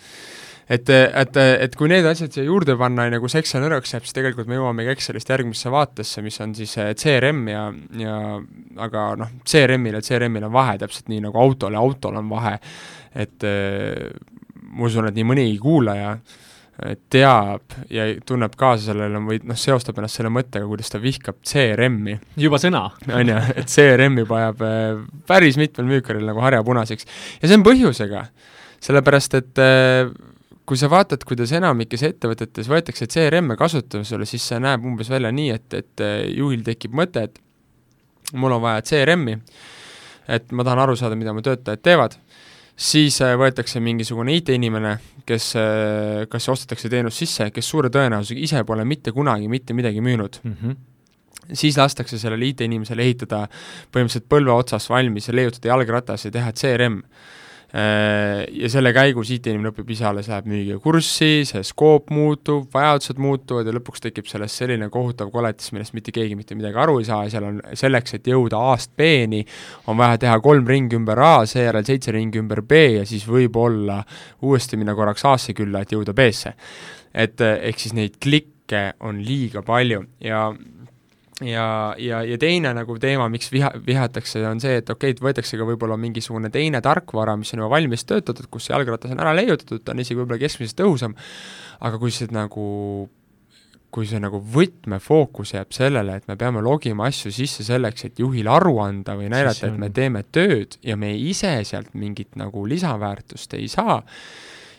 et, 0.68 0.90
et, 0.90 1.37
et 1.37 1.77
kui 1.77 1.90
need 1.90 2.07
asjad 2.09 2.33
siia 2.33 2.46
juurde 2.46 2.77
panna, 2.81 3.09
enne 3.09 3.20
kui 3.20 3.33
see 3.33 3.42
Excel 3.44 3.64
nõrgaks 3.64 3.94
jääb, 3.94 4.07
siis 4.07 4.16
tegelikult 4.16 4.48
me 4.48 4.59
jõuamegi 4.59 4.94
Excelist 4.94 5.33
järgmisse 5.33 5.72
vaatesse, 5.72 6.24
mis 6.24 6.40
on 6.44 6.55
siis 6.57 6.72
eh, 6.81 6.94
CRM 6.98 7.42
ja, 7.53 7.66
ja 8.00 8.20
aga 8.87 9.11
noh, 9.20 9.35
CRM-il 9.44 9.98
ja 9.98 10.05
CRM-il 10.05 10.48
on 10.48 10.55
vahe, 10.55 10.79
täpselt 10.81 11.12
nii 11.12 11.20
nagu 11.27 11.40
autol 11.40 11.77
ja 11.77 11.85
autol 11.85 12.16
on 12.20 12.33
vahe, 12.33 12.57
et 13.27 13.46
eh, 13.48 14.09
ma 14.72 14.88
usun, 14.88 15.11
et 15.11 15.18
nii 15.18 15.29
mõnigi 15.35 15.61
kuulaja 15.61 16.16
eh, 16.16 16.96
teab 17.12 17.77
ja 17.92 18.09
tunneb 18.24 18.57
kaasa 18.57 18.88
sellele 18.88 19.20
või 19.29 19.42
noh, 19.44 19.61
seostab 19.61 20.00
ennast 20.00 20.22
selle 20.22 20.33
mõttega, 20.33 20.68
kuidas 20.70 20.92
ta 20.94 21.03
vihkab 21.03 21.42
CRM-i. 21.44 22.18
juba 22.40 22.61
sõna. 22.62 22.87
on 23.12 23.35
ju, 23.35 23.40
et 23.53 23.68
CRM 23.68 24.22
juba 24.24 24.46
jääb 24.46 24.68
päris 25.29 25.61
mitmel 25.61 25.92
müükaril 25.92 26.24
nagu 26.24 26.40
harja 26.40 26.64
punaseks. 26.64 27.11
ja 27.42 27.50
see 27.50 27.61
on 27.61 27.68
põhjusega, 27.68 28.31
sellepärast 28.81 29.42
et 29.42 29.66
kui 30.68 30.81
sa 30.81 30.88
vaatad, 30.92 31.24
kuidas 31.29 31.53
enamikes 31.57 32.05
ettevõtetes 32.09 32.68
võetakse 32.70 33.09
CRM-e 33.11 33.57
kasutusele, 33.61 34.27
siis 34.29 34.46
see 34.48 34.61
näeb 34.64 34.85
umbes 34.88 35.11
välja 35.12 35.33
nii, 35.35 35.50
et, 35.53 35.66
et 35.77 36.05
eh, 36.05 36.20
juhil 36.38 36.64
tekib 36.64 36.96
mõte, 36.96 37.27
et 37.29 38.33
mul 38.40 38.57
on 38.57 38.62
vaja 38.64 38.85
CRM-i, 38.88 39.37
et 40.33 40.55
ma 40.57 40.64
tahan 40.64 40.85
aru 40.87 40.96
saada, 40.96 41.18
mida 41.20 41.35
mu 41.37 41.44
töötajad 41.44 41.85
teevad, 41.85 42.16
siis 42.77 43.20
eh, 43.24 43.35
võetakse 43.40 43.83
mingisugune 43.85 44.38
IT-inimene, 44.40 44.96
kes, 45.29 45.50
eh, 45.61 46.24
kas 46.33 46.48
ostetakse 46.55 46.88
teenus 46.92 47.20
sisse, 47.20 47.50
kes 47.53 47.70
suure 47.70 47.92
tõenäosusega 47.92 48.48
ise 48.48 48.64
pole 48.64 48.88
mitte 48.88 49.12
kunagi 49.12 49.53
mitte 49.53 49.77
midagi 49.77 50.05
müünud 50.05 50.40
mm. 50.42 50.59
-hmm 50.62 50.83
siis 51.44 51.77
lastakse 51.77 52.16
sellele 52.16 52.46
IT-inimesele 52.48 53.03
ehitada 53.05 53.42
põhimõtteliselt 53.92 54.31
põlve 54.33 54.53
otsas 54.55 54.87
valmis 54.88 55.27
ja 55.29 55.35
leiutada 55.37 55.68
jalgratas 55.68 56.24
ja 56.24 56.31
teha 56.33 56.53
CRM 56.57 57.03
Äh, 57.05 57.43
ja 57.74 58.68
selle 58.70 58.92
käigus 58.94 59.32
IT-inimene 59.34 59.72
õpib 59.72 59.88
ise 59.90 60.04
alles, 60.06 60.28
läheb 60.30 60.46
müügiga 60.46 60.76
kurssi, 60.82 61.42
see 61.48 61.62
skoop 61.66 62.12
muutub, 62.14 62.68
vajadused 62.74 63.18
muutuvad 63.18 63.66
ja 63.66 63.74
lõpuks 63.74 64.04
tekib 64.04 64.28
sellest 64.30 64.60
selline 64.62 64.87
kohutav 64.94 65.32
koletis, 65.34 65.72
millest 65.74 65.96
mitte 65.96 66.14
keegi 66.14 66.38
mitte 66.38 66.54
midagi 66.54 66.78
aru 66.78 67.00
ei 67.02 67.08
saa 67.08 67.24
ja 67.26 67.32
seal 67.32 67.48
on 67.48 67.58
selleks, 67.74 68.14
et 68.14 68.30
jõuda 68.30 68.60
A-st 68.70 68.94
B-ni, 68.94 69.42
on 69.90 69.98
vaja 69.98 70.20
teha 70.22 70.37
kolm 70.44 70.70
ringi 70.70 70.94
ümber 71.00 71.18
A, 71.18 71.32
seejärel 71.50 71.87
seitse 71.88 72.14
ringi 72.14 72.38
ümber 72.38 72.62
B 72.62 72.78
ja 73.00 73.08
siis 73.10 73.26
võib-olla 73.26 74.04
uuesti 74.46 74.78
minna 74.78 74.94
korraks 74.94 75.26
A-sse 75.32 75.56
külla, 75.58 75.82
et 75.82 75.96
jõuda 75.96 76.14
B-sse. 76.14 76.54
et 77.14 77.40
ehk 77.40 77.78
siis 77.78 77.94
neid 77.94 78.20
klikke 78.22 78.92
on 79.06 79.18
liiga 79.22 79.62
palju 79.66 80.00
ja 80.22 80.46
ja, 81.48 81.66
ja, 82.00 82.22
ja 82.26 82.38
teine 82.40 82.74
nagu 82.76 82.96
teema, 83.00 83.28
miks 83.33 83.50
viha, 83.52 83.70
vihatakse, 83.87 84.42
on 84.48 84.62
see, 84.62 84.78
et 84.80 84.90
okei 84.90 85.12
okay,, 85.12 85.16
et 85.16 85.24
võetakse 85.24 85.59
ka 85.61 85.66
võib-olla 85.68 85.98
mingisugune 86.00 86.50
teine 86.54 86.80
tarkvara, 86.85 87.37
mis 87.40 87.52
on 87.54 87.64
juba 87.64 87.74
valmis 87.76 88.07
töötatud, 88.09 88.48
kus 88.52 88.68
see 88.68 88.76
jalgratas 88.76 89.14
on 89.14 89.22
ära 89.24 89.35
leiutatud, 89.37 89.83
ta 89.85 89.94
on 89.94 90.02
isegi 90.04 90.20
võib-olla 90.20 90.40
keskmisest 90.42 90.80
tõhusam, 90.80 91.16
aga 91.85 92.00
kui 92.02 92.14
see 92.14 92.30
nagu 92.35 92.64
kui 93.94 94.09
see 94.11 94.18
nagu 94.18 94.40
võtmefookus 94.54 95.52
jääb 95.54 95.74
sellele, 95.74 96.16
et 96.18 96.24
me 96.26 96.35
peame 96.38 96.59
logima 96.64 97.07
asju 97.07 97.30
sisse 97.35 97.62
selleks, 97.66 98.09
et 98.09 98.18
juhile 98.18 98.50
aru 98.50 98.80
anda 98.83 99.14
või 99.18 99.28
näidata, 99.30 99.68
et 99.68 99.78
me 99.78 99.90
teeme 99.94 100.24
tööd 100.35 100.74
ja 100.83 100.96
me 100.98 101.12
ise 101.14 101.52
sealt 101.68 101.94
mingit 101.94 102.35
nagu 102.40 102.64
lisaväärtust 102.66 103.54
ei 103.54 103.68
saa, 103.70 104.00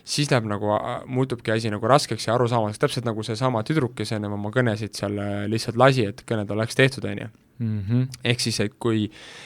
siis 0.05 0.29
läheb 0.31 0.45
nagu, 0.49 0.69
muutubki 1.11 1.53
asi 1.55 1.71
nagu 1.73 1.89
raskeks 1.89 2.27
ja 2.27 2.35
arusaamatuks, 2.35 2.81
täpselt 2.81 3.07
nagu 3.07 3.25
seesama 3.25 3.63
tüdruk, 3.65 3.95
kes 3.97 4.13
ennem 4.15 4.37
oma 4.37 4.51
kõnesid 4.53 4.93
seal 4.97 5.17
äh, 5.21 5.33
lihtsalt 5.51 5.79
lasi, 5.81 6.05
et 6.11 6.23
kõned 6.29 6.51
oleks 6.55 6.77
tehtud, 6.77 7.09
on 7.09 7.25
ju. 7.25 7.31
Mhm. 7.55 8.01
ehk 8.27 8.41
siis, 8.43 8.57
et 8.59 8.73
kui, 8.83 9.05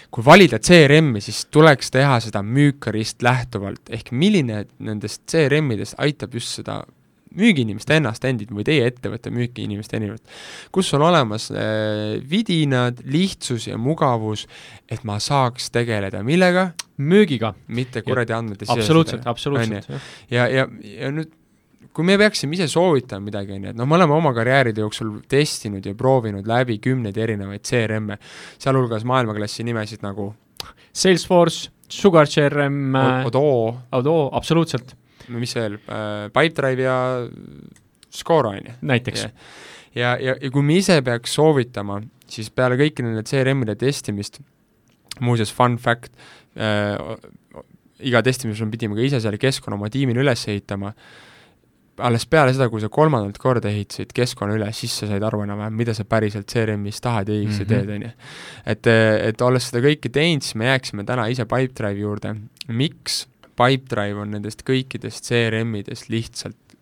kui 0.10 0.24
valida 0.26 0.58
CRM-i, 0.58 1.22
siis 1.22 1.44
tuleks 1.54 1.92
teha 1.94 2.16
seda 2.26 2.42
müükarist 2.42 3.22
lähtuvalt, 3.22 3.84
ehk 3.94 4.10
milline 4.10 4.64
nendest 4.82 5.28
CRM-idest 5.30 5.94
aitab 6.02 6.34
just 6.34 6.58
seda 6.58 6.80
müügiinimest 7.38 7.92
ennast 7.94 8.26
endid 8.26 8.52
või 8.56 8.66
teie 8.68 8.88
ettevõtte 8.90 9.32
müügiinimest 9.34 9.94
endid, 9.98 10.36
kus 10.76 10.92
on 10.98 11.06
olemas 11.06 11.50
äh, 11.54 12.18
vidinad, 12.30 13.04
lihtsus 13.06 13.70
ja 13.70 13.78
mugavus, 13.78 14.48
et 14.90 15.06
ma 15.08 15.20
saaks 15.24 15.70
tegeleda 15.76 16.24
millega? 16.26 16.72
müügiga. 17.00 17.54
mitte 17.68 18.02
kuradi 18.04 18.34
andmete 18.36 18.66
absoluutselt, 18.68 19.28
absoluutselt. 19.28 19.88
ja, 20.30 20.48
ja, 20.52 20.66
ja 20.84 21.12
nüüd 21.16 21.32
kui 21.96 22.06
me 22.06 22.18
peaksime 22.20 22.56
ise 22.56 22.68
soovitama 22.72 23.26
midagi, 23.26 23.56
on 23.56 23.66
ju, 23.66 23.72
et 23.74 23.80
noh, 23.80 23.88
me 23.90 23.98
oleme 23.98 24.16
oma 24.16 24.32
karjääride 24.36 24.84
jooksul 24.84 25.18
testinud 25.32 25.86
ja 25.86 25.96
proovinud 25.98 26.48
läbi 26.48 26.78
kümneid 26.84 27.18
erinevaid 27.18 27.66
CRM-e, 27.66 28.20
sealhulgas 28.62 29.04
maailmaklassi 29.10 29.66
nimesid 29.68 30.06
nagu 30.06 30.30
Salesforce, 30.96 31.70
Sugar 31.90 32.30
CRM, 32.30 32.96
Odoo, 33.26 33.78
Odoo, 33.98 34.30
absoluutselt. 34.38 34.96
Mis 35.30 35.56
veel 35.58 35.80
äh,, 35.80 36.30
Pipedrive 36.34 36.86
ja 36.86 37.00
Score, 38.10 38.50
on 38.50 38.56
ju. 38.66 38.76
näiteks. 38.82 39.28
ja, 39.96 40.16
ja, 40.18 40.36
ja 40.36 40.52
kui 40.52 40.66
me 40.66 40.80
ise 40.82 41.00
peaks 41.06 41.36
soovitama, 41.38 42.02
siis 42.30 42.50
peale 42.50 42.78
kõiki 42.80 43.06
nende 43.06 43.24
CRM-ide 43.28 43.78
testimist, 43.80 44.42
muuseas 45.22 45.54
fun 45.54 45.78
fact 45.82 46.14
äh,, 46.58 46.98
iga 48.00 48.22
testimisel 48.24 48.70
pidime 48.72 48.96
ka 48.98 49.04
ise 49.04 49.20
selle 49.24 49.40
keskkonna 49.42 49.78
oma 49.80 49.90
tiimile 49.92 50.24
üles 50.24 50.46
ehitama, 50.48 50.94
alles 52.00 52.26
peale 52.32 52.54
seda, 52.56 52.70
kui 52.72 52.80
sa 52.80 52.90
kolmandat 52.92 53.38
korda 53.42 53.70
ehitasid 53.72 54.14
keskkonna 54.16 54.56
üles, 54.56 54.78
siis 54.80 54.94
sa 55.02 55.10
said 55.10 55.24
aru 55.26 55.42
enam-vähem, 55.44 55.76
mida 55.76 55.96
sa 55.96 56.06
päriselt 56.08 56.48
CRM-is 56.52 57.02
tahad 57.04 57.30
ja 57.30 57.36
X-i 57.36 57.50
mm 57.50 57.66
-hmm. 57.66 57.68
teed, 57.68 57.90
on 57.96 58.06
ju. 58.08 58.12
et, 58.66 58.88
et 59.30 59.42
olles 59.42 59.68
seda 59.70 59.84
kõike 59.84 60.12
teinud, 60.12 60.46
siis 60.46 60.56
me 60.56 60.72
jääksime 60.72 61.04
täna 61.04 61.28
ise 61.28 61.46
Pipedrive'i 61.46 62.00
juurde. 62.00 62.36
miks 62.68 63.28
Pipedrive 63.60 64.24
on 64.24 64.32
nendest 64.38 64.64
kõikidest 64.68 65.28
CRM-idest 65.28 66.10
lihtsalt 66.14 66.78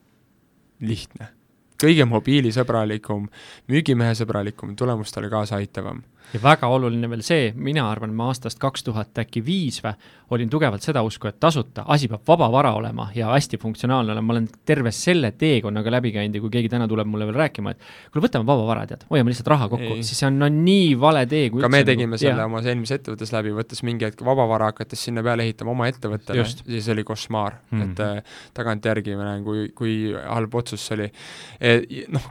lihtne? 0.80 1.34
kõige 1.78 2.07
mobiilisõbralikum, 2.09 3.28
müügimehesõbralikum, 3.69 4.71
tulemustele 4.80 5.30
kaasaaitavam 5.30 5.99
ja 6.34 6.41
väga 6.43 6.67
oluline 6.67 7.09
veel 7.09 7.23
see, 7.25 7.51
mina 7.55 7.88
arvan, 7.91 8.13
ma 8.15 8.32
aastast 8.32 8.59
kaks 8.59 8.84
tuhat 8.88 9.19
äkki 9.23 9.43
viis 9.45 9.80
või, 9.84 9.95
olin 10.36 10.49
tugevalt 10.51 10.84
seda 10.84 11.01
usku, 11.07 11.30
et 11.30 11.38
tasuta, 11.39 11.86
asi 11.93 12.09
peab 12.11 12.25
vaba 12.28 12.49
vara 12.51 12.73
olema 12.75 13.07
ja 13.15 13.30
hästi 13.32 13.59
funktsionaalne 13.61 14.11
olema, 14.11 14.28
ma 14.28 14.36
olen 14.36 14.47
terve 14.67 14.91
selle 14.91 15.32
teekonnaga 15.39 15.91
läbi 15.93 16.11
käinud 16.15 16.36
ja 16.36 16.41
kui 16.43 16.51
keegi 16.51 16.71
täna 16.73 16.88
tuleb 16.91 17.07
mulle 17.07 17.28
veel 17.30 17.38
rääkima, 17.39 17.71
et 17.71 17.86
kuule, 18.11 18.25
võtame 18.25 18.47
vaba 18.47 18.65
vara, 18.67 18.84
tead, 18.89 19.05
hoiame 19.11 19.32
lihtsalt 19.32 19.51
raha 19.53 19.69
kokku, 19.71 19.99
siis 20.01 20.19
see 20.19 20.28
on 20.28 20.41
no 20.41 20.49
nii 20.51 20.89
vale 20.99 21.23
tee, 21.32 21.47
kui 21.53 21.63
ka 21.63 21.69
me 21.71 21.82
tegime 21.88 22.17
nagu, 22.17 22.21
selle 22.23 22.43
jah. 22.43 22.51
oma 22.51 22.59
eelmises 22.65 22.99
ettevõttes 22.99 23.32
läbi, 23.36 23.53
võttes 23.55 23.84
mingi 23.88 24.07
hetk 24.09 24.23
vaba 24.28 24.49
vara, 24.51 24.71
hakates 24.73 25.05
sinna 25.07 25.23
peale 25.23 25.47
ehitama 25.47 25.71
oma 25.71 25.88
ettevõttele, 25.93 26.43
siis 26.65 26.91
oli 26.91 27.07
košmaar 27.07 27.55
mm, 27.61 27.80
-hmm. 27.80 27.95
et 27.95 28.03
äh, 28.03 28.36
tagantjärgi 28.57 29.15
ma 29.15 29.30
näen, 29.30 29.47
kui, 29.47 29.69
kui 29.75 29.95
halb 30.11 30.59
otsus 30.59 30.84
see 30.89 30.99
oli 30.99 31.09
e,. 31.61 32.03
Noh, 32.11 32.23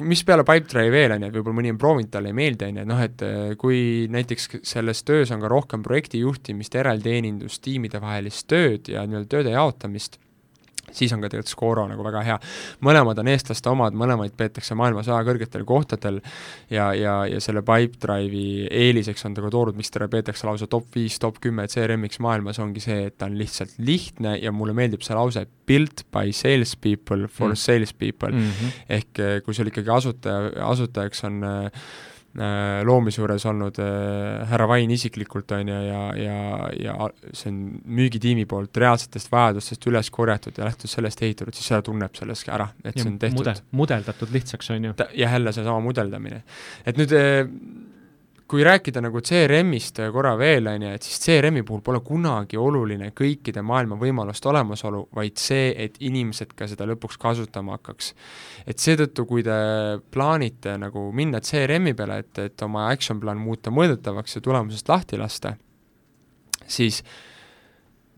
mis 0.00 0.24
peale 0.24 0.44
Pipedrive 0.48 0.90
veel 0.90 1.12
on 1.14 1.22
ju, 1.24 1.28
et 1.28 1.36
võib-olla 1.36 1.60
mõni 1.60 1.72
on 1.74 1.78
proovinud, 1.80 2.10
talle 2.12 2.32
ei 2.32 2.36
meeldi, 2.36 2.69
on 2.70 2.80
ju, 2.80 2.86
et 2.86 2.90
noh, 2.90 3.02
et 3.04 3.26
äh, 3.26 3.52
kui 3.60 4.08
näiteks 4.12 4.48
selles 4.62 5.04
töös 5.06 5.32
on 5.34 5.42
ka 5.42 5.50
rohkem 5.52 5.84
projektijuhtimist, 5.86 6.74
järelteenindust, 6.80 7.62
tiimide 7.66 8.00
vahelist 8.02 8.48
tööd 8.50 8.90
ja 8.92 9.04
nii-öelda 9.06 9.30
tööde 9.36 9.54
jaotamist, 9.54 10.20
siis 10.94 11.12
on 11.14 11.22
ka 11.22 11.30
tegelikult 11.30 11.50
Scoro 11.50 11.84
nagu 11.90 12.04
väga 12.04 12.22
hea. 12.26 12.36
mõlemad 12.84 13.18
on 13.22 13.30
eestlaste 13.30 13.70
omad, 13.70 13.96
mõlemaid 13.98 14.34
peetakse 14.38 14.76
maailmas 14.78 15.08
väga 15.10 15.26
kõrgetel 15.28 15.64
kohtadel 15.68 16.20
ja, 16.70 16.90
ja, 16.96 17.14
ja 17.30 17.40
selle 17.42 17.62
Pipedrive'i 17.66 18.66
eeliseks 18.66 19.26
on 19.28 19.36
ka 19.38 19.52
toodud, 19.52 19.78
miks 19.78 19.92
teda 19.94 20.10
peetakse 20.12 20.48
lausa 20.48 20.68
top 20.70 20.90
viis, 20.96 21.18
top 21.22 21.40
kümme 21.42 21.66
CRM-iks 21.70 22.20
maailmas, 22.22 22.60
ongi 22.62 22.82
see, 22.84 23.06
et 23.10 23.18
ta 23.20 23.30
on 23.30 23.38
lihtsalt 23.38 23.78
lihtne 23.78 24.36
ja 24.40 24.52
mulle 24.52 24.74
meeldib 24.76 25.04
see 25.06 25.16
lause, 25.16 25.46
built 25.70 26.04
by 26.14 26.34
salespeople 26.34 27.28
for 27.28 27.52
mm. 27.52 27.62
salespeople 27.62 28.34
mm. 28.34 28.52
-hmm. 28.52 28.78
ehk 28.98 29.18
eh, 29.18 29.40
kui 29.46 29.54
sul 29.54 29.70
ikkagi 29.70 29.90
asutaja, 29.94 30.52
asutajaks 30.66 31.24
on 31.28 31.44
äh, 31.44 31.58
Äh, 31.70 32.00
loomise 32.86 33.18
juures 33.18 33.44
olnud 33.50 33.78
äh, 33.82 34.44
härra 34.46 34.68
Vain 34.70 34.90
isiklikult, 34.94 35.50
on 35.56 35.68
ju, 35.68 35.78
ja, 35.88 36.02
ja, 36.14 36.68
ja 36.78 37.08
see 37.32 37.50
on 37.50 37.58
müügitiimi 37.98 38.46
poolt 38.50 38.76
reaalsetest 38.78 39.32
vajadustest 39.32 39.88
üles 39.90 40.12
korjatud 40.14 40.58
ja 40.58 40.68
lähtudes 40.68 40.94
sellest 40.94 41.22
ehitatud, 41.26 41.56
siis 41.58 41.72
seda 41.72 41.82
tunneb 41.86 42.14
selles 42.14 42.44
ära, 42.46 42.68
et 42.84 42.94
ja 42.94 43.02
see 43.02 43.10
on 43.10 43.18
tehtud 43.18 43.42
mudel, 43.42 43.62
mudeldatud 43.82 44.34
lihtsaks, 44.36 44.70
on 44.76 44.90
ju. 44.90 44.94
ja 45.00 45.32
jälle 45.34 45.52
seesama 45.56 45.82
mudeldamine. 45.82 46.42
et 46.86 47.00
nüüd 47.00 47.16
äh, 47.18 47.42
kui 48.50 48.64
rääkida 48.66 48.98
nagu 49.04 49.20
CRM-ist 49.22 50.00
korra 50.10 50.32
veel, 50.38 50.66
on 50.66 50.82
ju, 50.82 50.90
et 50.96 51.06
siis 51.06 51.20
CRM-i 51.22 51.62
puhul 51.66 51.84
pole 51.86 52.00
kunagi 52.02 52.58
oluline 52.58 53.12
kõikide 53.14 53.62
maailma 53.62 53.98
võimaluste 54.00 54.50
olemasolu, 54.50 55.04
vaid 55.14 55.38
see, 55.38 55.70
et 55.84 56.00
inimesed 56.02 56.56
ka 56.58 56.66
seda 56.70 56.88
lõpuks 56.90 57.20
kasutama 57.22 57.78
hakkaks. 57.78 58.12
et 58.66 58.82
seetõttu, 58.82 59.26
kui 59.26 59.46
te 59.46 59.54
plaanite 60.10 60.76
nagu 60.82 61.06
minna 61.14 61.40
CRM-i 61.40 61.94
peale, 61.94 62.18
et, 62.24 62.44
et 62.50 62.66
oma 62.66 62.88
action 62.90 63.20
plan 63.22 63.38
muuta 63.38 63.70
mõõdetavaks 63.70 64.36
ja 64.36 64.42
tulemusest 64.42 64.88
lahti 64.90 65.18
lasta, 65.20 65.54
siis 66.66 67.04
äh, 67.04 67.29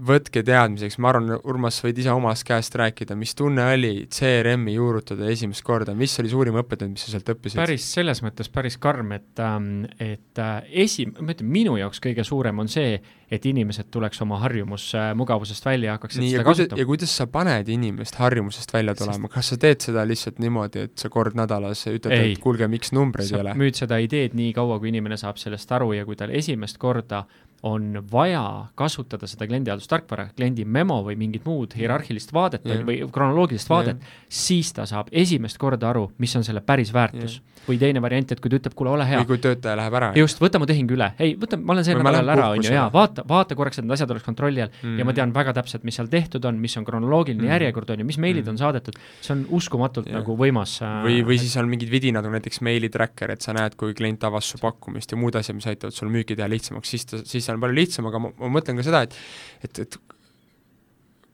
võtke 0.03 0.43
teadmiseks, 0.47 0.99
ma 1.03 1.13
arvan, 1.13 1.33
Urmas, 1.49 1.79
võid 1.85 2.01
ise 2.03 2.13
omast 2.15 2.45
käest 2.47 2.75
rääkida, 2.79 3.15
mis 3.19 3.35
tunne 3.39 3.65
oli 3.75 3.93
CRM-i 4.13 4.75
juurutada 4.75 5.29
esimest 5.31 5.65
korda, 5.67 5.95
mis 5.99 6.15
oli 6.23 6.31
suurim 6.33 6.59
õppetund, 6.63 6.97
mis 6.97 7.07
sa 7.07 7.15
sealt 7.15 7.31
õppisid? 7.35 7.61
päris, 7.61 7.87
selles 7.97 8.23
mõttes 8.25 8.51
päris 8.53 8.79
karm, 8.83 9.15
et, 9.17 9.31
ähm, 9.43 9.85
et 10.03 10.43
äh, 10.43 10.55
esi-, 10.85 11.07
ma 11.13 11.35
ütlen, 11.35 11.51
minu 11.53 11.77
jaoks 11.81 12.03
kõige 12.03 12.25
suurem 12.27 12.63
on 12.63 12.71
see, 12.73 12.97
et 13.33 13.47
inimesed 13.49 13.89
tuleks 13.93 14.21
oma 14.25 14.41
harjumusmugavusest 14.43 15.65
välja 15.65 15.93
ja 15.93 15.97
hakkaksid 15.97 16.25
Nii, 16.25 16.33
seda 16.35 16.47
kasutama. 16.49 16.81
ja 16.83 16.89
kuidas 16.89 17.15
sa 17.17 17.29
paned 17.33 17.71
inimest 17.73 18.19
harjumusest 18.21 18.75
välja 18.75 18.97
tulema, 18.99 19.31
kas 19.33 19.53
sa 19.55 19.61
teed 19.61 19.87
seda 19.87 20.05
lihtsalt 20.09 20.43
niimoodi, 20.43 20.89
et 20.89 20.99
sa 21.01 21.09
kord 21.13 21.39
nädalas 21.39 21.87
ütled, 21.89 22.13
et 22.13 22.43
kuulge, 22.43 22.69
miks 22.73 22.93
numbreid 22.93 23.31
sa 23.31 23.39
ei 23.39 23.47
ole? 23.47 23.57
müüd 23.63 23.79
seda 23.79 24.01
ideed 24.03 24.37
nii 24.37 24.53
kaua, 24.57 24.77
kui 24.83 24.93
inimene 24.93 25.17
saab 25.21 25.41
sellest 25.41 25.73
aru 25.73 25.95
ja 25.97 26.05
kui 26.09 26.19
tal 26.19 26.35
esimest 26.35 26.81
korda 26.83 27.25
on 27.63 28.03
vaja 28.11 28.43
kasutada 28.75 29.29
seda 29.31 29.47
kliendihaldustarkvara, 29.47 30.29
kliendi 30.37 30.65
memo 30.65 30.99
või 31.07 31.15
mingit 31.21 31.47
muud 31.47 31.77
hierarhilist 31.79 32.35
vaadet 32.35 32.67
yeah. 32.67 32.83
või 32.87 32.99
kronoloogilist 33.13 33.71
vaadet 33.71 34.03
yeah., 34.03 34.21
siis 34.29 34.73
ta 34.75 34.87
saab 34.89 35.13
esimest 35.13 35.61
korda 35.63 35.93
aru, 35.93 36.09
mis 36.23 36.35
on 36.37 36.47
selle 36.47 36.65
päris 36.67 36.93
väärtus 36.95 37.39
yeah 37.39 37.53
või 37.67 37.79
teine 37.79 38.03
variant, 38.03 38.33
et 38.35 38.41
kui 38.43 38.51
ta 38.51 38.59
ütleb, 38.59 38.75
kuule, 38.77 38.91
ole 38.97 39.07
hea. 39.07 39.21
või 39.23 39.29
kui 39.33 39.43
töötaja 39.43 39.77
läheb 39.79 39.97
ära. 39.99 40.11
just, 40.19 40.41
võta 40.43 40.59
mu 40.59 40.67
tehing 40.69 40.91
üle, 40.95 41.09
ei, 41.23 41.35
võta, 41.39 41.59
ma 41.61 41.75
olen 41.77 41.87
see 41.87 41.97
nädalal 41.99 42.33
ära, 42.35 42.49
on 42.55 42.65
ju, 42.65 42.73
jaa, 42.75 42.89
vaata, 42.93 43.25
vaata 43.29 43.57
korraks, 43.59 43.79
et 43.79 43.87
need 43.87 43.95
asjad 43.95 44.11
oleks 44.15 44.27
kontrolli 44.27 44.65
all 44.65 44.73
mm. 44.73 44.99
ja 44.99 45.07
ma 45.07 45.15
tean 45.17 45.35
väga 45.35 45.55
täpselt, 45.61 45.87
mis 45.87 45.99
seal 45.99 46.11
tehtud 46.13 46.45
on, 46.49 46.59
mis 46.63 46.75
on 46.81 46.87
kronoloogiline 46.89 47.45
mm. 47.45 47.53
järjekord, 47.55 47.93
on 47.95 48.03
ju, 48.03 48.09
mis 48.09 48.19
meilid 48.23 48.45
mm. 48.47 48.55
on 48.55 48.61
saadetud, 48.63 48.99
see 49.21 49.35
on 49.37 49.45
uskumatult 49.61 50.11
yeah. 50.11 50.19
nagu 50.19 50.37
võimas 50.39 50.75
äh, 50.83 50.99
või, 51.07 51.21
või 51.29 51.39
siis 51.43 51.55
on 51.63 51.71
mingid 51.71 51.93
vidinad, 51.93 52.27
nagu 52.27 52.35
näiteks 52.35 52.63
meili 52.67 52.91
tracker, 52.93 53.35
et 53.37 53.47
sa 53.47 53.55
näed, 53.57 53.79
kui 53.79 53.95
klient 53.99 54.27
avas 54.27 54.51
su 54.55 54.61
pakkumist 54.63 55.15
ja 55.15 55.21
muud 55.21 55.39
asjad, 55.39 55.59
mis 55.59 55.69
aitavad 55.71 55.95
sul 55.95 56.11
müüki 56.13 56.39
teha 56.39 56.51
lihtsamaks, 56.51 56.95
siis 56.97 57.07
ta, 57.07 57.23
siis 57.29 57.47
see 57.53 57.59
on 57.59 57.67
palju 57.67 57.79
lihtsam, 57.79 58.09
aga 58.09 58.23
ma, 58.23 58.33
ma 58.41 58.51
mõtlen 58.57 58.81
ka 58.81 58.87
seda, 58.87 59.05
et 59.07 59.17
et, 59.63 59.85
et 59.85 59.99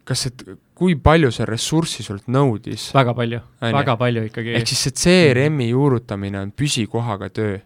kas, 0.09 0.27
et 0.31 0.45
kui 0.79 0.97
palju 1.03 1.31
see 1.35 1.47
ressurssi 1.49 2.05
sult 2.07 2.29
nõudis? 2.33 2.89
väga 2.97 3.15
palju, 3.17 3.41
väga 3.63 3.97
palju 4.01 4.27
ikkagi. 4.31 4.57
ehk 4.59 4.71
siis 4.71 4.85
see 4.87 4.99
CRM-i 5.03 5.71
juurutamine 5.71 6.41
on 6.41 6.53
püsikohaga 6.57 7.31
töö. 7.35 7.59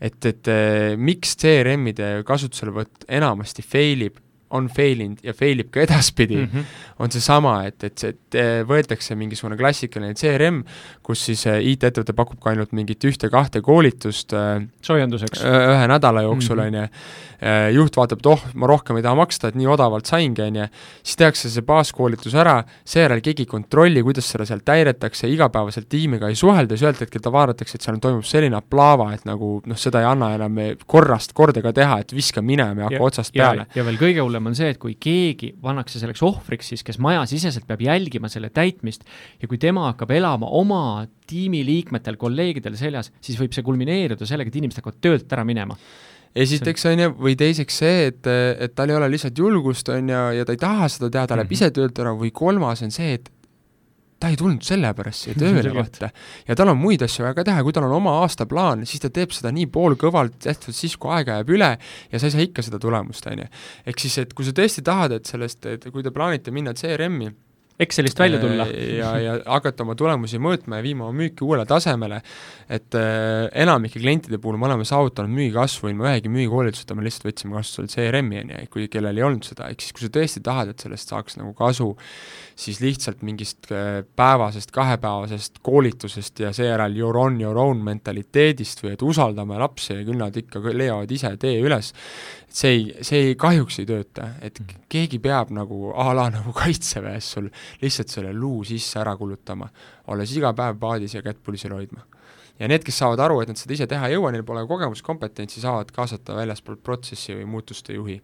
et, 0.00 0.18
et 0.30 0.52
eh, 0.52 0.94
miks 0.96 1.36
CRM-ide 1.40 2.22
kasutuselevõtt 2.28 3.08
enamasti 3.18 3.64
fail 3.66 4.06
ib, 4.08 4.20
on 4.50 4.68
fail 4.72 5.02
inud 5.04 5.24
ja 5.24 5.34
fail 5.36 5.62
ib 5.64 5.70
ka 5.74 5.82
edaspidi 5.86 6.36
mm, 6.36 6.50
-hmm. 6.52 6.64
on 6.98 7.12
seesama, 7.12 7.54
et, 7.68 7.84
et 7.84 7.98
see, 7.98 8.14
et 8.14 8.38
eh, 8.40 8.60
võetakse 8.68 9.16
mingisugune 9.18 9.56
klassikaline 9.60 10.14
CRM, 10.14 10.62
kus 11.02 11.24
siis 11.30 11.46
eh, 11.46 11.60
IT-ettevõte 11.72 12.16
pakub 12.16 12.40
ka 12.42 12.50
ainult 12.50 12.72
mingit 12.72 13.04
ühte-kahte 13.04 13.62
koolitust 13.62 14.34
soojenduseks 14.82 15.42
ühe 15.44 15.86
nädala 15.88 16.22
jooksul, 16.22 16.56
mhm. 16.56 16.66
on 16.66 16.74
ju, 16.82 16.88
Äh, 17.38 17.70
juht 17.70 17.94
vaatab, 17.94 18.18
et 18.18 18.26
oh, 18.26 18.40
ma 18.58 18.66
rohkem 18.66 18.96
ei 18.98 19.02
taha 19.04 19.14
maksta, 19.14 19.52
et 19.52 19.56
nii 19.58 19.68
odavalt 19.70 20.08
saingi, 20.10 20.42
on 20.42 20.56
ju, 20.58 20.64
siis 21.06 21.18
tehakse 21.20 21.50
see 21.52 21.62
baaskoolitus 21.62 22.34
ära, 22.34 22.56
seejärel 22.82 23.20
keegi 23.22 23.44
ei 23.44 23.50
kontrolli, 23.52 24.02
kuidas 24.02 24.26
seda 24.32 24.42
seal 24.48 24.64
täidetakse, 24.66 25.30
igapäevaselt 25.30 25.86
tiimiga 25.86 26.32
ei 26.32 26.34
suhelda, 26.38 26.74
siis 26.74 26.88
ühelt 26.88 27.02
hetkelt 27.04 27.28
vaadatakse, 27.30 27.78
et 27.78 27.86
seal 27.86 28.00
toimub 28.02 28.26
selline 28.26 28.58
aplava, 28.58 29.12
et 29.14 29.22
nagu 29.28 29.52
noh, 29.70 29.78
seda 29.78 30.02
ei 30.02 30.08
anna 30.10 30.32
enam 30.34 30.58
korrast 30.90 31.30
korda 31.38 31.62
ka 31.62 31.70
teha, 31.76 32.00
et 32.02 32.16
viska 32.18 32.42
minema 32.42 32.88
ja 32.88 32.90
hakka 32.90 33.06
otsast 33.06 33.36
peale. 33.36 33.68
ja 33.78 33.86
veel 33.86 34.00
kõige 34.02 34.24
hullem 34.26 34.37
on 34.46 34.54
see, 34.54 34.68
et 34.70 34.78
kui 34.78 34.94
keegi 35.00 35.54
pannakse 35.62 35.98
selleks 35.98 36.22
ohvriks 36.22 36.70
siis, 36.72 36.84
kes 36.86 37.00
majasiseselt 37.02 37.66
peab 37.66 37.82
jälgima 37.82 38.28
selle 38.28 38.50
täitmist 38.54 39.04
ja 39.42 39.48
kui 39.48 39.58
tema 39.58 39.88
hakkab 39.90 40.12
elama 40.14 40.46
oma 40.46 41.06
tiimiliikmetel, 41.28 42.16
kolleegidel 42.16 42.76
seljas, 42.76 43.12
siis 43.20 43.40
võib 43.40 43.56
see 43.56 43.66
kulmineeruda 43.66 44.28
sellega, 44.28 44.52
et 44.52 44.60
inimesed 44.60 44.82
hakkavad 44.82 45.02
töölt 45.04 45.32
ära 45.32 45.44
minema 45.48 45.76
esiteks 46.38 46.84
on 46.90 47.02
ju, 47.02 47.14
või 47.18 47.34
teiseks 47.38 47.80
see, 47.82 48.06
et, 48.10 48.28
et 48.28 48.74
tal 48.76 48.90
ei 48.92 48.98
ole 48.98 49.08
lihtsalt 49.10 49.38
julgust, 49.38 49.88
on 49.92 50.12
ju, 50.12 50.20
ja 50.38 50.46
ta 50.46 50.54
ei 50.54 50.60
taha 50.60 50.88
seda 50.92 51.10
teha, 51.10 51.26
ta 51.26 51.38
läheb 51.38 51.48
mm 51.48 51.56
-hmm. 51.56 51.68
ise 51.68 51.74
töölt 51.74 51.98
ära, 51.98 52.12
või 52.14 52.30
kolmas 52.34 52.82
on 52.84 52.92
see, 52.94 53.16
et 53.18 53.30
ta 54.20 54.30
ei 54.32 54.38
tulnud 54.38 54.64
sellepärast 54.66 55.26
siia 55.26 55.38
tööle, 55.42 55.72
vaata. 55.74 56.10
ja 56.48 56.56
tal 56.58 56.72
on 56.72 56.80
muid 56.80 57.02
asju 57.06 57.24
vaja 57.26 57.36
ka 57.38 57.46
teha, 57.48 57.64
kui 57.66 57.74
tal 57.76 57.88
on 57.88 57.96
oma 58.00 58.18
aastaplaan, 58.24 58.86
siis 58.88 59.02
ta 59.04 59.12
teeb 59.14 59.34
seda 59.36 59.52
nii 59.54 59.68
poolkõvalt, 59.74 60.40
tehtud 60.44 60.76
siis, 60.76 60.96
kui 61.00 61.12
aega 61.14 61.38
jääb 61.40 61.52
üle 61.54 61.72
ja 61.78 62.20
sa 62.20 62.28
ei 62.28 62.34
saa 62.34 62.46
ikka 62.46 62.64
seda 62.66 62.80
tulemust, 62.82 63.26
on 63.30 63.44
ju. 63.44 63.50
ehk 63.86 64.06
siis, 64.06 64.18
et 64.24 64.34
kui 64.34 64.46
sa 64.48 64.54
tõesti 64.56 64.84
tahad, 64.86 65.18
et 65.18 65.30
sellest, 65.30 65.66
et 65.70 65.90
kui 65.92 66.06
te 66.06 66.14
plaanite 66.14 66.54
minna 66.54 66.74
CRM-i, 66.78 67.30
Excelist 67.78 68.18
välja 68.18 68.40
tulla. 68.42 68.66
ja, 68.98 69.10
ja 69.22 69.34
hakata 69.46 69.84
oma 69.84 69.94
tulemusi 69.94 70.40
mõõtma 70.42 70.80
ja 70.80 70.82
viima 70.82 71.04
oma 71.06 71.14
müüki 71.20 71.44
uuele 71.46 71.62
tasemele, 71.68 72.18
et 72.74 72.96
äh, 72.98 73.46
enamike 73.62 74.00
klientide 74.02 74.40
puhul 74.42 74.58
me 74.58 74.66
oleme 74.66 74.86
saavutanud 74.88 75.30
müügikasvu 75.30 75.92
ilma 75.92 76.08
ühegi 76.10 76.32
müügikoolituseta, 76.34 76.96
me 76.98 77.06
lihtsalt 77.06 77.28
võtsime 77.28 77.54
kasutusele 77.54 77.92
CRM-i, 77.92 78.40
on 78.42 78.50
ju, 78.56 78.64
kui 78.74 78.88
kellel 78.90 79.20
ei 79.20 79.26
olnud 79.28 79.46
seda, 79.46 79.70
ehk 79.70 79.84
siis 79.84 79.94
kui 79.94 80.06
sa 80.06 80.10
tõesti 80.18 80.42
tahad, 80.48 80.72
et 80.74 80.82
sellest 80.82 81.14
saaks 81.14 81.38
nagu 81.38 81.54
kasu, 81.58 81.92
siis 82.58 82.82
lihtsalt 82.82 83.22
mingist 83.26 83.70
äh, 83.70 84.02
päevasest, 84.18 84.74
kahepäevasest 84.74 85.62
koolitusest 85.62 86.42
ja 86.42 86.50
seejärel 86.56 86.98
your 86.98 87.20
on 87.22 87.38
your 87.38 87.62
own 87.62 87.86
mentaliteedist 87.86 88.82
või 88.82 88.96
et 88.96 89.06
usaldame 89.06 89.62
lapsi 89.62 89.94
ja 89.94 90.02
küll 90.02 90.18
nad 90.18 90.34
ikka 90.34 90.64
leiavad 90.66 91.14
ise 91.14 91.30
tee 91.38 91.60
üles, 91.62 91.94
see 92.48 92.70
ei, 92.74 92.84
see 93.04 93.20
ei, 93.28 93.34
kahjuks 93.38 93.78
ei 93.82 93.88
tööta, 93.88 94.30
et 94.44 94.60
mhm. 94.60 94.84
keegi 94.90 95.20
peab 95.22 95.52
nagu 95.54 95.92
a 95.92 96.10
la 96.16 96.28
nagu 96.32 96.52
kaitseväes 96.56 97.32
sul 97.36 97.50
lihtsalt 97.82 98.12
selle 98.12 98.32
luu 98.36 98.64
sisse 98.68 99.00
ära 99.00 99.14
kulutama, 99.20 99.68
olles 100.12 100.32
iga 100.36 100.54
päev 100.56 100.78
paadis 100.80 101.16
ja 101.18 101.24
kätt 101.24 101.42
pulsil 101.44 101.74
hoidma. 101.76 102.04
ja 102.58 102.68
need, 102.68 102.84
kes 102.86 102.98
saavad 102.98 103.20
aru, 103.22 103.40
et 103.42 103.52
nad 103.52 103.60
seda 103.60 103.76
ise 103.76 103.86
teha 103.90 104.08
ei 104.08 104.16
jõua, 104.16 104.32
neil 104.34 104.46
pole 104.46 104.64
kogemust, 104.66 105.04
kompetentsi, 105.06 105.60
saavad 105.62 105.92
kaasata 105.94 106.34
väljaspoolt 106.38 106.82
protsessi 106.82 107.36
või 107.36 107.46
muutuste 107.46 107.94
juhi. 107.94 108.20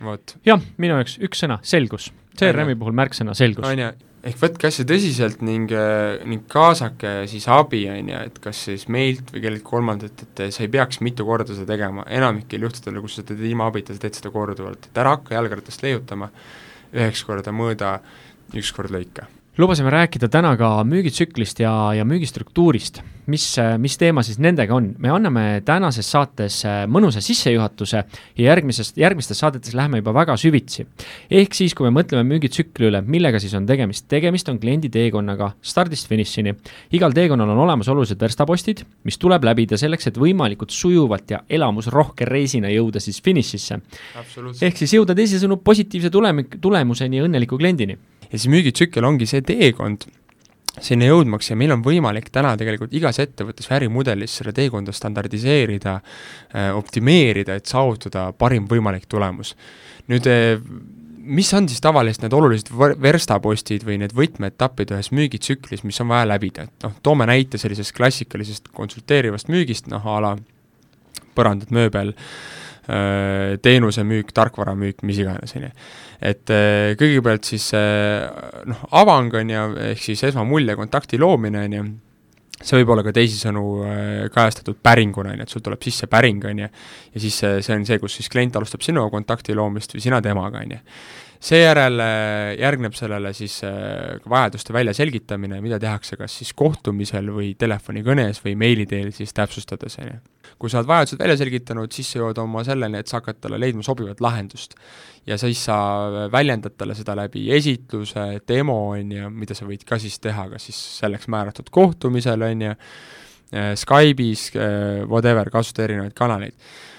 vot. 0.00 0.36
jah, 0.46 0.60
minu 0.78 0.98
jaoks 0.98 1.18
üks 1.22 1.44
sõna, 1.44 1.60
selgus. 1.62 2.12
CRM-i 2.38 2.78
puhul 2.78 2.94
märksõna 2.94 3.34
selgus. 3.34 3.66
on 3.66 3.84
ju, 3.84 3.92
ehk 4.26 4.40
võtke 4.40 4.68
asja 4.70 4.86
tõsiselt 4.88 5.42
ning, 5.46 5.70
äh, 5.70 6.18
ning 6.28 6.46
kaasake 6.50 7.14
siis 7.30 7.46
abi, 7.52 7.84
on 7.92 8.12
ju, 8.12 8.20
et 8.30 8.42
kas 8.42 8.64
siis 8.68 8.88
meilt 8.92 9.32
või 9.34 9.44
kelleltki 9.44 9.68
kolmandalt, 9.70 10.26
et 10.26 10.44
sa 10.54 10.64
ei 10.64 10.72
peaks 10.74 11.02
mitu 11.04 11.26
korda 11.28 11.54
seda 11.54 11.70
tegema, 11.72 12.06
enamikel 12.10 12.66
juhtudel, 12.66 13.00
kus 13.04 13.20
sa 13.20 13.26
teed 13.28 13.42
ilma 13.46 13.70
abita, 13.70 13.94
sa 13.94 14.06
teed 14.06 14.20
seda 14.20 14.34
korduvalt, 14.34 14.90
et 14.90 15.02
ära 15.02 15.16
hakka 15.16 15.38
jalgratast 15.38 15.86
leiutama, 15.86 16.32
üheks 16.94 17.24
korda 17.28 17.54
mõõda, 17.54 17.98
üks 18.56 18.74
kord 18.74 18.94
lõika 18.94 19.28
lubasime 19.58 19.90
rääkida 19.90 20.28
täna 20.30 20.52
ka 20.56 20.68
müügitsüklist 20.86 21.58
ja, 21.58 21.72
ja 21.94 22.04
müügistruktuurist. 22.06 23.00
mis, 23.26 23.44
mis 23.78 23.96
teema 23.98 24.22
siis 24.22 24.38
nendega 24.38 24.74
on? 24.74 24.92
me 24.98 25.10
anname 25.10 25.62
tänases 25.66 26.06
saates 26.10 26.60
äh, 26.64 26.84
mõnusa 26.86 27.20
sissejuhatuse 27.20 27.96
ja 27.98 28.44
järgmisest, 28.44 28.96
järgmistes 28.96 29.38
saadetes 29.42 29.74
läheme 29.74 29.98
juba 29.98 30.14
väga 30.14 30.36
süvitsi. 30.36 30.86
ehk 31.30 31.54
siis, 31.54 31.74
kui 31.74 31.90
me 31.90 32.00
mõtleme 32.00 32.22
müügitsükli 32.30 32.86
üle, 32.86 33.00
millega 33.02 33.40
siis 33.42 33.54
on 33.58 33.66
tegemist? 33.66 34.06
tegemist 34.08 34.48
on 34.48 34.60
kliendi 34.62 34.88
teekonnaga 34.94 35.50
stardist 35.62 36.08
finišini. 36.08 36.54
igal 36.92 37.12
teekonnal 37.12 37.50
on 37.50 37.64
olemas 37.66 37.88
olulised 37.88 38.20
verstapostid, 38.20 38.84
mis 39.04 39.18
tuleb 39.18 39.44
läbida 39.44 39.76
selleks, 39.76 40.06
et 40.06 40.20
võimalikult 40.22 40.70
sujuvalt 40.70 41.34
ja 41.34 41.40
elamusrohke 41.50 42.30
reisina 42.30 42.70
jõuda 42.70 43.02
siis 43.02 43.18
finišisse. 43.22 43.80
ehk 44.62 44.78
siis 44.78 44.94
jõuda 44.94 45.18
teisisõnu 45.18 45.56
positiivse 45.56 46.10
tulemi-, 46.14 46.46
tulemuseni 46.60 47.18
ja 47.18 47.26
õnneliku 47.26 47.58
kliendini 47.58 47.98
ja 48.28 48.38
siis 48.38 48.48
müügitsükkel 48.52 49.04
ongi 49.04 49.26
see 49.28 49.42
teekond 49.46 50.08
sinna 50.84 51.08
jõudmaks 51.08 51.50
ja 51.50 51.56
meil 51.58 51.72
on 51.74 51.82
võimalik 51.82 52.28
täna 52.34 52.52
tegelikult 52.58 52.92
igas 52.94 53.18
ettevõttes 53.22 53.68
või 53.68 53.78
ärimudelis 53.80 54.36
seda 54.40 54.52
teekonda 54.54 54.94
standardiseerida, 54.94 55.96
äh, 56.54 56.70
optimeerida, 56.76 57.58
et 57.58 57.66
saavutada 57.66 58.30
parim 58.32 58.68
võimalik 58.70 59.08
tulemus. 59.10 59.56
nüüd 60.08 60.26
äh, 60.30 60.60
mis 61.28 61.50
on 61.54 61.68
siis 61.68 61.80
tavaliselt 61.84 62.24
need 62.24 62.36
olulised 62.36 62.70
verstapostid 63.02 63.84
või 63.84 63.98
need 64.00 64.14
võtmeetapid 64.16 64.94
ühes 64.94 65.10
müügitsüklis, 65.12 65.84
mis 65.84 66.00
on 66.00 66.08
vaja 66.08 66.28
läbida, 66.28 66.68
et 66.68 66.86
noh, 66.86 66.94
toome 67.02 67.26
näite 67.28 67.58
sellisest 67.60 67.92
klassikalisest 67.96 68.70
konsulteerivast 68.72 69.50
müügist, 69.52 69.90
noh 69.92 70.06
a 70.08 70.20
la 70.24 70.36
põrandad, 71.36 71.70
mööbel, 71.74 72.14
äh, 72.14 72.58
teenusemüük, 72.88 74.30
tarkvaramüük, 74.32 75.02
mis 75.04 75.18
iganes, 75.20 75.52
on 75.58 75.66
ju. 75.66 75.70
Et 76.30 76.50
äh, 76.50 76.94
kõigepealt 76.98 77.46
siis 77.46 77.68
äh, 77.76 78.24
noh, 78.66 78.84
avang 78.98 79.34
on 79.38 79.52
ju, 79.52 79.64
ehk 79.90 80.00
siis 80.02 80.24
esmamulje, 80.30 80.74
kontakti 80.78 81.20
loomine 81.20 81.62
on 81.66 81.76
ju, 81.76 81.84
see 82.58 82.80
võib 82.80 82.94
olla 82.94 83.04
ka 83.06 83.12
teisisõnu 83.14 83.64
äh, 83.84 84.24
kajastatud 84.34 84.80
päringuna, 84.82 85.36
on 85.36 85.42
ju, 85.42 85.46
et 85.46 85.54
sul 85.54 85.62
tuleb 85.66 85.84
sisse 85.86 86.08
päring, 86.10 86.48
on 86.50 86.64
ju, 86.64 86.72
ja 87.14 87.22
siis 87.22 87.38
see 87.38 87.76
on 87.76 87.86
see, 87.86 88.00
kus 88.02 88.18
siis 88.18 88.32
klient 88.32 88.58
alustab 88.58 88.82
sinuga 88.86 89.12
kontakti 89.14 89.54
loomist 89.54 89.94
või 89.94 90.06
sina 90.08 90.22
temaga, 90.24 90.64
on 90.64 90.78
ju 90.78 90.82
seejärel 91.40 92.02
järgneb 92.58 92.96
sellele 92.98 93.32
siis 93.36 93.60
vajaduste 94.28 94.74
väljaselgitamine, 94.74 95.60
mida 95.62 95.78
tehakse 95.78 96.18
kas 96.18 96.34
siis 96.40 96.50
kohtumisel 96.58 97.30
või 97.34 97.52
telefonikõnes 97.58 98.42
või 98.44 98.56
meili 98.58 98.86
teel 98.90 99.12
siis 99.14 99.32
täpsustades, 99.36 100.00
on 100.02 100.10
ju 100.10 100.18
kui 100.58 100.70
sa 100.70 100.80
oled 100.80 100.88
vajadused 100.90 101.20
välja 101.20 101.36
selgitanud, 101.38 101.92
siis 101.94 102.10
sa 102.10 102.20
jõuad 102.20 102.40
oma 102.42 102.64
selleni, 102.66 102.98
et 103.00 103.10
sa 103.10 103.20
hakkad 103.20 103.38
talle 103.42 103.60
leidma 103.60 103.84
sobivat 103.86 104.20
lahendust. 104.24 104.74
ja 105.28 105.36
siis 105.38 105.60
sa 105.64 105.76
väljendad 106.32 106.72
talle 106.78 106.94
seda 106.96 107.14
läbi 107.18 107.50
esitluse, 107.52 108.40
demo, 108.48 108.78
on 108.94 109.12
ju, 109.12 109.30
mida 109.30 109.54
sa 109.54 109.66
võid 109.68 109.84
ka 109.84 109.98
siis 110.00 110.16
teha, 110.24 110.46
kas 110.54 110.70
siis 110.70 110.78
selleks 111.02 111.28
määratud 111.28 111.68
kohtumisel, 111.70 112.42
on 112.42 112.62
ju, 112.62 112.70
äh, 113.52 113.74
Skype'is, 113.76 114.50
äh, 114.56 115.04
whatever, 115.04 115.50
kasuta 115.52 115.84
erinevaid 115.84 116.16
kanaleid 116.16 116.54
äh, 116.56 116.97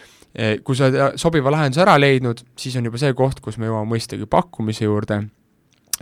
kui 0.64 0.78
sa 0.78 0.88
oled 0.88 1.18
sobiva 1.20 1.52
lahenduse 1.54 1.82
ära 1.82 1.98
leidnud, 2.00 2.44
siis 2.60 2.78
on 2.78 2.86
juba 2.86 3.02
see 3.02 3.16
koht, 3.18 3.42
kus 3.44 3.58
me 3.58 3.70
jõuame 3.70 3.96
mõistagi 3.96 4.28
pakkumise 4.30 4.86
juurde 4.86 5.24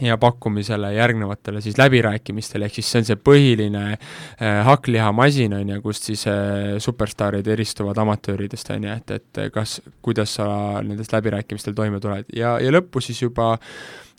ja 0.02 0.18
pakkumisele 0.22 0.92
järgnevatele 0.94 1.62
siis 1.62 1.78
läbirääkimistele, 1.78 2.68
ehk 2.68 2.76
siis 2.78 2.90
see 2.92 3.02
on 3.02 3.08
see 3.08 3.20
põhiline 3.30 3.84
äh, 3.94 4.60
hakklihamasin, 4.68 5.56
on 5.58 5.72
ju, 5.74 5.80
kust 5.82 6.10
siis 6.10 6.28
äh, 6.30 6.76
superstaarid 6.84 7.48
eristuvad 7.48 7.98
amatööridest, 8.04 8.70
on 8.76 8.86
ju, 8.86 8.98
et, 9.00 9.16
et 9.16 9.42
kas, 9.54 9.80
kuidas 10.06 10.38
sa 10.38 10.50
nendest 10.86 11.16
läbirääkimistel 11.16 11.78
toime 11.78 12.02
tuled. 12.04 12.30
Ja, 12.36 12.58
ja 12.62 12.74
lõppu 12.74 13.02
siis 13.02 13.24
juba 13.24 13.56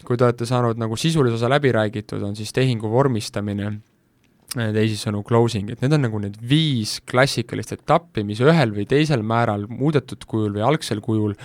kui 0.07 0.17
te 0.17 0.27
olete 0.27 0.47
saanud 0.47 0.79
nagu 0.79 0.97
sisulise 0.99 1.39
osa 1.39 1.51
läbi 1.51 1.73
räägitud, 1.75 2.23
on 2.23 2.37
siis 2.39 2.53
tehingu 2.55 2.91
vormistamine, 2.91 3.73
teisisõnu 4.55 5.23
closing, 5.29 5.71
et 5.71 5.83
need 5.85 5.97
on 5.97 6.07
nagu 6.07 6.21
need 6.23 6.39
viis 6.41 6.99
klassikalist 7.09 7.75
etappi, 7.77 8.25
mis 8.25 8.41
ühel 8.45 8.73
või 8.77 8.87
teisel 8.89 9.25
määral 9.27 9.67
muudetud 9.69 10.25
kujul 10.29 10.55
või 10.57 10.65
algsel 10.71 11.03
kujul 11.05 11.37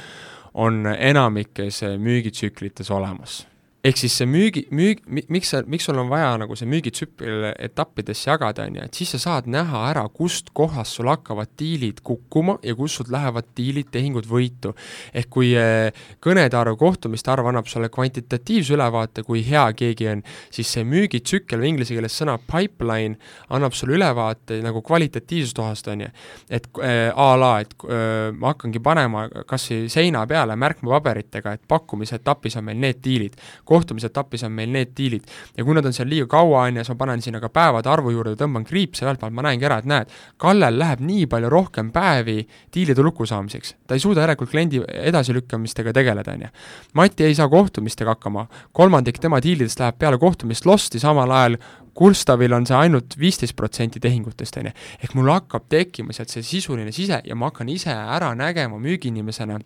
on 0.54 0.86
enamikes 0.94 1.82
müügitsüklites 2.00 2.92
olemas 2.94 3.42
ehk 3.84 4.00
siis 4.00 4.14
see 4.16 4.28
müügi, 4.30 4.62
müük, 4.72 5.02
miks 5.12 5.50
sa, 5.52 5.60
miks 5.68 5.84
sul 5.90 5.98
on 6.00 6.08
vaja 6.08 6.30
nagu 6.40 6.56
see 6.56 6.68
müügitsükkel 6.72 7.50
etappidesse 7.52 8.30
jagada, 8.30 8.64
on 8.70 8.78
ju, 8.78 8.86
et 8.88 9.00
siis 9.00 9.10
sa 9.12 9.20
saad 9.20 9.50
näha 9.52 9.82
ära, 9.90 10.06
kust 10.16 10.54
kohast 10.56 10.96
sul 10.96 11.10
hakkavad 11.12 11.52
diilid 11.60 12.00
kukkuma 12.08 12.56
ja 12.64 12.78
kust 12.80 13.02
sul 13.02 13.12
lähevad 13.12 13.50
diilid, 13.58 13.90
tehingud 13.92 14.30
võitu. 14.30 14.72
ehk 15.12 15.28
kui 15.36 15.52
eh, 15.60 15.92
kõnede 16.24 16.56
arv, 16.56 16.78
kohtumiste 16.80 17.32
arv 17.34 17.50
annab 17.52 17.68
sulle 17.68 17.90
kvantitatiivse 17.92 18.78
ülevaate, 18.78 19.26
kui 19.28 19.44
hea 19.44 19.66
keegi 19.76 20.08
on, 20.14 20.24
siis 20.54 20.72
see 20.78 20.88
müügitsükkel 20.88 21.60
või 21.60 21.74
inglise 21.74 21.98
keeles 21.98 22.16
sõna 22.16 22.38
pipeline 22.40 23.20
annab 23.52 23.76
sulle 23.76 23.98
ülevaate 24.00 24.62
nagu 24.64 24.80
kvalitatiivsest 24.86 25.60
kohast, 25.60 25.92
on 25.92 26.06
ju. 26.06 26.10
et 26.48 26.72
äh, 26.80 27.12
a 27.12 27.28
la, 27.36 27.52
et 27.60 27.76
äh, 27.84 28.32
ma 28.32 28.56
hakkangi 28.56 28.80
panema 28.80 29.28
kas 29.44 29.68
või 29.74 29.92
seina 29.92 30.24
peale 30.30 30.56
märkmepaberitega, 30.56 31.58
et 31.60 31.68
pakkumise 31.68 32.22
etapis 32.22 32.56
on 32.62 32.70
meil 32.72 32.80
need 32.80 33.04
diilid 33.04 33.36
kohtumisetapis 33.74 34.46
on 34.48 34.54
meil 34.56 34.72
need 34.74 34.94
diilid. 34.98 35.28
ja 35.58 35.66
kui 35.66 35.76
nad 35.76 35.86
on 35.86 35.96
seal 35.96 36.10
liiga 36.10 36.28
kaua, 36.32 36.68
on 36.68 36.80
ju, 36.80 36.86
siis 36.86 36.94
ma 36.94 37.00
panen 37.04 37.22
sinna 37.26 37.42
ka 37.44 37.50
päevade 37.54 37.90
arvu 37.90 38.14
juurde, 38.14 38.36
tõmban 38.40 38.66
kriipse 38.68 39.06
vältpoolt, 39.08 39.34
ma 39.34 39.46
näengi 39.50 39.68
ära, 39.70 39.82
et 39.82 39.90
näed, 39.90 40.14
Kallel 40.42 40.80
läheb 40.80 41.04
nii 41.04 41.28
palju 41.32 41.50
rohkem 41.52 41.92
päevi 41.94 42.40
diilide 42.74 43.04
lukku 43.06 43.26
saamiseks. 43.30 43.76
ta 43.88 43.98
ei 43.98 44.04
suuda 44.04 44.24
järelikult 44.26 44.52
kliendi 44.52 44.82
edasilükkamistega 45.12 45.94
tegeleda, 45.94 46.34
on 46.34 46.48
ju. 46.48 46.52
Mati 47.00 47.28
ei 47.28 47.36
saa 47.36 47.50
kohtumistega 47.50 48.16
hakkama, 48.16 48.48
kolmandik 48.72 49.20
tema 49.20 49.42
diilidest 49.42 49.80
läheb 49.80 49.98
peale 50.00 50.18
kohtumist 50.22 50.66
lost'i, 50.70 51.00
samal 51.00 51.32
ajal 51.32 51.58
Gustavil 51.94 52.54
on 52.58 52.66
see 52.66 52.74
ainult 52.78 53.14
viisteist 53.22 53.56
protsenti 53.56 54.02
tehingutest, 54.02 54.58
on 54.58 54.72
ju. 54.72 54.74
ehk 55.04 55.14
mul 55.18 55.30
hakkab 55.30 55.68
tekkima 55.70 56.16
sealt 56.16 56.34
see 56.34 56.46
sisuline 56.46 56.92
sise 56.92 57.22
ja 57.24 57.36
ma 57.38 57.52
hakkan 57.52 57.70
ise 57.70 57.94
ära 57.94 58.34
nägema 58.38 58.80
müügiinimesena, 58.82 59.60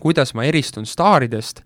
kuidas 0.00 0.34
ma 0.34 0.48
eristun 0.48 0.88
staaridest 0.88 1.64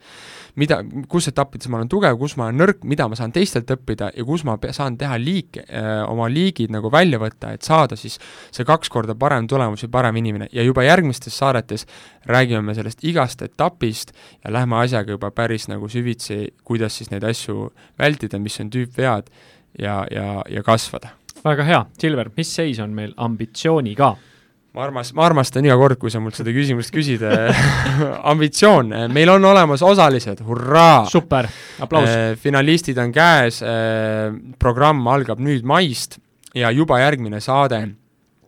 mida, 0.61 0.79
kus 1.11 1.29
etappides 1.31 1.69
ma 1.71 1.81
olen 1.81 1.91
tugev, 1.91 2.17
kus 2.19 2.37
ma 2.39 2.49
olen 2.49 2.61
nõrk, 2.63 2.85
mida 2.89 3.07
ma 3.11 3.19
saan 3.19 3.33
teistelt 3.35 3.71
õppida 3.75 4.11
ja 4.15 4.27
kus 4.27 4.45
ma 4.47 4.57
saan 4.77 4.99
teha 5.01 5.17
liik 5.21 5.59
äh,, 5.65 6.03
oma 6.07 6.29
liigid 6.31 6.73
nagu 6.75 6.91
välja 6.93 7.19
võtta, 7.23 7.55
et 7.55 7.67
saada 7.67 7.99
siis 7.99 8.19
see 8.55 8.67
kaks 8.67 8.93
korda 8.93 9.17
parem 9.19 9.49
tulemus 9.51 9.85
või 9.87 9.95
parem 9.97 10.21
inimene 10.23 10.49
ja 10.55 10.65
juba 10.67 10.87
järgmistes 10.87 11.39
saadetes 11.39 11.87
räägime 12.31 12.63
me 12.63 12.77
sellest 12.77 13.03
igast 13.07 13.43
etapist 13.47 14.15
ja 14.45 14.53
lähme 14.55 14.79
asjaga 14.83 15.17
juba 15.17 15.33
päris 15.35 15.67
nagu 15.71 15.91
süvitsi, 15.91 16.47
kuidas 16.65 17.01
siis 17.01 17.11
neid 17.11 17.27
asju 17.27 17.73
vältida, 17.99 18.39
mis 18.39 18.61
on 18.63 18.71
tüüpvead 18.71 19.33
ja, 19.79 20.05
ja, 20.11 20.29
ja 20.49 20.63
kasvada. 20.63 21.17
väga 21.45 21.67
hea, 21.67 21.83
Silver, 21.99 22.31
mis 22.37 22.55
seis 22.55 22.79
on 22.81 22.95
meil 22.95 23.13
ambitsiooniga? 23.17 24.15
Ma 24.75 24.85
armas-, 24.89 25.13
ma 25.15 25.27
armastan 25.29 25.67
iga 25.69 25.77
kord, 25.79 25.99
kui 26.03 26.13
sa 26.13 26.21
mult 26.23 26.37
seda 26.39 26.55
küsimust 26.55 26.93
küsid 26.95 27.25
ambitsioon, 28.33 28.95
meil 29.15 29.33
on 29.35 29.51
olemas 29.51 29.85
osalised, 29.87 30.43
hurraa! 30.47 31.05
super, 31.11 31.49
aplaus! 31.85 32.11
Äh, 32.11 32.31
finalistid 32.41 32.99
on 33.03 33.15
käes, 33.15 33.63
äh, 33.63 34.31
programm 34.59 35.05
algab 35.11 35.43
nüüd 35.43 35.67
maist 35.67 36.19
ja 36.55 36.71
juba 36.75 37.01
järgmine 37.03 37.41
saade 37.43 37.85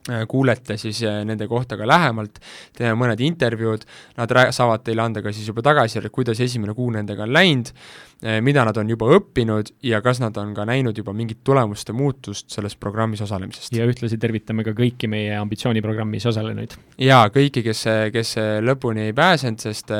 Äh, 0.06 0.22
kuulete 0.30 0.76
siis 0.78 1.00
äh, 1.02 1.24
nende 1.26 1.48
kohta 1.50 1.74
ka 1.74 1.86
lähemalt, 1.88 2.36
teeme 2.78 2.94
mõned 2.94 3.18
intervjuud, 3.26 3.82
nad 4.14 4.34
saavad 4.54 4.84
teile 4.86 5.02
anda 5.02 5.18
ka 5.24 5.32
siis 5.34 5.48
juba 5.50 5.64
tagasisidet, 5.66 6.12
kuidas 6.14 6.38
esimene 6.44 6.76
kuu 6.78 6.92
nendega 6.94 7.24
on 7.24 7.32
läinud, 7.34 7.72
äh, 7.72 8.15
mida 8.40 8.62
nad 8.64 8.78
on 8.80 8.88
juba 8.88 9.10
õppinud 9.12 9.74
ja 9.84 9.98
kas 10.00 10.22
nad 10.22 10.36
on 10.40 10.54
ka 10.56 10.64
näinud 10.64 10.96
juba 10.96 11.12
mingit 11.12 11.42
tulemuste 11.44 11.92
muutust 11.92 12.48
selles 12.54 12.72
programmis 12.80 13.20
osalemisest. 13.20 13.74
ja 13.76 13.84
ühtlasi 13.84 14.16
tervitame 14.18 14.64
ka 14.64 14.72
kõiki 14.76 15.08
meie 15.08 15.34
ambitsiooniprogrammis 15.36 16.24
osalenuid. 16.26 16.78
jaa, 16.98 17.28
kõiki, 17.34 17.60
kes, 17.66 17.84
kes 18.14 18.32
lõpuni 18.64 19.10
ei 19.10 19.12
pääsenud, 19.16 19.60
sest 19.60 19.92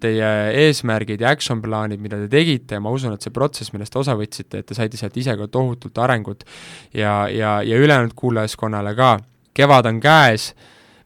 teie 0.00 0.32
eesmärgid 0.64 1.20
ja 1.20 1.34
action 1.36 1.60
plaanid, 1.62 2.00
mida 2.00 2.16
te 2.16 2.30
tegite, 2.32 2.80
ma 2.80 2.90
usun, 2.96 3.12
et 3.12 3.24
see 3.24 3.34
protsess, 3.34 3.74
millest 3.76 3.92
te 3.92 4.00
osa 4.00 4.16
võtsite, 4.16 4.62
et 4.62 4.66
te 4.66 4.78
saite 4.78 4.96
sealt 4.96 5.16
ise 5.20 5.36
ka 5.36 5.50
tohutult 5.52 6.00
arengut 6.00 6.48
ja, 6.96 7.28
ja, 7.28 7.58
ja 7.60 7.76
ülejäänud 7.76 8.16
kuulajaskonnale 8.16 8.96
ka, 8.96 9.18
kevad 9.52 9.92
on 9.92 10.00
käes, 10.00 10.54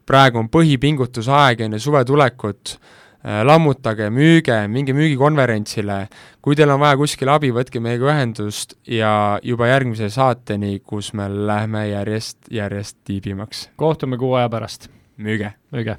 praegu 0.06 0.38
on 0.38 0.50
põhipingutusaeg 0.52 1.66
enne 1.66 1.82
suve 1.82 2.04
tulekut, 2.06 2.76
lammutage, 3.22 4.10
müüge, 4.10 4.56
minge 4.68 4.94
müügikonverentsile, 4.96 5.98
kui 6.42 6.58
teil 6.58 6.72
on 6.74 6.80
vaja 6.82 6.98
kuskil 7.00 7.30
abi, 7.32 7.52
võtke 7.54 7.82
meiega 7.82 8.10
ühendust 8.10 8.76
ja 8.88 9.38
juba 9.46 9.70
järgmise 9.70 10.10
saateni, 10.12 10.80
kus 10.80 11.12
me 11.14 11.28
lähme 11.30 11.86
järjest, 11.88 12.38
järjest 12.50 12.98
tiibimaks. 13.06 13.68
kohtume 13.76 14.18
kuu 14.18 14.34
aja 14.34 14.48
pärast. 14.52 14.90
müüge! 15.18 15.54
müüge! 15.72 15.98